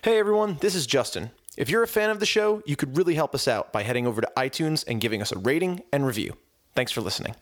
Hey 0.00 0.20
everyone, 0.20 0.58
this 0.60 0.76
is 0.76 0.86
Justin. 0.86 1.32
If 1.56 1.68
you're 1.68 1.82
a 1.82 1.88
fan 1.88 2.10
of 2.10 2.20
the 2.20 2.26
show, 2.26 2.62
you 2.64 2.76
could 2.76 2.96
really 2.96 3.16
help 3.16 3.34
us 3.34 3.48
out 3.48 3.72
by 3.72 3.82
heading 3.82 4.06
over 4.06 4.20
to 4.20 4.30
iTunes 4.36 4.84
and 4.86 5.00
giving 5.00 5.20
us 5.20 5.32
a 5.32 5.38
rating 5.38 5.82
and 5.92 6.06
review. 6.06 6.36
Thanks 6.76 6.92
for 6.92 7.00
listening. 7.00 7.34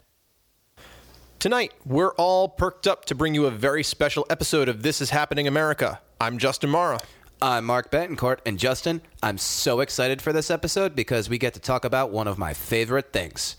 Tonight, 1.39 1.75
we're 1.85 2.15
all 2.15 2.49
perked 2.49 2.87
up 2.87 3.05
to 3.07 3.15
bring 3.15 3.35
you 3.35 3.45
a 3.45 3.51
very 3.51 3.83
special 3.83 4.27
episode 4.31 4.71
of 4.71 4.83
This 4.83 5.03
Is 5.03 5.11
Happening 5.11 5.47
America. 5.47 6.01
I'm 6.19 6.39
Justin 6.39 6.71
Mara. 6.71 6.99
I'm 7.43 7.67
Mark 7.67 7.91
Betancourt, 7.91 8.39
and 8.47 8.59
Justin, 8.59 9.03
I'm 9.23 9.37
so 9.37 9.81
excited 9.81 10.23
for 10.23 10.33
this 10.33 10.51
episode 10.51 10.97
because 10.97 11.29
we 11.29 11.37
get 11.37 11.53
to 11.55 11.61
talk 11.61 11.85
about 11.85 12.11
one 12.11 12.27
of 12.27 12.39
my 12.39 12.55
favorite 12.55 13.13
things 13.13 13.57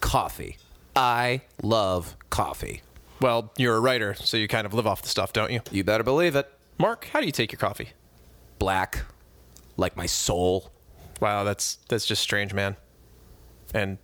coffee. 0.00 0.56
I 0.96 1.42
love 1.62 2.16
coffee. 2.30 2.80
Well, 3.20 3.52
you're 3.58 3.76
a 3.76 3.80
writer, 3.80 4.14
so 4.14 4.38
you 4.38 4.48
kind 4.48 4.64
of 4.64 4.72
live 4.72 4.86
off 4.86 5.02
the 5.02 5.08
stuff, 5.08 5.34
don't 5.34 5.52
you? 5.52 5.60
You 5.70 5.84
better 5.84 6.02
believe 6.02 6.34
it. 6.34 6.50
Mark, 6.78 7.04
how 7.12 7.20
do 7.20 7.26
you 7.26 7.32
take 7.32 7.52
your 7.52 7.58
coffee? 7.58 7.90
Black, 8.58 9.04
like 9.76 9.96
my 9.96 10.06
soul. 10.06 10.70
Wow, 11.20 11.44
that's 11.44 11.78
that's 11.88 12.06
just 12.06 12.22
strange, 12.22 12.54
man. 12.54 12.76
And 13.74 13.98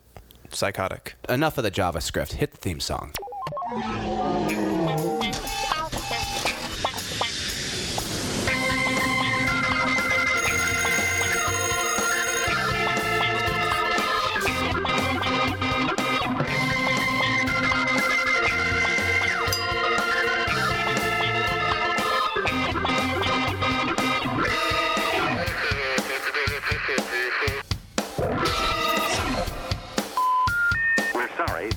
psychotic. 0.50 1.16
Enough 1.28 1.58
of 1.58 1.64
the 1.64 1.70
JavaScript. 1.70 2.32
Hit 2.32 2.52
the 2.52 2.56
theme 2.58 2.80
song. 2.80 3.12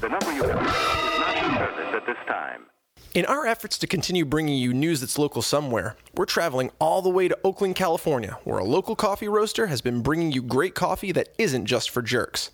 The 0.07 0.11
number 0.11 0.33
you 0.33 0.43
have 0.43 0.65
is 0.65 1.19
not 1.19 1.35
in 1.35 1.57
service 1.57 1.93
at 1.93 2.05
this 2.05 2.17
time. 2.27 2.67
In 3.13 3.25
our 3.25 3.45
efforts 3.45 3.77
to 3.79 3.87
continue 3.87 4.23
bringing 4.23 4.57
you 4.57 4.73
news 4.73 5.01
that's 5.01 5.17
local 5.17 5.41
somewhere, 5.41 5.97
we're 6.15 6.25
traveling 6.25 6.71
all 6.79 7.01
the 7.01 7.09
way 7.09 7.27
to 7.27 7.37
Oakland, 7.43 7.75
California, 7.75 8.37
where 8.45 8.59
a 8.59 8.63
local 8.63 8.95
coffee 8.95 9.27
roaster 9.27 9.67
has 9.67 9.81
been 9.81 10.01
bringing 10.01 10.31
you 10.31 10.41
great 10.41 10.75
coffee 10.75 11.11
that 11.11 11.29
isn't 11.37 11.65
just 11.65 11.89
for 11.89 12.01
jerks. 12.01 12.51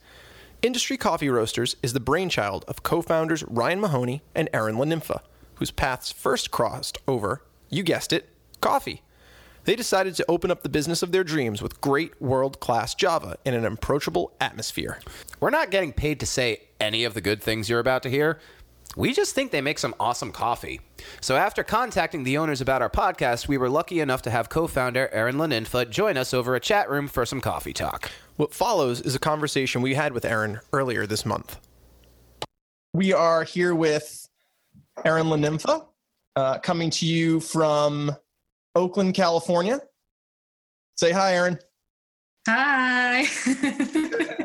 Industry 0.63 0.97
Coffee 0.97 1.29
Roasters 1.29 1.75
is 1.83 1.93
the 1.93 1.99
brainchild 1.99 2.65
of 2.67 2.81
co 2.81 3.03
founders 3.03 3.43
Ryan 3.43 3.81
Mahoney 3.81 4.23
and 4.33 4.49
Aaron 4.51 4.77
LaNympha, 4.77 5.19
whose 5.55 5.69
paths 5.69 6.11
first 6.11 6.49
crossed 6.49 6.97
over, 7.07 7.43
you 7.69 7.83
guessed 7.83 8.13
it, 8.13 8.29
coffee. 8.61 9.03
They 9.65 9.75
decided 9.75 10.15
to 10.15 10.25
open 10.27 10.51
up 10.51 10.61
the 10.61 10.69
business 10.69 11.03
of 11.03 11.11
their 11.11 11.23
dreams 11.23 11.61
with 11.61 11.79
great 11.79 12.21
world 12.21 12.59
class 12.59 12.93
Java 12.95 13.37
in 13.45 13.53
an 13.53 13.65
approachable 13.65 14.33
atmosphere. 14.41 14.99
We're 15.39 15.51
not 15.51 15.71
getting 15.71 15.93
paid 15.93 16.19
to 16.19 16.25
say 16.25 16.63
any 16.79 17.05
of 17.05 17.13
the 17.13 17.21
good 17.21 17.41
things 17.41 17.69
you're 17.69 17.79
about 17.79 18.03
to 18.03 18.09
hear. 18.09 18.39
We 18.95 19.13
just 19.13 19.33
think 19.33 19.51
they 19.51 19.61
make 19.61 19.79
some 19.79 19.95
awesome 19.99 20.31
coffee. 20.31 20.79
So, 21.19 21.35
after 21.35 21.63
contacting 21.63 22.23
the 22.23 22.37
owners 22.37 22.61
about 22.61 22.83
our 22.83 22.89
podcast, 22.89 23.47
we 23.47 23.57
were 23.57 23.69
lucky 23.69 23.99
enough 23.99 24.21
to 24.23 24.29
have 24.29 24.49
co 24.49 24.67
founder 24.67 25.09
Aaron 25.11 25.37
Laninfa 25.37 25.89
join 25.89 26.15
us 26.15 26.33
over 26.33 26.55
a 26.55 26.59
chat 26.59 26.89
room 26.91 27.07
for 27.07 27.25
some 27.25 27.41
coffee 27.41 27.73
talk. 27.73 28.11
What 28.35 28.53
follows 28.53 29.01
is 29.01 29.15
a 29.15 29.19
conversation 29.19 29.81
we 29.81 29.95
had 29.95 30.13
with 30.13 30.25
Aaron 30.25 30.59
earlier 30.71 31.07
this 31.07 31.25
month. 31.25 31.59
We 32.93 33.13
are 33.13 33.43
here 33.43 33.73
with 33.73 34.29
Aaron 35.03 35.27
LaNympha, 35.27 35.87
uh, 36.35 36.59
coming 36.59 36.91
to 36.91 37.07
you 37.07 37.39
from 37.39 38.15
Oakland, 38.75 39.13
California. 39.13 39.79
Say 40.95 41.11
hi, 41.11 41.35
Aaron. 41.35 41.59
Hi. 42.47 43.25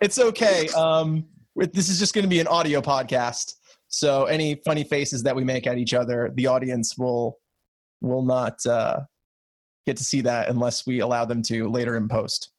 It's 0.00 0.18
okay. 0.18 0.68
Um, 0.76 1.26
this 1.56 1.88
is 1.88 1.98
just 1.98 2.14
going 2.14 2.22
to 2.22 2.28
be 2.28 2.38
an 2.38 2.46
audio 2.46 2.80
podcast, 2.80 3.54
so 3.88 4.26
any 4.26 4.60
funny 4.64 4.84
faces 4.84 5.24
that 5.24 5.34
we 5.34 5.42
make 5.42 5.66
at 5.66 5.76
each 5.76 5.92
other, 5.92 6.30
the 6.34 6.46
audience 6.46 6.96
will 6.96 7.38
will 8.00 8.22
not 8.22 8.64
uh, 8.64 9.00
get 9.86 9.96
to 9.96 10.04
see 10.04 10.20
that 10.20 10.48
unless 10.50 10.86
we 10.86 11.00
allow 11.00 11.24
them 11.24 11.42
to 11.42 11.68
later 11.68 11.96
in 11.96 12.08
post. 12.08 12.52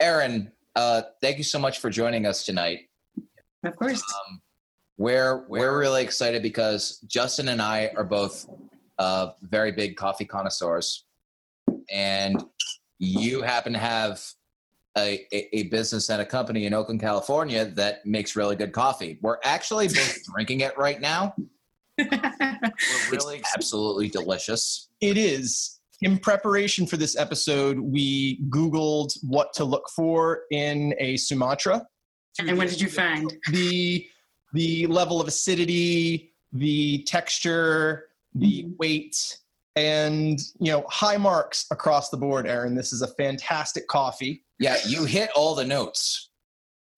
Aaron, 0.00 0.50
uh, 0.74 1.02
thank 1.20 1.36
you 1.36 1.44
so 1.44 1.58
much 1.58 1.78
for 1.78 1.90
joining 1.90 2.24
us 2.24 2.44
tonight. 2.44 2.88
of 3.64 3.76
course. 3.76 4.00
Um, 4.00 4.40
we're 4.96 5.44
we're 5.48 5.78
really 5.78 6.02
excited 6.02 6.42
because 6.42 7.00
Justin 7.06 7.48
and 7.48 7.60
I 7.60 7.90
are 7.96 8.04
both 8.04 8.46
uh, 8.98 9.30
very 9.42 9.72
big 9.72 9.96
coffee 9.96 10.24
connoisseurs, 10.24 11.04
and 11.90 12.42
you 12.98 13.42
happen 13.42 13.72
to 13.72 13.78
have 13.78 14.22
a, 14.96 15.26
a, 15.32 15.56
a 15.56 15.62
business 15.64 16.10
and 16.10 16.20
a 16.20 16.26
company 16.26 16.66
in 16.66 16.74
Oakland, 16.74 17.00
California 17.00 17.64
that 17.64 18.04
makes 18.06 18.36
really 18.36 18.56
good 18.56 18.72
coffee. 18.72 19.18
We're 19.22 19.38
actually 19.44 19.88
both 19.88 20.24
drinking 20.32 20.60
it 20.60 20.76
right 20.76 21.00
now. 21.00 21.34
It's 21.98 23.54
absolutely 23.54 24.08
delicious. 24.08 24.88
It 25.00 25.16
is. 25.16 25.80
In 26.02 26.18
preparation 26.18 26.86
for 26.86 26.96
this 26.96 27.16
episode, 27.16 27.78
we 27.78 28.40
Googled 28.48 29.16
what 29.22 29.52
to 29.54 29.64
look 29.64 29.88
for 29.94 30.42
in 30.50 30.94
a 30.98 31.16
Sumatra. 31.16 31.86
and 32.40 32.58
what 32.58 32.68
did 32.68 32.80
you 32.80 32.88
find? 32.88 33.32
The 33.50 34.06
the 34.52 34.86
level 34.88 35.20
of 35.20 35.28
acidity, 35.28 36.34
the 36.52 37.04
texture, 37.04 38.08
the 38.34 38.66
weight, 38.78 39.38
and 39.76 40.40
you 40.58 40.72
know, 40.72 40.84
high 40.88 41.16
marks 41.16 41.66
across 41.70 42.10
the 42.10 42.16
board, 42.16 42.46
Aaron. 42.46 42.74
This 42.74 42.92
is 42.92 43.02
a 43.02 43.08
fantastic 43.08 43.86
coffee. 43.88 44.44
Yeah, 44.58 44.76
you 44.86 45.04
hit 45.04 45.30
all 45.34 45.54
the 45.54 45.64
notes. 45.64 46.30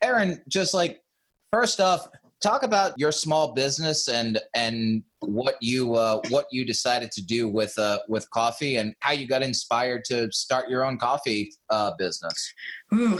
Aaron, 0.03 0.43
just 0.49 0.75
like 0.75 1.03
first 1.51 1.81
off, 1.81 2.09
talk 2.45 2.63
about 2.63 2.93
your 2.99 3.11
small 3.11 3.55
business 3.55 4.09
and 4.09 4.39
and 4.55 5.03
what 5.21 5.57
you 5.63 5.95
uh, 5.95 6.21
what 6.29 6.47
you 6.53 6.65
decided 6.65 7.11
to 7.13 7.25
do 7.25 7.49
with 7.49 7.77
uh, 7.79 7.99
with 8.09 8.29
coffee 8.31 8.77
and 8.77 8.95
how 9.01 9.13
you 9.13 9.27
got 9.27 9.43
inspired 9.43 10.05
to 10.05 10.31
start 10.31 10.69
your 10.69 10.85
own 10.85 10.99
coffee 10.99 11.53
uh, 11.71 11.93
business. 11.99 12.53
Ooh, 12.95 13.19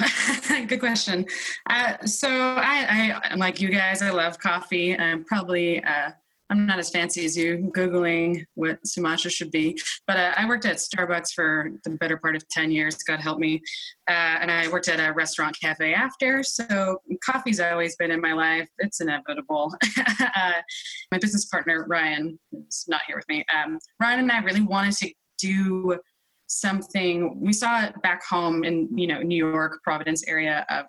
good 0.67 0.81
question. 0.81 1.25
Uh, 1.71 1.97
so 2.05 2.29
I, 2.29 3.19
I, 3.31 3.35
like 3.37 3.61
you 3.61 3.71
guys, 3.71 4.03
I 4.03 4.11
love 4.11 4.39
coffee. 4.39 4.97
I'm 4.97 5.25
probably, 5.25 5.83
uh, 5.83 6.11
I'm 6.51 6.67
not 6.67 6.79
as 6.79 6.91
fancy 6.91 7.25
as 7.25 7.37
you 7.37 7.73
Googling 7.75 8.45
what 8.55 8.79
Sumatra 8.87 9.31
should 9.31 9.51
be, 9.51 9.79
but 10.07 10.17
uh, 10.17 10.33
I 10.37 10.47
worked 10.47 10.67
at 10.67 10.77
Starbucks 10.77 11.33
for 11.35 11.71
the 11.85 11.91
better 11.91 12.19
part 12.19 12.37
of 12.37 12.47
10 12.49 12.71
years, 12.71 12.97
God 12.97 13.21
help 13.21 13.39
me. 13.39 13.63
Uh, 14.09 14.37
and 14.41 14.51
I 14.51 14.69
worked 14.69 14.89
at 14.89 15.01
a 15.01 15.13
restaurant 15.13 15.57
cafe 15.59 15.95
after. 15.95 16.43
So 16.43 16.99
coffee's 17.25 17.61
always 17.61 17.97
been 17.97 18.11
in 18.11 18.21
my 18.21 18.35
life. 18.35 18.69
It's 18.79 19.01
inevitable. 19.01 19.75
uh, 20.21 20.53
my 21.11 21.19
business 21.19 21.47
partner, 21.47 21.87
Ryan, 21.89 22.39
is 22.53 22.85
not 22.89 23.01
here 23.07 23.17
with 23.17 23.29
me. 23.29 23.45
Um, 23.55 23.79
Ryan 24.01 24.21
and 24.21 24.33
I 24.33 24.41
really 24.41 24.61
wanted 24.61 24.95
to 24.99 25.13
do 25.39 25.99
something 26.47 27.41
we 27.41 27.53
saw 27.53 27.83
it 27.85 27.95
back 28.03 28.23
home 28.25 28.65
in 28.65 28.87
you 28.97 29.07
know 29.07 29.21
new 29.23 29.51
york 29.51 29.81
providence 29.83 30.23
area 30.29 30.65
of 30.69 30.85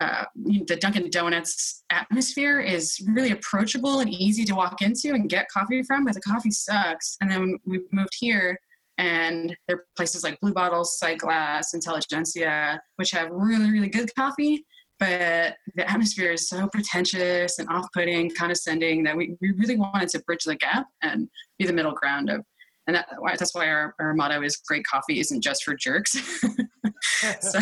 uh, 0.00 0.24
the 0.66 0.76
dunkin 0.76 1.08
donuts 1.10 1.84
atmosphere 1.90 2.60
is 2.60 3.00
really 3.08 3.30
approachable 3.30 4.00
and 4.00 4.10
easy 4.10 4.44
to 4.44 4.54
walk 4.54 4.82
into 4.82 5.14
and 5.14 5.30
get 5.30 5.48
coffee 5.48 5.82
from 5.82 6.04
but 6.04 6.14
the 6.14 6.20
coffee 6.20 6.50
sucks. 6.50 7.16
And 7.20 7.30
then 7.30 7.58
we 7.64 7.80
moved 7.92 8.16
here 8.18 8.58
and 8.98 9.56
there 9.66 9.78
are 9.78 9.84
places 9.96 10.24
like 10.24 10.38
blue 10.40 10.52
bottles 10.52 10.98
Sightglass 11.02 11.74
intelligentsia 11.74 12.80
which 12.96 13.10
have 13.10 13.28
really 13.30 13.70
really 13.70 13.88
good 13.88 14.14
coffee 14.14 14.64
but 15.00 15.56
the 15.74 15.90
atmosphere 15.90 16.32
is 16.32 16.48
so 16.48 16.68
pretentious 16.68 17.58
and 17.58 17.68
off-putting 17.68 18.30
condescending 18.30 19.02
that 19.02 19.16
we, 19.16 19.36
we 19.40 19.50
really 19.58 19.76
wanted 19.76 20.08
to 20.08 20.20
bridge 20.20 20.44
the 20.44 20.54
gap 20.54 20.86
and 21.02 21.28
be 21.58 21.66
the 21.66 21.72
middle 21.72 21.92
ground 21.92 22.30
of 22.30 22.44
and 22.86 22.96
that, 22.96 23.08
that's 23.38 23.54
why 23.54 23.68
our, 23.68 23.94
our 23.98 24.14
motto 24.14 24.42
is 24.42 24.56
great 24.56 24.84
coffee 24.84 25.20
isn't 25.20 25.42
just 25.42 25.64
for 25.64 25.74
jerks 25.74 26.16
so 27.40 27.58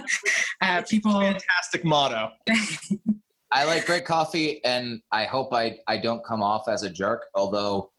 uh, 0.62 0.82
people 0.88 1.12
Fantastic 1.12 1.84
motto. 1.84 2.30
I 3.52 3.64
like 3.64 3.86
great 3.86 4.04
coffee, 4.04 4.64
and 4.64 5.00
I 5.10 5.24
hope 5.24 5.52
I 5.52 5.78
I 5.88 5.96
don't 5.98 6.24
come 6.24 6.42
off 6.42 6.68
as 6.68 6.84
a 6.84 6.90
jerk. 6.90 7.26
Although 7.34 7.90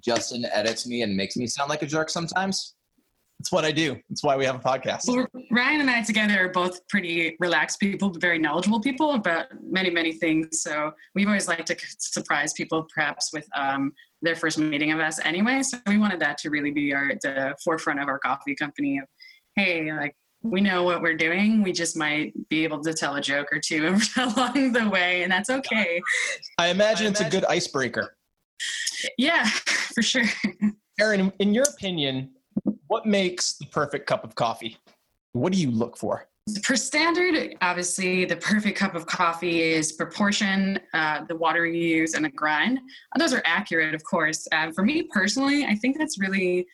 Justin 0.00 0.46
edits 0.52 0.86
me 0.86 1.02
and 1.02 1.16
makes 1.16 1.36
me 1.36 1.46
sound 1.46 1.68
like 1.68 1.82
a 1.82 1.86
jerk 1.86 2.08
sometimes. 2.08 2.74
It's 3.38 3.52
what 3.52 3.66
I 3.66 3.72
do. 3.72 3.96
It's 4.08 4.24
why 4.24 4.34
we 4.34 4.46
have 4.46 4.56
a 4.56 4.58
podcast. 4.58 5.02
Well, 5.06 5.26
Ryan 5.50 5.82
and 5.82 5.90
I 5.90 6.02
together 6.02 6.46
are 6.46 6.48
both 6.48 6.88
pretty 6.88 7.36
relaxed 7.38 7.78
people, 7.78 8.08
but 8.08 8.22
very 8.22 8.38
knowledgeable 8.38 8.80
people 8.80 9.12
about 9.12 9.48
many, 9.62 9.90
many 9.90 10.12
things. 10.12 10.62
So 10.62 10.92
we've 11.14 11.26
always 11.26 11.46
liked 11.46 11.66
to 11.66 11.76
surprise 11.98 12.54
people, 12.54 12.86
perhaps 12.94 13.34
with 13.34 13.46
um, 13.54 13.92
their 14.22 14.36
first 14.36 14.58
meeting 14.58 14.92
of 14.92 15.00
us 15.00 15.20
anyway. 15.24 15.62
So 15.62 15.78
we 15.86 15.98
wanted 15.98 16.20
that 16.20 16.38
to 16.38 16.50
really 16.50 16.70
be 16.70 16.94
our 16.94 17.12
the 17.22 17.54
forefront 17.62 18.00
of 18.00 18.08
our 18.08 18.18
coffee 18.18 18.54
company. 18.54 18.98
Of 18.98 19.04
hey, 19.56 19.92
like 19.92 20.14
we 20.42 20.60
know 20.60 20.82
what 20.82 21.02
we're 21.02 21.16
doing. 21.16 21.62
We 21.62 21.72
just 21.72 21.96
might 21.96 22.32
be 22.48 22.64
able 22.64 22.82
to 22.82 22.94
tell 22.94 23.16
a 23.16 23.20
joke 23.20 23.48
or 23.52 23.58
two 23.58 23.98
along 24.16 24.72
the 24.72 24.88
way, 24.88 25.22
and 25.22 25.30
that's 25.32 25.50
okay. 25.50 26.00
I 26.58 26.68
imagine 26.68 27.06
it's 27.06 27.20
a 27.20 27.28
good 27.28 27.44
icebreaker. 27.44 28.16
Yeah, 29.18 29.46
for 29.94 30.02
sure. 30.02 30.24
Aaron, 31.00 31.32
in 31.38 31.52
your 31.52 31.64
opinion, 31.64 32.30
what 32.86 33.06
makes 33.06 33.54
the 33.54 33.66
perfect 33.66 34.06
cup 34.06 34.24
of 34.24 34.34
coffee? 34.34 34.78
What 35.32 35.52
do 35.52 35.60
you 35.60 35.70
look 35.70 35.96
for? 35.96 36.26
For 36.62 36.76
standard, 36.76 37.56
obviously, 37.60 38.24
the 38.24 38.36
perfect 38.36 38.78
cup 38.78 38.94
of 38.94 39.04
coffee 39.04 39.62
is 39.62 39.90
proportion, 39.90 40.78
uh, 40.94 41.24
the 41.24 41.34
water 41.34 41.66
you 41.66 41.82
use, 41.82 42.14
and 42.14 42.24
the 42.24 42.30
grind. 42.30 42.78
Those 43.18 43.32
are 43.32 43.42
accurate, 43.44 43.96
of 43.96 44.04
course. 44.04 44.46
Um, 44.52 44.72
for 44.72 44.84
me 44.84 45.02
personally, 45.02 45.64
I 45.64 45.74
think 45.74 45.98
that's 45.98 46.20
really 46.20 46.68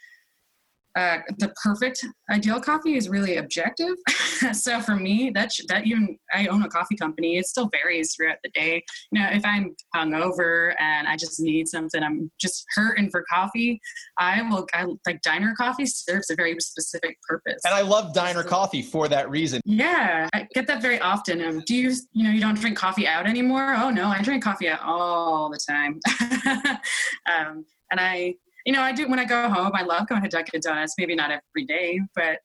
uh, 0.95 1.19
the 1.39 1.53
perfect 1.63 2.05
ideal 2.31 2.61
coffee 2.61 2.97
is 2.97 3.09
really 3.09 3.37
objective. 3.37 3.95
so 4.53 4.81
for 4.81 4.95
me, 4.95 5.31
that 5.35 5.53
that 5.69 5.87
even 5.87 6.19
I 6.33 6.47
own 6.49 6.63
a 6.63 6.69
coffee 6.69 6.97
company. 6.97 7.39
It 7.39 7.47
still 7.47 7.71
varies 7.71 8.15
throughout 8.15 8.37
the 8.45 8.51
day. 8.51 8.83
You 9.11 9.21
know, 9.21 9.29
if 9.33 9.45
I'm 9.45 9.75
hungover 9.95 10.75
and 10.79 11.09
I 11.09 11.17
just 11.17 11.41
need 11.41 11.69
something, 11.69 12.03
I'm 12.03 12.31
just 12.41 12.65
hurting 12.75 13.11
for 13.11 13.25
coffee. 13.31 13.81
I 14.19 14.43
will. 14.43 14.67
I 14.75 14.87
like 15.07 15.23
diner 15.23 15.55
coffee 15.57 15.87
serves 15.87 16.31
a 16.31 16.37
very 16.37 16.57
specific 16.61 17.19
purpose. 17.29 17.61
And 17.65 17.75
I 17.75 17.81
love 17.81 18.13
diner 18.13 18.43
coffee 18.43 18.83
for 18.83 19.09
that 19.09 19.31
reason. 19.31 19.61
Yeah, 19.65 20.29
I 20.35 20.47
get 20.55 20.67
that 20.67 20.83
very 20.83 21.01
often. 21.01 21.43
Um, 21.43 21.63
do 21.67 21.75
you, 21.75 21.93
you 22.13 22.25
know, 22.25 22.31
you 22.31 22.41
don't 22.41 22.59
drink 22.59 22.77
coffee 22.77 23.07
out 23.07 23.27
anymore? 23.27 23.75
Oh 23.77 23.91
no, 23.91 24.09
I 24.09 24.21
drink 24.23 24.45
coffee 24.45 24.69
out 24.69 24.81
all 24.85 25.51
the 25.51 25.59
time. 25.59 26.01
um, 27.27 27.65
and 27.91 28.01
I 28.01 28.35
you 28.65 28.73
know, 28.73 28.81
I 28.81 28.93
do 28.93 29.09
when 29.09 29.19
I 29.19 29.25
go 29.25 29.49
home, 29.49 29.73
I 29.75 29.83
love 29.83 30.09
going 30.09 30.23
to 30.23 30.29
Dunkin' 30.29 30.61
Donuts, 30.63 30.95
maybe 30.99 31.15
not 31.15 31.31
every 31.31 31.67
day, 31.67 32.01
but 32.15 32.39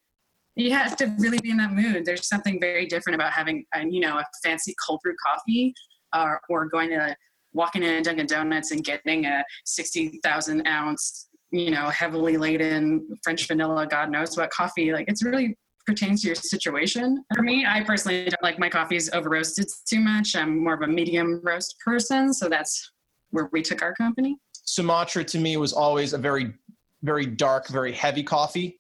you 0.56 0.72
have 0.72 0.98
to 0.98 1.14
really 1.19 1.40
be 1.40 1.52
in 1.52 1.58
that 1.58 1.72
mood. 1.72 2.04
There's 2.06 2.28
something 2.28 2.60
very 2.60 2.88
different 2.88 3.16
about 3.16 3.31
having, 3.31 3.64
a, 3.75 3.86
you 3.86 4.00
know, 4.00 4.18
a 4.18 4.25
fancy 4.44 4.74
cold 4.86 5.00
brew 5.04 5.16
coffee 5.24 5.74
or, 6.16 6.42
or 6.50 6.66
going 6.66 6.90
to 6.90 7.16
walking 7.54 7.84
in 7.84 7.96
a 7.96 8.02
Dunkin' 8.02 8.25
Donuts 8.25 8.72
and 8.72 8.84
getting 8.84 9.25
a 9.25 9.44
60,000 9.66 10.68
ounce, 10.68 11.30
you 11.52 11.69
know, 11.69 11.90
heavily 11.90 12.38
laden 12.38 13.08
French 13.24 13.48
vanilla, 13.48 13.86
God 13.86 14.10
knows 14.10 14.36
what 14.36 14.50
coffee. 14.50 14.92
Like 14.92 15.06
it's 15.08 15.24
really 15.24 15.56
pertains 15.86 16.22
to 16.22 16.28
your 16.28 16.36
situation. 16.36 17.24
For 17.36 17.42
me, 17.42 17.66
I 17.66 17.81
personally 17.84 18.25
don't 18.25 18.44
like 18.44 18.60
my 18.60 18.70
coffees 18.70 19.10
over 19.13 19.30
roasted 19.30 19.68
too 19.88 20.02
much. 20.02 20.36
I'm 20.36 20.63
more 20.63 20.74
of 20.74 20.81
a 20.81 20.88
medium 20.88 21.40
roast 21.44 21.75
person. 21.84 22.34
So 22.34 22.50
that's 22.50 22.92
where 23.31 23.50
we 23.52 23.62
took 23.62 23.81
our 23.81 23.94
company. 23.94 24.38
Sumatra 24.68 25.24
to 25.24 25.40
me 25.40 25.58
was 25.58 25.72
always 25.74 26.14
a 26.14 26.18
very, 26.18 26.54
very 27.02 27.25
dark, 27.25 27.69
very 27.69 27.94
heavy 27.94 28.22
coffee. 28.22 28.80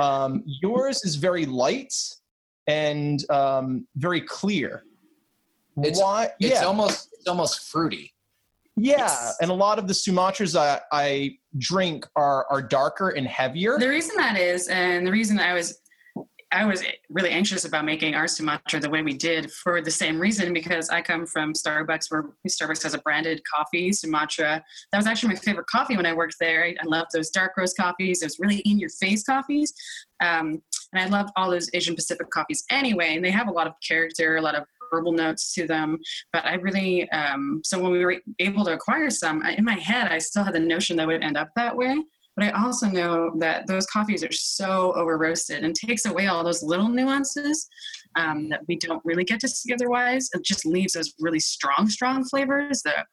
Um, 0.00 0.42
yours 0.46 1.04
is 1.04 1.16
very 1.16 1.44
light 1.44 1.92
and 2.68 3.28
um, 3.30 3.86
very 3.96 4.20
clear. 4.20 4.84
It's, 5.78 6.00
Why? 6.00 6.30
It's 6.38 6.54
yeah. 6.60 6.64
almost 6.64 7.08
it's 7.14 7.26
almost 7.26 7.68
fruity. 7.70 8.12
Yeah, 8.76 8.94
It's- 8.94 9.36
and 9.40 9.50
a 9.50 9.54
lot 9.54 9.78
of 9.78 9.86
the 9.88 9.94
Sumatras 9.94 10.56
I, 10.56 10.80
I 10.92 11.38
drink 11.58 12.06
are 12.16 12.46
are 12.50 12.62
darker 12.62 13.10
and 13.10 13.26
heavier. 13.26 13.76
The 13.78 13.88
reason 13.88 14.16
that 14.16 14.36
is, 14.38 14.68
and 14.68 15.04
the 15.06 15.10
reason 15.12 15.38
I 15.40 15.52
was 15.52 15.80
I 16.54 16.64
was 16.64 16.84
really 17.10 17.30
anxious 17.30 17.64
about 17.64 17.84
making 17.84 18.14
our 18.14 18.28
Sumatra 18.28 18.78
the 18.78 18.88
way 18.88 19.02
we 19.02 19.12
did 19.12 19.50
for 19.50 19.82
the 19.82 19.90
same 19.90 20.20
reason 20.20 20.52
because 20.52 20.88
I 20.88 21.02
come 21.02 21.26
from 21.26 21.52
Starbucks 21.52 22.10
where 22.10 22.30
Starbucks 22.48 22.84
has 22.84 22.94
a 22.94 22.98
branded 22.98 23.42
coffee, 23.44 23.92
Sumatra. 23.92 24.62
That 24.92 24.98
was 24.98 25.08
actually 25.08 25.30
my 25.30 25.40
favorite 25.40 25.66
coffee 25.66 25.96
when 25.96 26.06
I 26.06 26.12
worked 26.12 26.36
there. 26.38 26.64
I, 26.64 26.74
loved 26.86 27.10
those 27.12 27.30
dark 27.30 27.56
roast 27.56 27.76
coffees, 27.76 28.20
those 28.20 28.38
really 28.38 28.58
in 28.58 28.78
your 28.78 28.90
face 28.90 29.24
coffees. 29.24 29.74
Um, 30.20 30.62
and 30.92 31.02
I 31.02 31.06
loved 31.06 31.30
all 31.34 31.50
those 31.50 31.68
Asian 31.74 31.96
Pacific 31.96 32.30
coffees 32.30 32.62
anyway. 32.70 33.16
And 33.16 33.24
they 33.24 33.32
have 33.32 33.48
a 33.48 33.52
lot 33.52 33.66
of 33.66 33.72
character, 33.86 34.36
a 34.36 34.42
lot 34.42 34.54
of 34.54 34.64
herbal 34.92 35.12
notes 35.12 35.52
to 35.54 35.66
them. 35.66 35.98
But 36.32 36.44
I 36.44 36.54
really, 36.54 37.10
um, 37.10 37.62
so 37.64 37.80
when 37.80 37.90
we 37.90 38.04
were 38.04 38.16
able 38.38 38.64
to 38.66 38.74
acquire 38.74 39.10
some, 39.10 39.42
in 39.42 39.64
my 39.64 39.74
head, 39.74 40.06
I 40.12 40.18
still 40.18 40.44
had 40.44 40.54
the 40.54 40.60
notion 40.60 40.96
that 40.98 41.06
would 41.08 41.24
end 41.24 41.36
up 41.36 41.48
that 41.56 41.76
way. 41.76 41.96
But 42.36 42.46
I 42.46 42.62
also 42.62 42.88
know 42.88 43.32
that 43.38 43.66
those 43.66 43.86
coffees 43.86 44.24
are 44.24 44.32
so 44.32 44.92
over 44.94 45.16
roasted 45.16 45.62
and 45.62 45.74
takes 45.74 46.04
away 46.04 46.26
all 46.26 46.42
those 46.42 46.62
little 46.62 46.88
nuances 46.88 47.68
um, 48.16 48.48
that 48.48 48.62
we 48.66 48.76
don't 48.76 49.04
really 49.04 49.24
get 49.24 49.40
to 49.40 49.48
see 49.48 49.72
otherwise. 49.72 50.28
It 50.34 50.42
just 50.42 50.66
leaves 50.66 50.94
those 50.94 51.14
really 51.20 51.40
strong, 51.40 51.88
strong 51.88 52.24
flavors. 52.24 52.82
The 52.82 53.04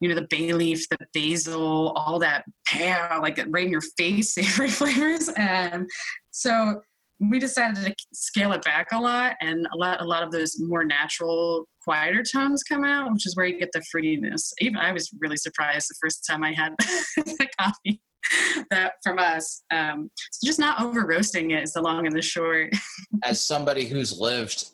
you 0.00 0.10
know 0.10 0.14
the 0.14 0.26
bay 0.28 0.52
leaf, 0.52 0.86
the 0.90 0.98
basil, 1.14 1.92
all 1.96 2.18
that 2.18 2.44
pear, 2.66 3.18
like 3.20 3.42
right 3.48 3.64
in 3.64 3.72
your 3.72 3.82
face, 3.96 4.34
savory 4.34 4.68
flavors. 4.68 5.28
And 5.36 5.88
so 6.30 6.82
we 7.18 7.38
decided 7.38 7.82
to 7.82 7.94
scale 8.12 8.52
it 8.52 8.62
back 8.62 8.88
a 8.92 9.00
lot 9.00 9.36
and 9.40 9.66
let 9.74 10.02
a 10.02 10.04
lot 10.04 10.22
of 10.22 10.30
those 10.30 10.56
more 10.60 10.84
natural, 10.84 11.66
quieter 11.82 12.22
tones 12.22 12.62
come 12.62 12.84
out, 12.84 13.10
which 13.10 13.26
is 13.26 13.34
where 13.36 13.46
you 13.46 13.58
get 13.58 13.72
the 13.72 13.82
fruitiness. 13.94 14.52
Even 14.60 14.76
I 14.76 14.92
was 14.92 15.10
really 15.18 15.38
surprised 15.38 15.88
the 15.88 15.96
first 15.98 16.26
time 16.28 16.44
I 16.44 16.52
had 16.52 16.74
the 17.16 17.48
coffee 17.58 18.02
that 18.70 18.92
from 19.02 19.18
us. 19.18 19.62
Um, 19.70 20.10
so 20.30 20.46
just 20.46 20.58
not 20.58 20.82
over 20.82 21.06
roasting 21.06 21.50
it 21.52 21.62
is 21.62 21.72
the 21.72 21.82
long 21.82 22.06
and 22.06 22.14
the 22.14 22.22
short. 22.22 22.72
As 23.24 23.40
somebody 23.40 23.86
who's 23.86 24.18
lived 24.18 24.66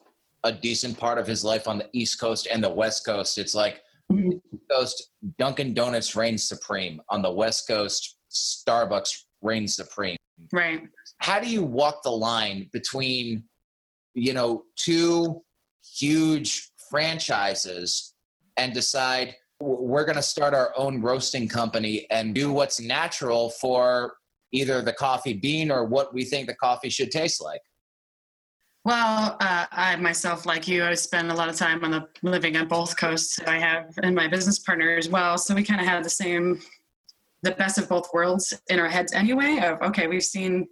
a 0.44 0.52
decent 0.52 0.98
part 0.98 1.18
of 1.18 1.26
his 1.26 1.44
life 1.44 1.68
on 1.68 1.78
the 1.78 1.88
East 1.92 2.20
Coast 2.20 2.48
and 2.50 2.62
the 2.62 2.68
West 2.70 3.04
Coast, 3.06 3.38
it's 3.38 3.54
like 3.54 3.82
Mhm. 4.10 4.40
Coast 4.70 5.10
Dunkin' 5.38 5.72
Donuts 5.74 6.14
reigns 6.16 6.44
supreme. 6.44 7.00
On 7.08 7.22
the 7.22 7.30
West 7.32 7.66
Coast, 7.66 8.16
Starbucks 8.30 9.24
reigns 9.40 9.74
supreme. 9.76 10.16
right. 10.52 10.82
How 11.18 11.38
do 11.40 11.48
you 11.48 11.62
walk 11.62 12.02
the 12.02 12.10
line 12.10 12.68
between, 12.72 13.44
you 14.14 14.32
know, 14.34 14.64
two 14.76 15.42
huge 15.84 16.70
franchises 16.90 18.14
and 18.56 18.74
decide 18.74 19.36
we're 19.62 20.04
going 20.04 20.16
to 20.16 20.22
start 20.22 20.54
our 20.54 20.72
own 20.76 21.00
roasting 21.00 21.48
company 21.48 22.06
and 22.10 22.34
do 22.34 22.52
what's 22.52 22.80
natural 22.80 23.50
for 23.50 24.14
either 24.52 24.82
the 24.82 24.92
coffee 24.92 25.32
bean 25.32 25.70
or 25.70 25.84
what 25.84 26.12
we 26.12 26.24
think 26.24 26.46
the 26.48 26.54
coffee 26.54 26.88
should 26.90 27.10
taste 27.10 27.40
like? 27.42 27.60
Well, 28.84 29.36
uh, 29.40 29.66
I 29.70 29.94
myself, 29.96 30.44
like 30.44 30.66
you, 30.66 30.84
I 30.84 30.94
spend 30.94 31.30
a 31.30 31.34
lot 31.34 31.48
of 31.48 31.54
time 31.56 31.84
on 31.84 31.92
the 31.92 32.08
living 32.22 32.56
on 32.56 32.66
both 32.66 32.96
coasts. 32.98 33.38
I 33.46 33.58
have, 33.58 33.94
and 34.02 34.14
my 34.14 34.26
business 34.26 34.58
partner 34.58 34.96
as 34.96 35.08
well. 35.08 35.38
So 35.38 35.54
we 35.54 35.62
kind 35.62 35.80
of 35.80 35.86
have 35.86 36.02
the 36.02 36.10
same, 36.10 36.60
the 37.42 37.52
best 37.52 37.78
of 37.78 37.88
both 37.88 38.12
worlds 38.12 38.52
in 38.68 38.80
our 38.80 38.88
heads 38.88 39.12
anyway. 39.12 39.60
Of 39.62 39.80
okay, 39.82 40.08
we've 40.08 40.24
seen 40.24 40.66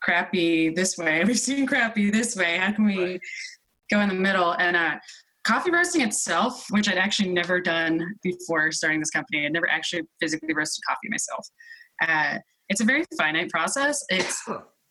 crappy 0.00 0.70
this 0.70 0.96
way, 0.96 1.24
we've 1.26 1.38
seen 1.38 1.66
crappy 1.66 2.10
this 2.12 2.36
way. 2.36 2.58
How 2.58 2.70
can 2.70 2.86
we 2.86 2.98
Right. 3.02 3.20
go 3.90 4.00
in 4.00 4.08
the 4.08 4.14
middle? 4.14 4.52
And 4.52 4.76
uh, 4.76 4.94
coffee 5.48 5.70
roasting 5.70 6.02
itself, 6.02 6.66
which 6.70 6.90
I'd 6.90 6.98
actually 6.98 7.30
never 7.30 7.58
done 7.58 8.14
before 8.22 8.70
starting 8.70 9.00
this 9.00 9.10
company, 9.10 9.46
I'd 9.46 9.52
never 9.52 9.68
actually 9.68 10.02
physically 10.20 10.52
roasted 10.52 10.82
coffee 10.86 11.08
myself. 11.08 11.46
Uh, 12.02 12.38
it's 12.68 12.82
a 12.82 12.84
very 12.84 13.04
finite 13.16 13.48
process. 13.48 14.04
It's 14.10 14.46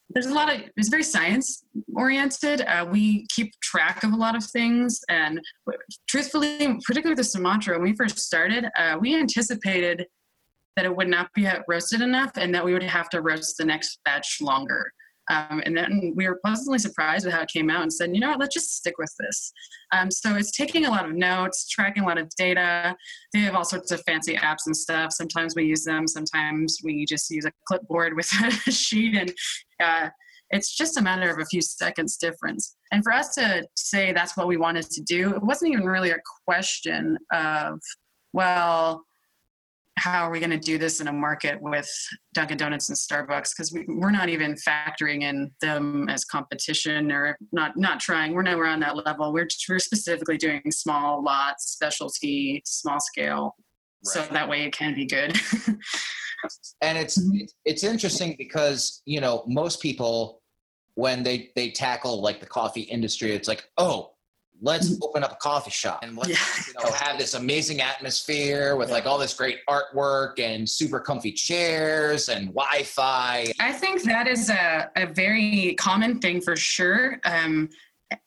there's 0.09 0.25
a 0.25 0.33
lot 0.33 0.51
of 0.51 0.62
it's 0.77 0.88
very 0.88 1.03
science 1.03 1.65
oriented 1.93 2.62
uh, 2.62 2.88
we 2.89 3.27
keep 3.27 3.51
track 3.62 4.05
of 4.05 4.13
a 4.13 4.15
lot 4.15 4.38
of 4.38 4.43
things 4.46 5.01
and 5.10 5.39
truthfully 6.08 6.79
particularly 6.86 7.12
with 7.12 7.17
the 7.17 7.24
sumatra 7.25 7.74
when 7.74 7.89
we 7.89 7.93
first 7.93 8.17
started 8.17 8.70
uh, 8.77 8.98
we 8.98 9.20
anticipated 9.20 10.05
that 10.77 10.86
it 10.86 10.96
would 10.96 11.10
not 11.10 11.27
be 11.34 11.46
roasted 11.67 12.00
enough 12.00 12.32
and 12.38 12.55
that 12.55 12.63
we 12.63 12.72
would 12.72 12.82
have 12.84 13.10
to 13.10 13.20
roast 13.20 13.58
the 13.58 13.65
next 13.65 14.00
batch 14.05 14.38
longer 14.39 14.93
um, 15.29 15.62
and 15.65 15.75
then 15.75 16.13
we 16.15 16.27
were 16.27 16.39
pleasantly 16.43 16.79
surprised 16.79 17.25
with 17.25 17.34
how 17.34 17.41
it 17.41 17.50
came 17.51 17.69
out 17.69 17.81
and 17.81 17.91
said 17.91 18.13
you 18.13 18.19
know 18.19 18.29
what 18.29 18.39
let's 18.39 18.53
just 18.53 18.75
stick 18.75 18.98
with 18.98 19.13
this. 19.19 19.51
Um, 19.91 20.12
so 20.12 20.36
it's 20.36 20.51
taking 20.51 20.86
a 20.86 20.89
lot 20.89 21.05
of 21.05 21.13
notes 21.13 21.67
tracking 21.67 22.03
a 22.03 22.07
lot 22.07 22.17
of 22.17 22.29
data. 22.38 22.96
They 23.34 23.39
have 23.39 23.55
all 23.55 23.65
sorts 23.65 23.91
of 23.91 24.01
fancy 24.05 24.36
apps 24.36 24.65
and 24.65 24.75
stuff. 24.75 25.12
Sometimes 25.12 25.55
we 25.55 25.65
use 25.65 25.84
them 25.84 26.07
sometimes 26.07 26.77
we 26.84 27.05
just 27.05 27.29
use 27.29 27.46
a 27.46 27.51
clipboard 27.67 28.15
with 28.15 28.31
a 28.67 28.72
sheet 28.72 29.15
and 29.15 29.34
uh, 29.81 30.10
it's 30.50 30.75
just 30.75 30.98
a 30.98 31.01
matter 31.01 31.29
of 31.29 31.39
a 31.39 31.46
few 31.46 31.62
seconds 31.62 32.17
difference. 32.17 32.75
And 32.91 33.03
for 33.03 33.12
us 33.12 33.36
to 33.36 33.65
say 33.75 34.13
that's 34.13 34.38
what 34.38 34.48
we 34.48 34.57
wanted 34.57 34.89
to 34.91 35.01
do, 35.01 35.36
it 35.36 35.43
wasn't 35.43 35.74
even 35.74 35.86
really 35.86 36.12
a 36.12 36.19
question 36.48 37.17
of, 37.34 37.79
well, 38.34 39.05
how 39.98 40.24
are 40.24 40.32
we 40.32 40.39
going 40.39 40.51
to 40.51 40.58
do 40.60 40.77
this 40.77 41.01
in 41.01 41.08
a 41.08 41.13
market 41.13 41.62
with 41.62 41.89
Dunkin' 42.34 42.58
Donuts 42.58 42.89
and 42.89 42.98
Starbucks? 42.98 43.50
Because 43.56 43.74
we, 43.74 43.86
we're 43.88 44.12
not 44.12 44.30
even 44.30 44.56
factoring 44.56 45.24
in 45.24 45.51
them 45.62 46.08
as 46.10 46.24
competition 46.24 47.12
or 47.12 47.38
not 47.51 47.75
not 47.77 48.00
trying. 48.00 48.34
We're 48.34 48.44
nowhere 48.44 48.68
on 48.68 48.80
that 48.82 48.96
level. 48.96 49.34
We're 49.34 49.48
we're 49.68 49.80
specifically 49.80 50.38
doing 50.38 50.62
small 50.72 51.24
lots, 51.24 51.72
specialty, 51.72 52.62
small 52.66 53.00
scale, 53.00 53.56
so 54.04 54.24
that 54.32 54.48
way 54.48 54.63
it 54.63 54.74
can 54.74 54.94
be 54.94 55.06
good. 55.06 55.36
and 56.82 56.98
it's 56.98 57.18
Mhm. 57.18 57.50
it's 57.66 57.84
interesting 57.84 58.36
because 58.38 59.01
you 59.06 59.20
know 59.20 59.44
most 59.48 59.82
people 59.82 60.42
when 60.96 61.24
they 61.24 61.51
they 61.56 61.72
tackle 61.72 62.22
like 62.22 62.39
the 62.39 62.46
coffee 62.46 62.82
industry 62.82 63.32
it's 63.32 63.48
like 63.48 63.70
oh 63.77 64.13
let's 64.62 64.98
open 65.02 65.24
up 65.24 65.32
a 65.32 65.36
coffee 65.36 65.72
shop 65.72 66.00
and 66.04 66.18
let's 66.18 66.30
Yeah. 66.30 66.38
you 66.68 66.74
know 66.84 66.92
have 66.96 67.18
this 67.20 67.34
amazing 67.34 67.82
atmosphere 67.82 68.76
with 68.76 68.90
like 68.90 69.06
all 69.06 69.18
this 69.18 69.34
great 69.34 69.60
artwork 69.70 70.40
and 70.40 70.68
super 70.70 71.00
comfy 71.00 71.32
chairs 71.32 72.30
and 72.30 72.48
wi-fi 72.48 73.52
I 73.60 73.72
think 73.72 74.04
that 74.04 74.28
is 74.28 74.50
a, 74.50 74.90
a 74.96 75.06
very 75.08 75.76
common 75.76 76.20
thing 76.20 76.42
for 76.42 76.56
sure. 76.56 77.20
Um, 77.26 77.70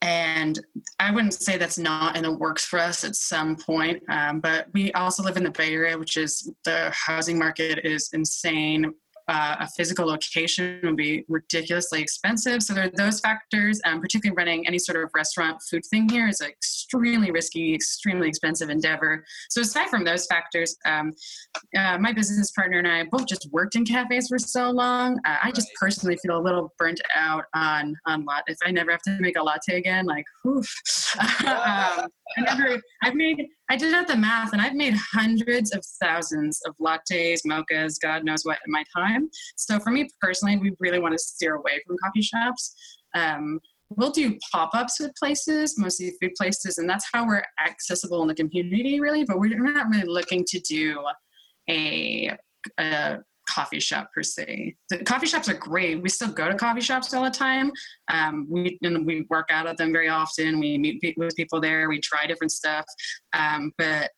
and 0.03 0.59
I 0.99 1.11
wouldn't 1.11 1.33
say 1.35 1.57
that's 1.57 1.79
not 1.79 2.15
in 2.17 2.23
the 2.25 2.33
works 2.33 2.65
for 2.67 2.79
us 2.79 3.03
at 3.03 3.17
some 3.17 3.57
point. 3.57 4.03
Um, 4.11 4.41
but 4.41 4.67
we 4.75 4.93
also 4.93 5.23
live 5.23 5.39
in 5.39 5.43
the 5.43 5.51
Bay 5.51 5.73
Area, 5.73 5.97
which 5.99 6.17
is 6.19 6.53
the 6.65 6.91
housing 6.95 7.39
market 7.39 7.81
is 7.85 8.11
insane. 8.13 8.93
Uh, 9.31 9.57
a 9.61 9.69
physical 9.69 10.07
location 10.07 10.81
would 10.83 10.97
be 10.97 11.25
ridiculously 11.29 12.03
expensive. 12.03 12.63
So 12.65 12.75
there 12.75 12.87
are 12.87 12.97
those 12.97 13.21
factors. 13.21 13.81
Um, 13.85 14.01
particularly 14.01 14.37
running 14.37 14.67
any 14.67 14.79
sort 14.79 15.03
of 15.03 15.09
restaurant 15.15 15.63
food 15.63 15.83
thing 15.87 16.09
here 16.09 16.27
is 16.27 16.41
an 16.41 16.49
extremely 16.49 17.31
risky, 17.31 17.73
extremely 17.73 18.29
expensive 18.29 18.71
endeavor. 18.71 19.25
So 19.49 19.61
aside 19.61 19.89
from 19.89 20.05
those 20.05 20.27
factors, 20.27 20.77
um, 20.85 21.13
uh, 21.79 21.97
my 21.99 22.13
business 22.13 22.51
partner 22.51 22.79
and 22.79 22.89
I 22.89 23.05
both 23.05 23.27
just 23.27 23.49
worked 23.53 23.77
in 23.77 23.85
cafes 23.85 24.27
for 24.27 24.39
so 24.39 24.71
long. 24.71 25.17
Uh, 25.25 25.37
I 25.45 25.53
just 25.53 25.69
personally 25.79 26.17
feel 26.17 26.37
a 26.37 26.43
little 26.43 26.75
burnt 26.77 27.01
out 27.15 27.45
on 27.55 27.95
on 28.07 28.25
lot. 28.25 28.43
If 28.49 28.59
I 28.65 28.73
never 28.73 28.91
have 28.91 29.03
to 29.03 29.17
make 29.21 29.39
a 29.39 29.43
latte 29.43 29.77
again, 29.77 30.07
like, 30.07 30.25
oof. 30.45 30.69
um, 31.47 32.09
I 32.37 32.41
never. 32.43 32.81
I've 33.03 33.15
made. 33.15 33.47
I 33.71 33.77
did 33.77 33.95
out 33.95 34.09
the 34.09 34.17
math, 34.17 34.53
and 34.53 34.63
I've 34.63 34.75
made 34.75 34.95
hundreds 34.95 35.75
of 35.75 35.85
thousands 36.03 36.61
of 36.67 36.75
lattes, 36.81 37.41
mochas, 37.47 37.95
God 38.01 38.25
knows 38.25 38.45
what 38.45 38.59
in 38.67 38.73
my 38.73 38.85
time. 38.97 39.29
So 39.57 39.79
for 39.79 39.91
me 39.91 40.09
personally, 40.21 40.57
we 40.57 40.73
really 40.79 40.99
want 40.99 41.13
to 41.13 41.19
steer 41.19 41.55
away 41.55 41.81
from 41.87 41.97
coffee 42.03 42.23
shops. 42.23 42.75
Um, 43.15 43.61
we'll 43.91 44.11
do 44.11 44.39
pop-ups 44.53 45.01
with 45.01 45.13
places, 45.17 45.77
mostly 45.79 46.13
food 46.21 46.33
places, 46.37 46.79
and 46.79 46.89
that's 46.89 47.07
how 47.13 47.27
we're 47.27 47.43
accessible 47.65 48.23
in 48.23 48.29
the 48.29 48.35
community, 48.35 49.01
really. 49.01 49.25
But 49.25 49.39
we're 49.39 49.59
not 49.59 49.89
really 49.89 50.09
looking 50.09 50.45
to 50.47 50.61
do 50.61 51.01
a, 51.69 52.31
a 52.79 53.19
coffee 53.51 53.81
shop 53.81 54.11
per 54.15 54.23
se. 54.23 54.77
The 54.89 54.99
coffee 54.99 55.27
shops 55.27 55.49
are 55.49 55.55
great. 55.55 56.01
We 56.01 56.09
still 56.09 56.31
go 56.31 56.49
to 56.49 56.55
coffee 56.55 56.81
shops 56.81 57.13
all 57.13 57.25
the 57.25 57.31
time. 57.31 57.73
Um, 58.13 58.47
we 58.49 58.79
and 58.83 59.05
we 59.05 59.27
work 59.29 59.49
out 59.51 59.67
at 59.67 59.77
them 59.77 59.93
very 59.93 60.09
often. 60.09 60.61
We 60.61 60.79
meet 60.79 61.01
pe- 61.01 61.15
with 61.17 61.35
people 61.37 61.61
there. 61.61 61.89
We 61.89 62.01
try 62.01 62.27
different 62.27 62.53
stuff. 62.53 62.85
Um, 63.33 63.73
but 63.77 64.11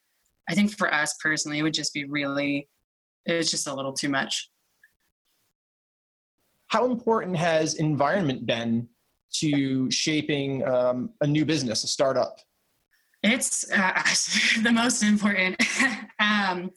I 0.48 0.54
think 0.54 0.76
for 0.76 0.92
us 0.92 1.14
personally, 1.22 1.58
it 1.58 1.62
would 1.62 1.74
just 1.74 1.94
be 1.94 2.04
really. 2.04 2.68
It's 3.24 3.50
just 3.50 3.68
a 3.68 3.74
little 3.74 3.92
too 3.92 4.08
much. 4.08 4.50
How 6.66 6.86
important 6.86 7.36
has 7.36 7.74
environment 7.74 8.46
been 8.46 8.88
to 9.34 9.90
shaping 9.90 10.66
um, 10.66 11.10
a 11.20 11.26
new 11.26 11.44
business, 11.44 11.84
a 11.84 11.86
startup? 11.86 12.38
It's 13.22 13.70
uh, 13.70 14.02
the 14.62 14.72
most 14.72 15.02
important. 15.02 15.56
um, 16.18 16.70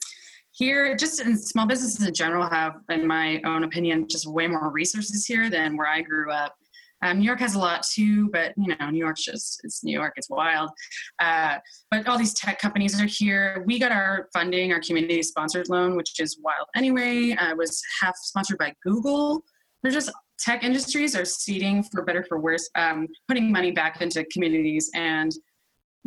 here, 0.56 0.96
just 0.96 1.20
in 1.20 1.36
small 1.36 1.66
businesses 1.66 2.06
in 2.06 2.14
general, 2.14 2.48
have, 2.48 2.76
in 2.88 3.06
my 3.06 3.42
own 3.44 3.64
opinion, 3.64 4.08
just 4.08 4.26
way 4.26 4.46
more 4.46 4.70
resources 4.70 5.26
here 5.26 5.50
than 5.50 5.76
where 5.76 5.86
I 5.86 6.00
grew 6.00 6.32
up. 6.32 6.54
Um, 7.02 7.18
New 7.18 7.26
York 7.26 7.40
has 7.40 7.54
a 7.54 7.58
lot 7.58 7.84
too, 7.86 8.30
but 8.30 8.54
you 8.56 8.74
know, 8.74 8.88
New 8.88 8.98
York's 8.98 9.22
just 9.22 9.60
it's 9.64 9.84
New 9.84 9.92
York, 9.92 10.14
it's 10.16 10.30
wild. 10.30 10.70
Uh, 11.18 11.58
but 11.90 12.08
all 12.08 12.16
these 12.16 12.32
tech 12.32 12.58
companies 12.58 12.98
are 12.98 13.06
here. 13.06 13.62
We 13.66 13.78
got 13.78 13.92
our 13.92 14.28
funding, 14.32 14.72
our 14.72 14.80
community 14.80 15.22
sponsored 15.22 15.68
loan, 15.68 15.94
which 15.94 16.18
is 16.18 16.38
wild 16.42 16.68
anyway. 16.74 17.32
Uh, 17.32 17.54
was 17.54 17.82
half 18.00 18.14
sponsored 18.16 18.56
by 18.56 18.72
Google. 18.82 19.44
They're 19.82 19.92
just 19.92 20.10
tech 20.38 20.64
industries 20.64 21.14
are 21.14 21.26
seeding 21.26 21.82
for 21.82 22.02
better 22.02 22.24
for 22.24 22.40
worse, 22.40 22.68
um, 22.76 23.08
putting 23.28 23.52
money 23.52 23.72
back 23.72 24.00
into 24.00 24.24
communities 24.32 24.90
and 24.94 25.32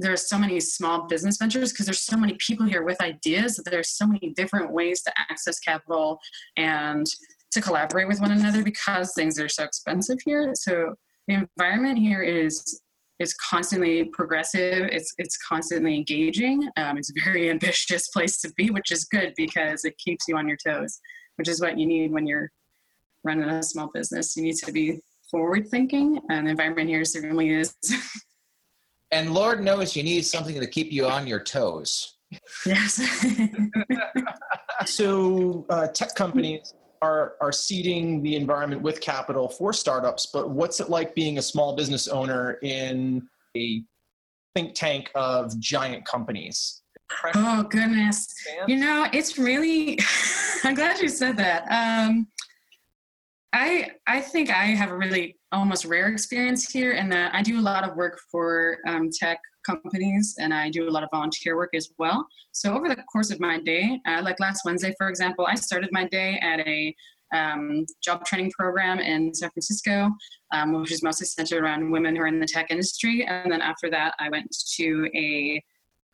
there's 0.02 0.30
so 0.30 0.38
many 0.38 0.60
small 0.60 1.08
business 1.08 1.38
ventures 1.38 1.72
because 1.72 1.86
there's 1.86 2.02
so 2.02 2.16
many 2.16 2.36
people 2.40 2.66
here 2.66 2.84
with 2.84 3.02
ideas 3.02 3.60
there's 3.66 3.90
so 3.90 4.08
many 4.08 4.34
different 4.36 4.72
ways 4.72 5.02
to 5.02 5.12
access 5.30 5.60
capital 5.60 6.20
and 6.58 7.06
to 7.52 7.62
collaborate 7.62 8.08
with 8.08 8.20
one 8.20 8.32
another 8.32 8.64
because 8.64 9.14
things 9.14 9.40
are 9.40 9.50
so 9.50 9.64
expensive 9.64 10.18
here. 10.24 10.52
So 10.54 10.96
the 11.28 11.48
environment 11.58 11.98
here 11.98 12.22
is 12.22 12.82
is 13.20 13.34
constantly 13.34 14.06
progressive. 14.06 14.88
It's 14.92 15.14
it's 15.18 15.38
constantly 15.38 15.96
engaging. 15.96 16.70
Um, 16.78 16.98
it's 16.98 17.12
a 17.12 17.24
very 17.24 17.50
ambitious 17.56 18.08
place 18.10 18.40
to 18.42 18.54
be 18.56 18.70
which 18.70 18.92
is 18.92 19.06
good 19.06 19.34
because 19.36 19.86
it 19.86 19.98
keeps 19.98 20.28
you 20.28 20.38
on 20.38 20.48
your 20.48 20.58
toes 20.66 21.00
which 21.38 21.48
is 21.48 21.62
what 21.62 21.78
you 21.78 21.86
need 21.86 22.12
when 22.12 22.28
you're 22.28 22.52
running 23.24 23.50
a 23.50 23.64
small 23.64 23.90
business. 23.94 24.36
You 24.36 24.44
need 24.44 24.58
to 24.58 24.72
be 24.72 25.00
forward 25.32 25.68
thinking 25.70 26.20
and 26.30 26.48
the 26.48 26.52
environment 26.52 26.90
here 26.90 27.06
certainly 27.06 27.50
is 27.50 27.74
And 29.12 29.34
Lord 29.34 29.64
knows 29.64 29.96
you 29.96 30.04
need 30.04 30.26
something 30.26 30.60
to 30.60 30.68
keep 30.68 30.92
you 30.92 31.08
on 31.08 31.28
your 31.28 31.40
toes. 31.40 32.18
Yes. 32.66 33.02
so 34.86 35.66
uh, 35.70 35.88
tech 35.88 36.14
companies 36.16 36.74
are 37.02 37.36
are 37.42 37.52
seeding 37.52 38.22
the 38.22 38.36
environment 38.36 38.82
with 38.82 39.00
capital 39.00 39.48
for 39.48 39.72
startups 39.72 40.28
but 40.34 40.50
what's 40.50 40.82
it 40.82 40.90
like 40.90 41.16
being 41.16 41.38
a 41.38 41.42
small 41.42 41.74
business 41.74 42.10
owner 42.10 42.60
in 42.62 43.26
a 43.56 43.82
think 44.54 44.76
tank 44.76 45.10
of 45.16 45.58
giant 45.60 46.04
companies 46.06 46.84
oh 47.36 47.64
goodness. 47.64 48.28
You 48.68 48.78
know, 48.78 49.08
it's 49.14 49.38
really 49.38 50.00
I'm 50.64 50.76
glad 50.76 51.00
you 51.00 51.10
said 51.10 51.38
that. 51.38 51.64
Um 51.70 52.28
I 53.54 53.92
I 54.06 54.22
think 54.22 54.50
I 54.50 54.66
have 54.66 54.92
a 54.92 54.98
really 54.98 55.38
almost 55.52 55.86
rare 55.86 56.08
experience 56.08 56.70
here 56.70 56.92
in 56.92 57.10
that 57.10 57.34
I 57.34 57.42
do 57.42 57.60
a 57.60 57.62
lot 57.62 57.84
of 57.84 57.96
work 57.96 58.20
for 58.32 58.78
um, 58.88 59.10
tech 59.12 59.40
companies 59.66 60.36
and 60.40 60.54
I 60.54 60.70
do 60.70 60.88
a 60.88 60.92
lot 60.92 61.04
of 61.04 61.10
volunteer 61.12 61.56
work 61.56 61.72
as 61.74 61.90
well. 61.98 62.28
So 62.52 62.74
over 62.76 62.88
the 62.88 62.96
course 63.12 63.32
of 63.32 63.40
my 63.40 63.60
day, 63.60 64.00
uh, 64.08 64.22
like 64.24 64.40
last 64.40 64.62
Wednesday, 64.66 64.94
for 64.98 65.10
example, 65.10 65.48
I 65.48 65.56
started 65.56 65.90
my 65.92 66.08
day 66.08 66.40
at 66.42 66.60
a 66.60 66.96
um, 67.34 67.86
job 68.04 68.26
training 68.26 68.52
program 68.52 69.00
in 69.00 69.34
San 69.34 69.50
Francisco, 69.52 70.10
um, 70.52 70.74
which 70.74 70.92
is 70.92 71.04
mostly 71.04 71.26
centered 71.26 71.64
around 71.64 71.92
women 71.92 72.16
who 72.16 72.24
are 72.24 72.28
in 72.28 72.40
the 72.40 72.48
tech 72.48 72.68
industry. 72.70 73.26
And 73.26 73.52
then 73.52 73.62
after 73.62 73.90
that, 73.92 74.16
I 74.20 74.30
went 74.30 74.56
to 74.78 75.10
a 75.16 75.64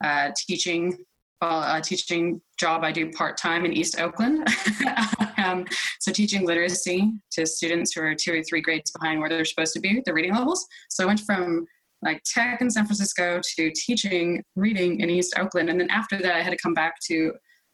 uh, 0.04 0.32
teaching 0.48 0.98
uh, 1.42 1.82
teaching 1.82 2.42
job 2.58 2.84
I 2.84 2.92
do 2.92 3.12
part 3.12 3.38
time 3.38 3.66
in 3.66 3.74
East 3.74 4.00
Oakland. 4.00 4.48
um, 5.38 5.66
so 6.00 6.12
teaching 6.12 6.46
literacy 6.46 7.12
to 7.32 7.46
students 7.46 7.94
who 7.94 8.02
are 8.02 8.16
two 8.16 8.34
or 8.34 8.44
three 8.44 8.62
grades 8.62 8.92
behind 8.92 9.20
where 9.20 9.30
they're 9.30 9.46
supposed 9.46 9.74
to 9.74 9.80
be, 9.80 10.02
the 10.06 10.14
reading 10.14 10.34
levels. 10.34 10.66
So 10.90 11.04
I 11.04 11.08
went 11.08 11.22
from 11.22 11.66
like 12.02 12.22
tech 12.24 12.62
in 12.62 12.70
San 12.70 12.86
Francisco 12.86 13.42
to 13.58 13.72
teaching 13.72 14.44
reading 14.56 15.00
in 15.00 15.10
East 15.10 15.38
Oakland, 15.38 15.70
and 15.70 15.80
then 15.80 15.90
after 15.90 16.18
that 16.18 16.36
I 16.36 16.42
had 16.42 16.52
to 16.52 16.58
come 16.62 16.74
back 16.74 16.96
to 17.08 17.34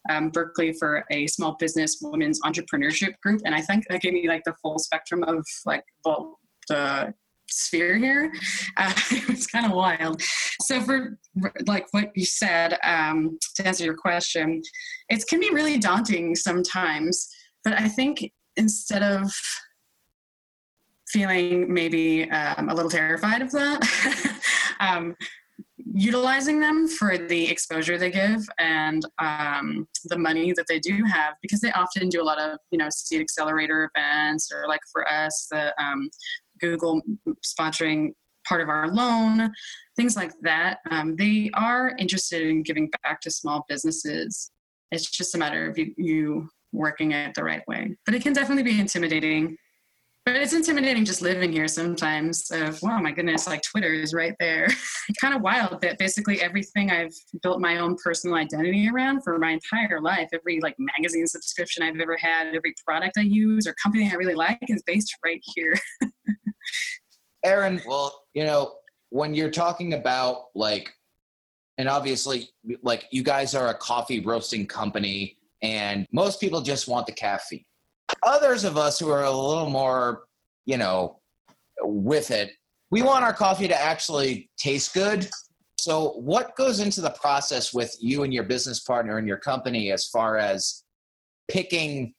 um, 0.10 0.30
Berkeley 0.30 0.74
for 0.74 1.04
a 1.12 1.28
small 1.28 1.56
business 1.60 1.98
women's 2.02 2.42
entrepreneurship 2.42 3.14
group, 3.22 3.42
and 3.46 3.54
I 3.54 3.62
think 3.62 3.86
that 3.90 4.02
gave 4.02 4.14
me 4.14 4.28
like 4.28 4.44
the 4.46 4.56
full 4.62 4.80
spectrum 4.80 5.24
of 5.24 5.46
like 5.66 5.84
the, 6.06 6.16
the 6.70 7.14
sphere 7.52 7.98
here. 7.98 8.32
Uh, 8.78 8.94
it's 9.12 9.48
kind 9.48 9.66
of 9.66 9.72
wild. 9.72 10.22
So 10.62 10.82
for 10.82 11.18
like 11.66 11.88
what 11.92 12.12
you 12.16 12.26
said, 12.26 12.78
um, 12.84 13.38
to 13.56 13.68
answer 13.68 13.84
your 13.84 13.98
question, 13.98 14.62
it 15.10 15.24
can 15.28 15.40
be 15.40 15.52
really 15.52 15.78
daunting 15.78 16.36
sometimes. 16.36 17.28
But 17.64 17.74
I 17.74 17.88
think 17.88 18.32
instead 18.56 19.04
of 19.04 19.32
feeling 21.10 21.72
maybe 21.72 22.30
um, 22.32 22.70
a 22.70 22.74
little 22.74 22.90
terrified 22.90 23.42
of 23.42 23.52
that, 23.52 24.40
um, 24.80 25.16
utilizing 25.94 26.60
them 26.60 26.88
for 26.88 27.18
the 27.18 27.50
exposure 27.50 27.98
they 27.98 28.12
give 28.12 28.42
and 28.60 29.04
um, 29.20 29.88
the 30.06 30.18
money 30.18 30.54
that 30.54 30.66
they 30.68 30.80
do 30.80 31.04
have 31.04 31.36
because 31.42 31.60
they 31.60 31.72
often 31.74 32.08
do 32.10 32.22
a 32.22 32.24
lot 32.24 32.40
of 32.40 32.58
you 32.72 32.78
know 32.78 32.88
seed 32.90 33.22
accelerator 33.22 33.90
events 33.96 34.52
or 34.54 34.68
like 34.68 34.82
for 34.92 35.08
us 35.12 35.48
the 35.52 35.74
um, 35.84 36.10
google 36.62 37.02
sponsoring 37.46 38.12
part 38.48 38.62
of 38.62 38.70
our 38.70 38.88
loan 38.90 39.52
things 39.96 40.16
like 40.16 40.32
that 40.42 40.80
um, 40.90 41.16
they 41.16 41.50
are 41.54 41.96
interested 42.00 42.42
in 42.42 42.64
giving 42.64 42.90
back 43.04 43.20
to 43.22 43.30
small 43.30 43.66
businesses 43.68 44.52
it's 44.92 45.10
just 45.10 45.36
a 45.36 45.38
matter 45.38 45.70
of 45.70 45.78
you, 45.78 45.94
you 45.98 46.50
working 46.72 47.12
it 47.12 47.34
the 47.36 47.44
right 47.44 47.62
way 47.68 47.96
but 48.06 48.16
it 48.16 48.22
can 48.22 48.34
definitely 48.34 48.64
be 48.64 48.80
intimidating 48.80 49.58
but 50.26 50.36
it's 50.36 50.54
intimidating 50.54 51.04
just 51.04 51.24
living 51.24 51.52
here 51.52 51.68
sometimes. 51.68 52.52
Of 52.52 52.80
wow, 52.84 53.00
my 53.00 53.12
goodness, 53.12 53.48
like 53.48 53.64
Twitter 53.64 53.92
is 53.92 54.14
right 54.14 54.36
there. 54.40 54.68
kind 55.22 55.34
of 55.34 55.42
wild 55.42 55.82
that 55.82 55.98
basically 55.98 56.42
everything 56.42 56.92
I've 56.92 57.14
built 57.42 57.60
my 57.60 57.80
own 57.80 57.96
personal 58.04 58.36
identity 58.36 58.88
around 58.88 59.24
for 59.24 59.40
my 59.40 59.52
entire 59.52 60.00
life, 60.00 60.30
every 60.32 60.60
like 60.62 60.76
magazine 60.78 61.26
subscription 61.26 61.82
I've 61.82 62.00
ever 62.00 62.18
had, 62.18 62.54
every 62.54 62.76
product 62.86 63.18
I 63.18 63.22
use 63.22 63.66
or 63.66 63.74
company 63.82 64.12
I 64.12 64.14
really 64.14 64.36
like 64.36 64.60
is 64.68 64.84
based 64.86 65.16
right 65.26 65.42
here. 65.56 65.74
Erin, 67.44 67.82
well, 67.88 68.24
you 68.34 68.44
know, 68.44 68.74
when 69.10 69.34
you're 69.34 69.52
talking 69.52 69.94
about 69.94 70.46
like, 70.56 70.90
and 71.78 71.90
obviously, 71.90 72.50
like 72.84 73.08
you 73.12 73.24
guys 73.24 73.56
are 73.56 73.70
a 73.70 73.74
coffee 73.74 74.20
roasting 74.20 74.68
company, 74.68 75.38
and 75.62 76.08
most 76.12 76.40
people 76.40 76.62
just 76.62 76.88
want 76.88 77.08
the 77.08 77.14
caffeine 77.14 77.66
others 78.24 78.64
of 78.64 78.78
us 78.78 79.00
who 79.00 79.10
are 79.10 79.24
a 79.24 79.32
little 79.32 79.70
more, 79.70 80.24
you 80.66 80.78
know, 80.78 81.20
with 81.82 82.32
it, 82.32 82.52
we 82.92 83.02
want 83.02 83.24
our 83.24 83.34
coffee 83.34 83.68
to 83.68 83.82
actually 83.82 84.50
taste 84.58 84.94
good. 84.94 85.30
So, 85.78 86.12
what 86.12 86.56
goes 86.56 86.80
into 86.80 87.02
the 87.02 87.10
process 87.12 87.74
with 87.74 87.96
you 88.00 88.24
and 88.24 88.34
your 88.34 88.44
business 88.44 88.82
partner 88.82 89.18
and 89.18 89.28
your 89.28 89.38
company 89.38 89.92
as 89.92 90.08
far 90.08 90.38
as 90.38 90.84
picking 91.50 92.14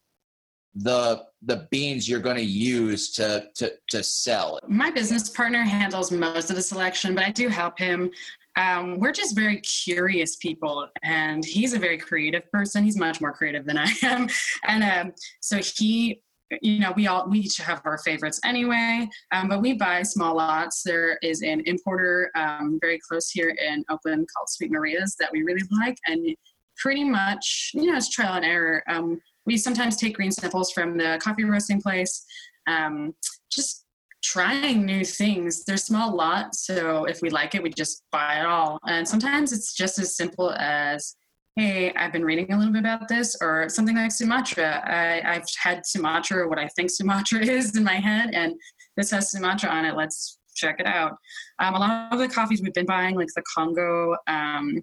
the 0.74 1.24
the 1.42 1.66
beans 1.70 2.08
you're 2.08 2.20
going 2.20 2.36
to 2.36 2.44
use 2.44 3.10
to 3.12 3.48
to 3.56 3.72
to 3.90 4.02
sell? 4.02 4.58
My 4.68 4.90
business 4.90 5.28
partner 5.28 5.62
handles 5.62 6.10
most 6.10 6.50
of 6.50 6.56
the 6.56 6.62
selection, 6.62 7.14
but 7.14 7.24
I 7.24 7.30
do 7.30 7.48
help 7.48 7.78
him. 7.78 8.10
um, 8.56 8.98
we're 8.98 9.12
just 9.12 9.34
very 9.34 9.60
curious 9.60 10.36
people, 10.36 10.86
and 11.02 11.44
he's 11.44 11.72
a 11.72 11.78
very 11.78 11.98
creative 11.98 12.50
person. 12.50 12.84
He's 12.84 12.98
much 12.98 13.20
more 13.20 13.32
creative 13.32 13.64
than 13.66 13.78
I 13.78 13.92
am, 14.02 14.28
and 14.66 14.84
um, 14.84 15.14
so 15.40 15.58
he 15.58 16.22
you 16.60 16.78
know 16.78 16.92
we 16.94 17.06
all 17.06 17.28
we 17.28 17.40
each 17.40 17.56
have 17.56 17.80
our 17.86 17.96
favorites 17.98 18.38
anyway 18.44 19.08
um, 19.32 19.48
but 19.48 19.62
we 19.62 19.72
buy 19.72 20.02
small 20.02 20.36
lots 20.36 20.82
there 20.82 21.18
is 21.22 21.40
an 21.40 21.62
importer 21.64 22.30
um, 22.34 22.78
very 22.80 22.98
close 23.08 23.30
here 23.30 23.50
in 23.50 23.82
oakland 23.88 24.28
called 24.36 24.48
sweet 24.50 24.70
maria's 24.70 25.16
that 25.18 25.30
we 25.32 25.42
really 25.42 25.62
like 25.70 25.96
and 26.06 26.36
pretty 26.76 27.04
much 27.04 27.70
you 27.72 27.86
know 27.86 27.96
it's 27.96 28.10
trial 28.10 28.34
and 28.34 28.44
error 28.44 28.82
um, 28.88 29.18
we 29.46 29.56
sometimes 29.56 29.96
take 29.96 30.16
green 30.16 30.30
samples 30.30 30.72
from 30.72 30.96
the 30.96 31.18
coffee 31.22 31.44
roasting 31.44 31.80
place 31.80 32.24
um, 32.66 33.14
just 33.50 33.84
trying 34.22 34.86
new 34.86 35.04
things 35.04 35.64
they're 35.64 35.76
small 35.76 36.14
lots 36.14 36.66
so 36.66 37.04
if 37.06 37.20
we 37.22 37.30
like 37.30 37.54
it 37.54 37.62
we 37.62 37.70
just 37.70 38.04
buy 38.12 38.38
it 38.38 38.46
all 38.46 38.78
and 38.86 39.06
sometimes 39.06 39.52
it's 39.52 39.74
just 39.74 39.98
as 39.98 40.16
simple 40.16 40.52
as 40.52 41.16
hey, 41.56 41.92
I've 41.94 42.12
been 42.12 42.24
reading 42.24 42.50
a 42.52 42.56
little 42.56 42.72
bit 42.72 42.80
about 42.80 43.08
this, 43.08 43.36
or 43.40 43.68
something 43.68 43.96
like 43.96 44.10
Sumatra. 44.10 44.82
I, 44.86 45.34
I've 45.34 45.44
had 45.62 45.84
Sumatra, 45.84 46.48
what 46.48 46.58
I 46.58 46.68
think 46.68 46.90
Sumatra 46.90 47.40
is 47.44 47.76
in 47.76 47.84
my 47.84 47.96
head, 47.96 48.30
and 48.32 48.54
this 48.96 49.10
has 49.10 49.30
Sumatra 49.30 49.68
on 49.68 49.84
it. 49.84 49.96
Let's 49.96 50.38
check 50.54 50.76
it 50.80 50.86
out. 50.86 51.16
Um, 51.58 51.74
a 51.74 51.78
lot 51.78 52.12
of 52.12 52.18
the 52.18 52.28
coffees 52.28 52.62
we've 52.62 52.74
been 52.74 52.86
buying, 52.86 53.16
like 53.16 53.28
the 53.36 53.42
Congo, 53.54 54.16
um, 54.26 54.82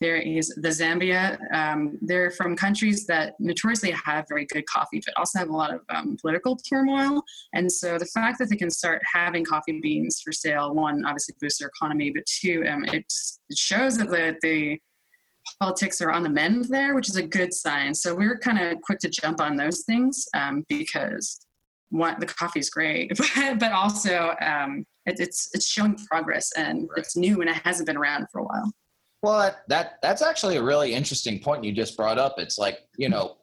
there 0.00 0.16
is 0.16 0.48
the 0.56 0.68
Zambia. 0.68 1.38
Um, 1.54 1.98
they're 2.02 2.30
from 2.30 2.54
countries 2.54 3.06
that 3.06 3.34
notoriously 3.38 3.92
have 3.92 4.26
very 4.28 4.44
good 4.44 4.64
coffee, 4.66 5.00
but 5.04 5.16
also 5.16 5.38
have 5.38 5.48
a 5.48 5.56
lot 5.56 5.72
of 5.72 5.80
um, 5.88 6.16
political 6.20 6.56
turmoil. 6.56 7.22
And 7.54 7.70
so 7.70 7.98
the 7.98 8.06
fact 8.06 8.38
that 8.38 8.50
they 8.50 8.56
can 8.56 8.70
start 8.70 9.02
having 9.10 9.44
coffee 9.44 9.80
beans 9.82 10.20
for 10.22 10.32
sale, 10.32 10.74
one, 10.74 11.04
obviously 11.04 11.34
boosts 11.40 11.60
their 11.60 11.68
economy, 11.68 12.10
but 12.10 12.26
two, 12.26 12.64
um, 12.68 12.84
it 12.86 13.10
shows 13.54 13.96
that 13.98 14.10
the, 14.10 14.36
the 14.42 14.78
politics 15.60 16.02
are 16.02 16.10
on 16.10 16.22
the 16.22 16.28
mend 16.28 16.66
there, 16.68 16.94
which 16.94 17.08
is 17.08 17.16
a 17.16 17.26
good 17.26 17.54
sign. 17.54 17.94
So 17.94 18.14
we 18.14 18.26
were 18.26 18.38
kind 18.38 18.58
of 18.58 18.80
quick 18.82 18.98
to 19.00 19.08
jump 19.08 19.40
on 19.40 19.56
those 19.56 19.82
things 19.84 20.26
um, 20.34 20.64
because 20.68 21.40
one, 21.90 22.16
the 22.20 22.26
coffee 22.26 22.60
is 22.60 22.68
great, 22.68 23.12
but, 23.16 23.58
but 23.58 23.72
also 23.72 24.34
um, 24.42 24.84
it, 25.06 25.20
it's 25.20 25.48
it's 25.54 25.66
showing 25.66 25.96
progress 26.10 26.50
and 26.56 26.88
right. 26.90 26.98
it's 26.98 27.16
new 27.16 27.40
and 27.40 27.48
it 27.48 27.56
hasn't 27.64 27.86
been 27.86 27.96
around 27.96 28.26
for 28.30 28.40
a 28.40 28.44
while. 28.44 28.72
Well, 29.26 29.40
that, 29.40 29.62
that 29.66 29.98
that's 30.02 30.22
actually 30.22 30.56
a 30.56 30.62
really 30.62 30.94
interesting 30.94 31.40
point 31.40 31.64
you 31.64 31.72
just 31.72 31.96
brought 31.96 32.16
up. 32.16 32.36
It's 32.38 32.58
like 32.58 32.78
you 32.96 33.08
know, 33.08 33.38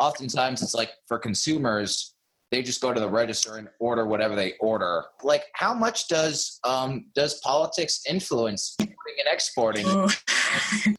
oftentimes 0.00 0.62
it's 0.62 0.74
like 0.74 0.90
for 1.06 1.16
consumers, 1.16 2.16
they 2.50 2.60
just 2.60 2.80
go 2.80 2.92
to 2.92 2.98
the 2.98 3.08
register 3.08 3.56
and 3.56 3.68
order 3.78 4.04
whatever 4.04 4.34
they 4.34 4.54
order. 4.58 5.04
Like, 5.22 5.44
how 5.54 5.74
much 5.74 6.08
does 6.08 6.58
um, 6.64 7.06
does 7.14 7.38
politics 7.38 8.00
influence 8.10 8.74
importing 8.80 9.14
and 9.24 9.32
exporting? 9.32 9.86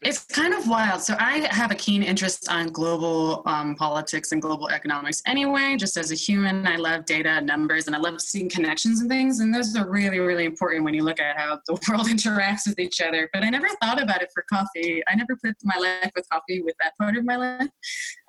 It's 0.01 0.25
kind 0.25 0.53
of 0.53 0.67
wild. 0.67 1.01
So 1.01 1.15
I 1.19 1.47
have 1.51 1.71
a 1.71 1.75
keen 1.75 2.03
interest 2.03 2.49
on 2.49 2.67
global 2.67 3.41
um, 3.45 3.75
politics 3.75 4.31
and 4.31 4.41
global 4.41 4.69
economics. 4.69 5.21
Anyway, 5.25 5.75
just 5.77 5.97
as 5.97 6.11
a 6.11 6.15
human, 6.15 6.67
I 6.67 6.75
love 6.75 7.05
data, 7.05 7.41
numbers, 7.41 7.87
and 7.87 7.95
I 7.95 7.99
love 7.99 8.21
seeing 8.21 8.49
connections 8.49 9.01
and 9.01 9.09
things. 9.09 9.39
And 9.39 9.53
those 9.53 9.75
are 9.75 9.89
really, 9.89 10.19
really 10.19 10.45
important 10.45 10.83
when 10.83 10.93
you 10.93 11.03
look 11.03 11.19
at 11.19 11.37
how 11.37 11.59
the 11.67 11.73
world 11.89 12.07
interacts 12.07 12.67
with 12.67 12.79
each 12.79 13.01
other. 13.01 13.29
But 13.33 13.43
I 13.43 13.49
never 13.49 13.67
thought 13.81 14.01
about 14.01 14.21
it 14.21 14.29
for 14.33 14.43
coffee. 14.51 15.01
I 15.07 15.15
never 15.15 15.35
put 15.35 15.55
my 15.63 15.77
life 15.77 16.11
with 16.15 16.27
coffee 16.29 16.61
with 16.61 16.75
that 16.81 16.93
part 16.97 17.17
of 17.17 17.25
my 17.25 17.35
life. 17.35 17.69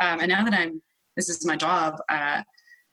Um, 0.00 0.20
and 0.20 0.28
now 0.28 0.44
that 0.44 0.54
I'm 0.54 0.80
this 1.16 1.28
is 1.28 1.44
my 1.44 1.56
job. 1.56 2.00
Uh, 2.08 2.42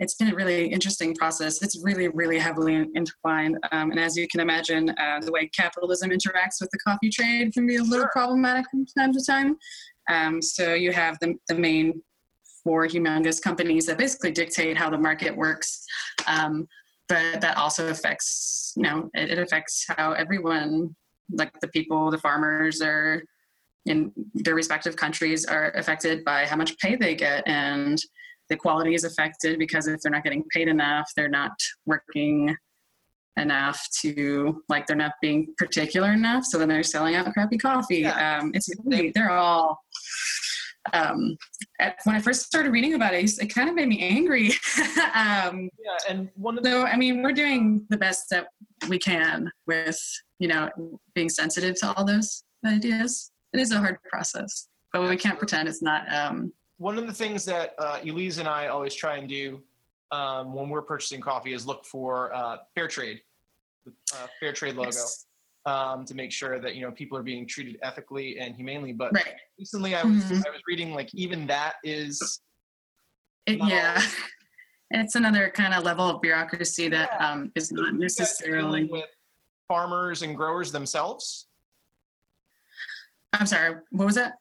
it's 0.02 0.16
been 0.16 0.30
a 0.30 0.36
really 0.36 0.66
interesting 0.66 1.14
process. 1.14 1.62
It's 1.62 1.80
really, 1.84 2.08
really 2.08 2.40
heavily 2.40 2.88
entwined. 2.96 3.60
Um, 3.72 3.92
and 3.92 4.00
as 4.00 4.18
you 4.18 4.28
can 4.28 4.40
imagine, 4.40 4.90
uh, 4.90 5.20
the 5.22 5.32
way 5.32 5.48
capitalism 5.56 6.10
interacts 6.10 6.60
with 6.60 6.72
the 6.72 6.80
coffee 6.80 7.10
trade 7.10 7.54
can 7.54 7.68
be 7.68 7.76
a 7.76 7.84
little 7.84 8.08
problematic 8.12 8.66
from 8.72 8.84
time 8.98 9.14
to 9.14 9.24
time. 9.24 9.58
Um, 10.10 10.42
so 10.42 10.74
you 10.74 10.92
have 10.92 11.20
the, 11.22 11.36
the 11.48 11.54
main 11.54 12.02
four 12.64 12.88
humongous 12.88 13.40
companies 13.40 13.86
that 13.86 14.00
basically 14.00 14.32
dictate 14.32 14.76
how 14.76 14.90
the 14.90 14.98
market 14.98 15.38
works. 15.38 15.86
Um, 16.26 16.68
but 17.08 17.40
that 17.42 17.58
also 17.58 17.90
affects, 17.90 18.74
you 18.76 18.84
know, 18.84 19.08
it, 19.14 19.30
it 19.30 19.38
affects 19.40 19.86
how 19.88 20.14
everyone, 20.14 20.96
like 21.32 21.52
the 21.62 21.68
people, 21.68 22.10
the 22.10 22.18
farmers 22.18 22.82
are 22.82 23.22
in 23.86 24.12
their 24.34 24.56
respective 24.56 24.96
countries 24.96 25.46
are 25.46 25.72
affected 25.72 26.24
by 26.26 26.46
how 26.46 26.56
much 26.56 26.76
pay 26.80 26.96
they 26.96 27.14
get 27.14 27.48
and 27.48 28.00
the 28.52 28.58
quality 28.58 28.94
is 28.94 29.06
affected 29.06 29.58
because 29.58 29.88
if 29.88 30.02
they're 30.02 30.12
not 30.12 30.24
getting 30.24 30.44
paid 30.54 30.68
enough, 30.68 31.10
they're 31.16 31.30
not 31.30 31.54
working 31.86 32.56
enough 33.38 33.82
to 34.02 34.62
like 34.68 34.86
they're 34.86 34.98
not 34.98 35.14
being 35.22 35.56
particular 35.58 36.12
enough. 36.12 36.44
So 36.44 36.60
then 36.60 36.68
they're 36.68 36.84
selling 36.84 37.16
out 37.16 37.32
crappy 37.34 37.58
coffee. 37.58 38.00
Yeah. 38.00 38.40
Um, 38.40 38.52
it's 38.54 38.70
they're 39.16 39.32
all. 39.32 39.80
Um, 40.94 41.38
at, 41.80 41.98
when 42.06 42.16
I 42.16 42.20
first 42.20 42.42
started 42.42 42.72
reading 42.72 42.96
about 42.96 43.14
it, 43.14 43.32
it 43.40 43.54
kind 43.54 43.70
of 43.70 43.76
made 43.76 43.88
me 43.88 44.02
angry. 44.02 44.48
um, 45.14 45.70
yeah, 45.80 45.98
and 46.10 46.28
one 46.36 46.58
of 46.58 46.64
the- 46.64 46.72
so 46.72 46.86
I 46.86 46.98
mean, 46.98 47.24
we're 47.24 47.34
doing 47.34 47.86
the 47.90 47.98
best 47.98 48.26
that 48.32 48.48
we 48.90 49.00
can 49.00 49.50
with 49.66 50.00
you 50.40 50.50
know 50.50 50.70
being 51.16 51.30
sensitive 51.30 51.76
to 51.80 51.94
all 51.94 52.04
those 52.04 52.44
ideas. 52.66 53.32
It 53.54 53.62
is 53.62 53.72
a 53.72 53.78
hard 53.78 53.98
process, 54.12 54.68
but 54.92 55.08
we 55.08 55.16
can't 55.16 55.38
pretend 55.40 55.70
it's 55.70 55.82
not 55.82 56.12
um, 56.14 56.52
one 56.82 56.98
of 56.98 57.06
the 57.06 57.14
things 57.14 57.46
that 57.46 57.76
uh, 57.78 58.00
Elise 58.04 58.40
and 58.40 58.48
I 58.48 58.68
always 58.68 58.96
try 58.96 59.18
and 59.18 59.30
do 59.30 59.62
um, 60.12 60.52
when 60.52 60.68
we're 60.68 60.82
purchasing 60.82 61.22
coffee 61.22 61.54
is 61.54 61.68
look 61.68 61.86
for 61.86 62.34
uh, 62.34 62.58
fair 62.74 62.88
trade, 62.88 63.22
uh, 63.88 64.26
fair 64.40 64.52
trade 64.52 64.76
logo, 64.76 64.90
yes. 64.90 65.28
um, 65.68 66.06
to 66.06 66.16
make 66.16 66.32
sure 66.32 66.60
that 66.60 66.74
you 66.74 66.82
know 66.82 66.92
people 66.92 67.16
are 67.20 67.24
being 67.24 67.46
treated 67.46 67.78
ethically 67.84 68.40
and 68.40 68.56
humanely. 68.56 68.94
But 68.94 69.14
right. 69.14 69.36
recently, 69.60 69.94
I 69.94 70.04
was 70.04 70.24
mm-hmm. 70.24 70.42
I 70.48 70.50
was 70.50 70.62
reading 70.68 70.96
like 70.96 71.14
even 71.14 71.46
that 71.48 71.76
is 71.84 72.42
it, 73.46 73.60
yeah. 73.68 74.02
It's 74.94 75.16
another 75.16 75.50
kind 75.50 75.74
of 75.74 75.86
level 75.86 76.10
of 76.10 76.22
bureaucracy 76.22 76.90
that 76.90 77.12
yeah. 77.14 77.32
um, 77.32 77.52
is 77.56 77.72
not 77.72 77.94
necessarily 77.94 78.84
with 78.84 79.06
farmers 79.70 80.22
and 80.22 80.36
growers 80.36 80.70
themselves. 80.74 81.48
I'm 83.32 83.46
sorry, 83.46 83.76
what 83.92 84.06
was 84.06 84.16
that? 84.16 84.34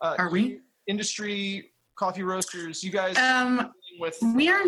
Uh, 0.00 0.14
are 0.16 0.30
we 0.30 0.60
industry 0.86 1.72
coffee 1.98 2.22
roasters? 2.22 2.82
You 2.82 2.90
guys 2.90 3.16
um, 3.18 3.72
with 3.98 4.16
we 4.34 4.48
are 4.48 4.64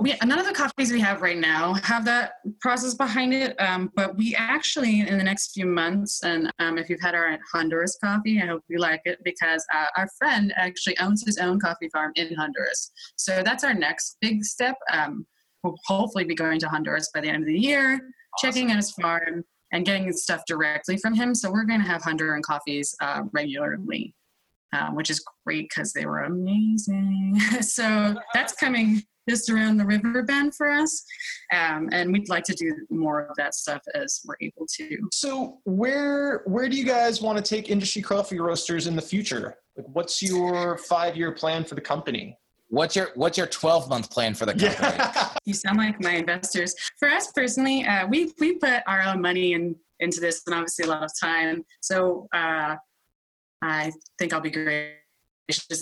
we, 0.00 0.14
none 0.24 0.38
of 0.38 0.46
the 0.46 0.54
coffees 0.54 0.92
we 0.92 1.00
have 1.00 1.22
right 1.22 1.36
now 1.36 1.74
have 1.74 2.04
that 2.06 2.34
process 2.60 2.94
behind 2.94 3.34
it. 3.34 3.60
Um, 3.60 3.92
but 3.94 4.16
we 4.16 4.34
actually 4.36 5.00
in 5.00 5.18
the 5.18 5.24
next 5.24 5.52
few 5.52 5.66
months, 5.66 6.22
and 6.24 6.50
um, 6.58 6.78
if 6.78 6.88
you've 6.88 7.00
had 7.00 7.14
our 7.14 7.38
Honduras 7.52 7.98
coffee, 8.02 8.40
I 8.40 8.46
hope 8.46 8.62
you 8.68 8.78
like 8.78 9.02
it 9.04 9.18
because 9.24 9.64
uh, 9.74 9.86
our 9.96 10.08
friend 10.18 10.52
actually 10.56 10.98
owns 10.98 11.24
his 11.24 11.38
own 11.38 11.60
coffee 11.60 11.88
farm 11.92 12.12
in 12.16 12.34
Honduras. 12.34 12.90
So 13.16 13.42
that's 13.44 13.64
our 13.64 13.74
next 13.74 14.16
big 14.20 14.44
step. 14.44 14.76
Um, 14.92 15.26
we'll 15.62 15.76
hopefully 15.86 16.24
be 16.24 16.34
going 16.34 16.58
to 16.60 16.68
Honduras 16.68 17.10
by 17.14 17.20
the 17.20 17.28
end 17.28 17.42
of 17.42 17.46
the 17.46 17.58
year, 17.58 17.94
awesome. 17.94 18.02
checking 18.40 18.70
out 18.70 18.76
his 18.76 18.90
farm 18.92 19.44
and 19.72 19.86
getting 19.86 20.12
stuff 20.12 20.42
directly 20.46 20.96
from 20.98 21.14
him. 21.14 21.34
So 21.34 21.50
we're 21.50 21.64
going 21.64 21.80
to 21.80 21.86
have 21.86 22.02
Honduran 22.02 22.42
coffees 22.42 22.94
uh, 23.00 23.22
regularly 23.32 24.14
um, 24.72 24.94
which 24.94 25.10
is 25.10 25.24
great 25.44 25.68
because 25.68 25.92
they 25.92 26.06
were 26.06 26.20
amazing. 26.20 27.38
so 27.60 28.16
that's 28.34 28.54
coming 28.54 29.02
just 29.28 29.50
around 29.50 29.76
the 29.76 29.84
river 29.84 30.22
bend 30.22 30.54
for 30.54 30.68
us. 30.68 31.04
Um, 31.52 31.88
and 31.92 32.12
we'd 32.12 32.28
like 32.28 32.44
to 32.44 32.54
do 32.54 32.74
more 32.90 33.22
of 33.22 33.36
that 33.36 33.54
stuff 33.54 33.80
as 33.94 34.20
we're 34.24 34.36
able 34.40 34.66
to. 34.78 35.08
So 35.12 35.58
where 35.64 36.42
where 36.46 36.68
do 36.68 36.76
you 36.76 36.84
guys 36.84 37.20
want 37.20 37.38
to 37.38 37.42
take 37.42 37.70
industry 37.70 38.02
coffee 38.02 38.40
roasters 38.40 38.86
in 38.86 38.96
the 38.96 39.02
future? 39.02 39.58
Like 39.76 39.86
what's 39.92 40.22
your 40.22 40.78
five 40.78 41.16
year 41.16 41.32
plan 41.32 41.64
for 41.64 41.74
the 41.74 41.80
company? 41.80 42.36
What's 42.68 42.96
your 42.96 43.10
what's 43.14 43.36
your 43.36 43.46
12 43.46 43.88
month 43.88 44.10
plan 44.10 44.34
for 44.34 44.46
the 44.46 44.54
company? 44.54 44.96
Yeah. 44.96 45.28
you 45.44 45.54
sound 45.54 45.78
like 45.78 46.00
my 46.00 46.12
investors. 46.12 46.74
For 46.98 47.08
us 47.08 47.30
personally, 47.30 47.86
uh, 47.86 48.06
we 48.06 48.32
we 48.40 48.56
put 48.56 48.82
our 48.86 49.02
own 49.02 49.20
money 49.20 49.52
in 49.52 49.76
into 50.00 50.20
this 50.20 50.42
and 50.46 50.54
obviously 50.54 50.86
a 50.86 50.88
lot 50.88 51.04
of 51.04 51.12
time. 51.18 51.64
So 51.80 52.28
uh, 52.34 52.76
I 53.62 53.92
think 54.18 54.32
I'll 54.32 54.40
be 54.40 54.50
gracious 54.50 54.98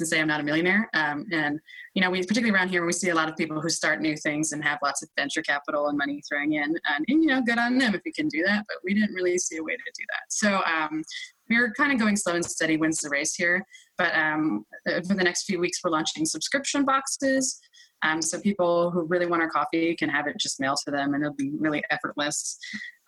and 0.01 0.09
say 0.09 0.21
I'm 0.21 0.29
not 0.29 0.41
a 0.41 0.43
millionaire. 0.43 0.89
Um, 0.95 1.27
and 1.33 1.59
you 1.95 2.03
know, 2.03 2.11
we 2.11 2.21
particularly 2.21 2.55
around 2.55 2.69
here, 2.69 2.85
we 2.85 2.93
see 2.93 3.09
a 3.09 3.15
lot 3.15 3.29
of 3.29 3.37
people 3.37 3.61
who 3.61 3.69
start 3.69 4.01
new 4.01 4.17
things 4.17 4.53
and 4.53 4.63
have 4.63 4.79
lots 4.83 5.03
of 5.03 5.09
venture 5.17 5.43
capital 5.43 5.89
and 5.89 5.99
money 5.99 6.23
throwing 6.29 6.53
in, 6.55 6.63
and, 6.63 7.05
and 7.09 7.23
you 7.23 7.27
know, 7.27 7.43
good 7.43 7.59
on 7.59 7.79
them 7.79 7.95
if 7.95 8.03
you 8.05 8.13
can 8.13 8.29
do 8.29 8.43
that. 8.45 8.65
But 8.69 8.77
we 8.85 8.95
didn't 8.95 9.15
really 9.15 9.39
see 9.39 9.57
a 9.57 9.63
way 9.63 9.73
to 9.73 9.93
do 9.97 10.05
that. 10.11 10.23
So 10.29 10.63
um, 10.65 11.03
we 11.49 11.57
are 11.57 11.73
kind 11.73 11.93
of 11.93 11.99
going 11.99 12.17
slow 12.17 12.35
and 12.35 12.45
steady 12.45 12.77
wins 12.77 12.99
the 12.99 13.11
race 13.11 13.35
here. 13.35 13.65
But 13.99 14.15
um, 14.15 14.65
for 14.87 15.15
the 15.15 15.25
next 15.25 15.45
few 15.45 15.59
weeks, 15.59 15.81
we're 15.83 15.91
launching 15.91 16.25
subscription 16.25 16.85
boxes. 16.85 17.61
Um, 18.03 18.23
so 18.23 18.41
people 18.41 18.91
who 18.91 19.03
really 19.03 19.27
want 19.27 19.43
our 19.43 19.51
coffee 19.51 19.95
can 19.95 20.09
have 20.09 20.27
it 20.27 20.39
just 20.39 20.59
mailed 20.59 20.79
to 20.87 20.91
them, 20.91 21.13
and 21.13 21.23
it'll 21.23 21.35
be 21.35 21.53
really 21.59 21.83
effortless. 21.91 22.59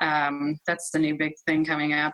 Um, 0.01 0.59
that's 0.67 0.91
the 0.91 0.99
new 0.99 1.17
big 1.17 1.33
thing 1.47 1.65
coming 1.65 1.95
up 1.95 2.13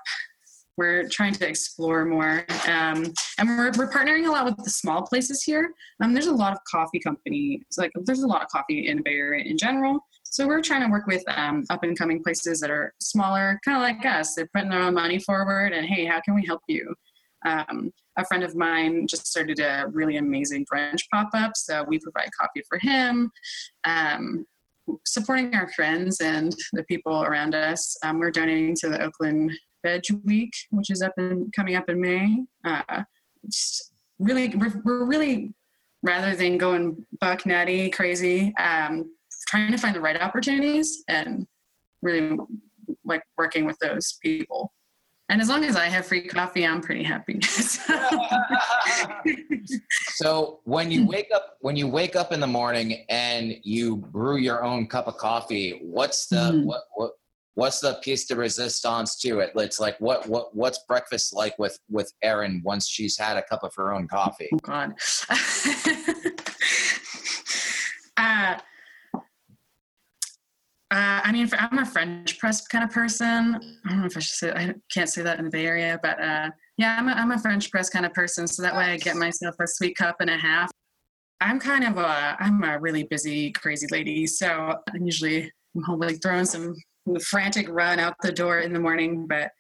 we're 0.79 1.07
trying 1.09 1.35
to 1.35 1.47
explore 1.47 2.05
more 2.07 2.47
um, 2.67 3.13
and 3.39 3.49
we're, 3.49 3.73
we're 3.77 3.91
partnering 3.91 4.27
a 4.27 4.31
lot 4.31 4.47
with 4.47 4.57
the 4.65 4.71
small 4.71 5.03
places 5.03 5.43
here 5.43 5.75
um, 6.03 6.15
there's 6.15 6.29
a 6.29 6.33
lot 6.33 6.53
of 6.53 6.59
coffee 6.71 7.01
companies 7.01 7.63
like 7.77 7.91
there's 8.05 8.23
a 8.23 8.27
lot 8.27 8.43
of 8.43 8.49
coffee 8.49 8.89
in 8.89 8.97
the 8.97 9.03
bay 9.03 9.15
area 9.15 9.45
in 9.45 9.59
general 9.59 10.01
So 10.31 10.47
we're 10.47 10.63
trying 10.63 10.83
to 10.83 10.89
work 10.89 11.07
with 11.07 11.25
um, 11.29 11.65
up 11.71 11.83
and 11.83 11.99
coming 11.99 12.23
places 12.23 12.61
that 12.61 12.71
are 12.71 12.93
smaller, 13.01 13.59
kind 13.65 13.77
of 13.77 13.83
like 13.83 14.05
us. 14.05 14.35
They're 14.35 14.49
putting 14.55 14.71
their 14.71 14.83
own 14.83 14.95
money 14.95 15.19
forward, 15.19 15.73
and 15.73 15.87
hey, 15.87 16.05
how 16.05 16.21
can 16.21 16.35
we 16.35 16.45
help 16.45 16.61
you? 16.69 16.95
Um, 17.47 17.91
a 18.17 18.25
friend 18.25 18.43
of 18.43 18.55
mine 18.55 19.07
just 19.07 19.27
started 19.27 19.59
a 19.61 19.87
really 19.91 20.17
amazing 20.17 20.67
brunch 20.73 21.03
pop 21.13 21.31
up, 21.35 21.53
so 21.57 21.85
we 21.89 21.99
provide 21.99 22.29
coffee 22.39 22.63
for 22.69 22.79
him. 22.79 23.31
Um, 23.85 24.45
supporting 25.05 25.55
our 25.55 25.69
friends 25.73 26.21
and 26.21 26.55
the 26.73 26.83
people 26.85 27.23
around 27.23 27.55
us. 27.55 27.97
Um, 28.03 28.19
we're 28.19 28.31
donating 28.31 28.75
to 28.77 28.89
the 28.89 29.03
Oakland 29.03 29.53
Veg 29.85 30.05
Week, 30.25 30.53
which 30.71 30.91
is 30.91 31.03
up 31.03 31.13
and 31.17 31.53
coming 31.53 31.77
up 31.77 31.89
in 31.89 32.01
May. 32.01 32.45
Uh, 32.65 33.03
just 33.47 33.93
really, 34.19 34.49
we're, 34.57 34.81
we're 34.85 35.05
really 35.05 35.55
rather 36.03 36.35
than 36.37 36.59
going 36.59 37.05
buck 37.21 37.45
nutty 37.47 37.91
crazy, 37.91 38.55
um, 38.57 39.13
trying 39.49 39.73
to 39.73 39.79
find 39.79 39.95
the 39.95 40.01
right 40.01 40.21
opportunities 40.21 41.03
and 41.09 41.47
really 42.03 42.37
like 43.05 43.23
working 43.37 43.65
with 43.65 43.79
those 43.81 44.19
people. 44.23 44.73
And 45.31 45.43
as 45.43 45.49
long 45.51 45.63
as 45.65 45.77
I 45.77 45.87
have 45.87 46.07
free 46.07 46.27
coffee, 46.27 46.67
I'm 46.67 46.81
pretty 46.81 47.03
happy. 47.03 47.41
So 50.15 50.61
when 50.65 50.91
you 50.91 51.07
wake 51.07 51.29
up, 51.35 51.59
when 51.61 51.77
you 51.77 51.87
wake 51.87 52.17
up 52.17 52.33
in 52.33 52.41
the 52.41 52.47
morning 52.47 53.05
and 53.09 53.55
you 53.63 53.97
brew 53.97 54.37
your 54.39 54.65
own 54.65 54.87
cup 54.89 55.07
of 55.07 55.17
coffee, 55.17 55.79
what's 55.83 56.27
the 56.27 56.37
Mhm. 56.37 56.65
what 56.65 56.83
what 56.95 57.13
what's 57.59 57.81
the 57.81 57.95
piece 58.03 58.25
de 58.25 58.37
resistance 58.37 59.17
to 59.17 59.41
it? 59.41 59.51
It's 59.57 59.81
like 59.81 60.01
what 60.01 60.29
what 60.29 60.55
what's 60.55 60.79
breakfast 60.87 61.35
like 61.35 61.59
with 61.59 61.77
with 61.91 62.13
Erin 62.23 62.63
once 62.65 62.89
she's 62.89 63.19
had 63.19 63.37
a 63.37 63.43
cup 63.43 63.65
of 63.65 63.75
her 63.75 63.93
own 63.93 64.07
coffee? 64.07 64.49
Oh 64.55 64.59
God. 64.59 64.95
uh, 68.17 68.59
uh, 70.91 71.21
I 71.25 71.33
mean, 71.33 71.51
I'm 71.59 71.79
a 71.79 71.85
French 71.85 72.39
press 72.39 72.65
kind 72.69 72.85
of 72.85 72.91
person. 72.91 73.57
I 73.85 73.89
don't 73.89 74.01
know 74.01 74.07
if 74.07 74.17
I 74.17 74.21
should 74.21 74.37
say. 74.37 74.53
I 74.53 74.75
can't 74.95 75.09
say 75.09 75.23
that 75.23 75.41
in 75.41 75.47
the 75.47 75.51
Bay 75.51 75.67
Area, 75.67 75.99
but 76.01 76.23
uh, 76.23 76.51
yeah, 76.77 76.97
I'm 76.97 77.09
a, 77.09 77.13
I'm 77.13 77.33
a 77.33 77.39
French 77.39 77.73
press 77.73 77.91
kind 77.91 78.07
of 78.07 78.15
person. 78.15 78.47
So 78.47 78.63
that 78.63 78.77
way, 78.77 78.85
I 78.85 78.97
get 78.99 79.17
myself 79.17 79.57
a 79.61 79.67
sweet 79.67 79.97
cup 79.97 80.17
and 80.21 80.31
a 80.31 80.37
half. 80.37 80.71
I'm 81.41 81.59
kind 81.59 81.85
of 81.85 81.99
a 81.99 82.37
I'm 82.39 82.63
a 82.63 82.79
really 82.79 83.03
busy, 83.03 83.51
crazy 83.51 83.89
lady. 83.91 84.29
So 84.29 84.77
I'm 84.95 85.05
usually 85.05 85.51
I'm 85.75 85.83
home 85.83 85.99
like 85.99 86.23
throwing 86.23 86.45
some 86.45 86.75
frantic 87.17 87.69
run 87.69 87.99
out 87.99 88.15
the 88.23 88.33
door 88.33 88.61
in 88.61 88.73
the 88.73 88.81
morning, 88.81 89.27
but 89.27 89.51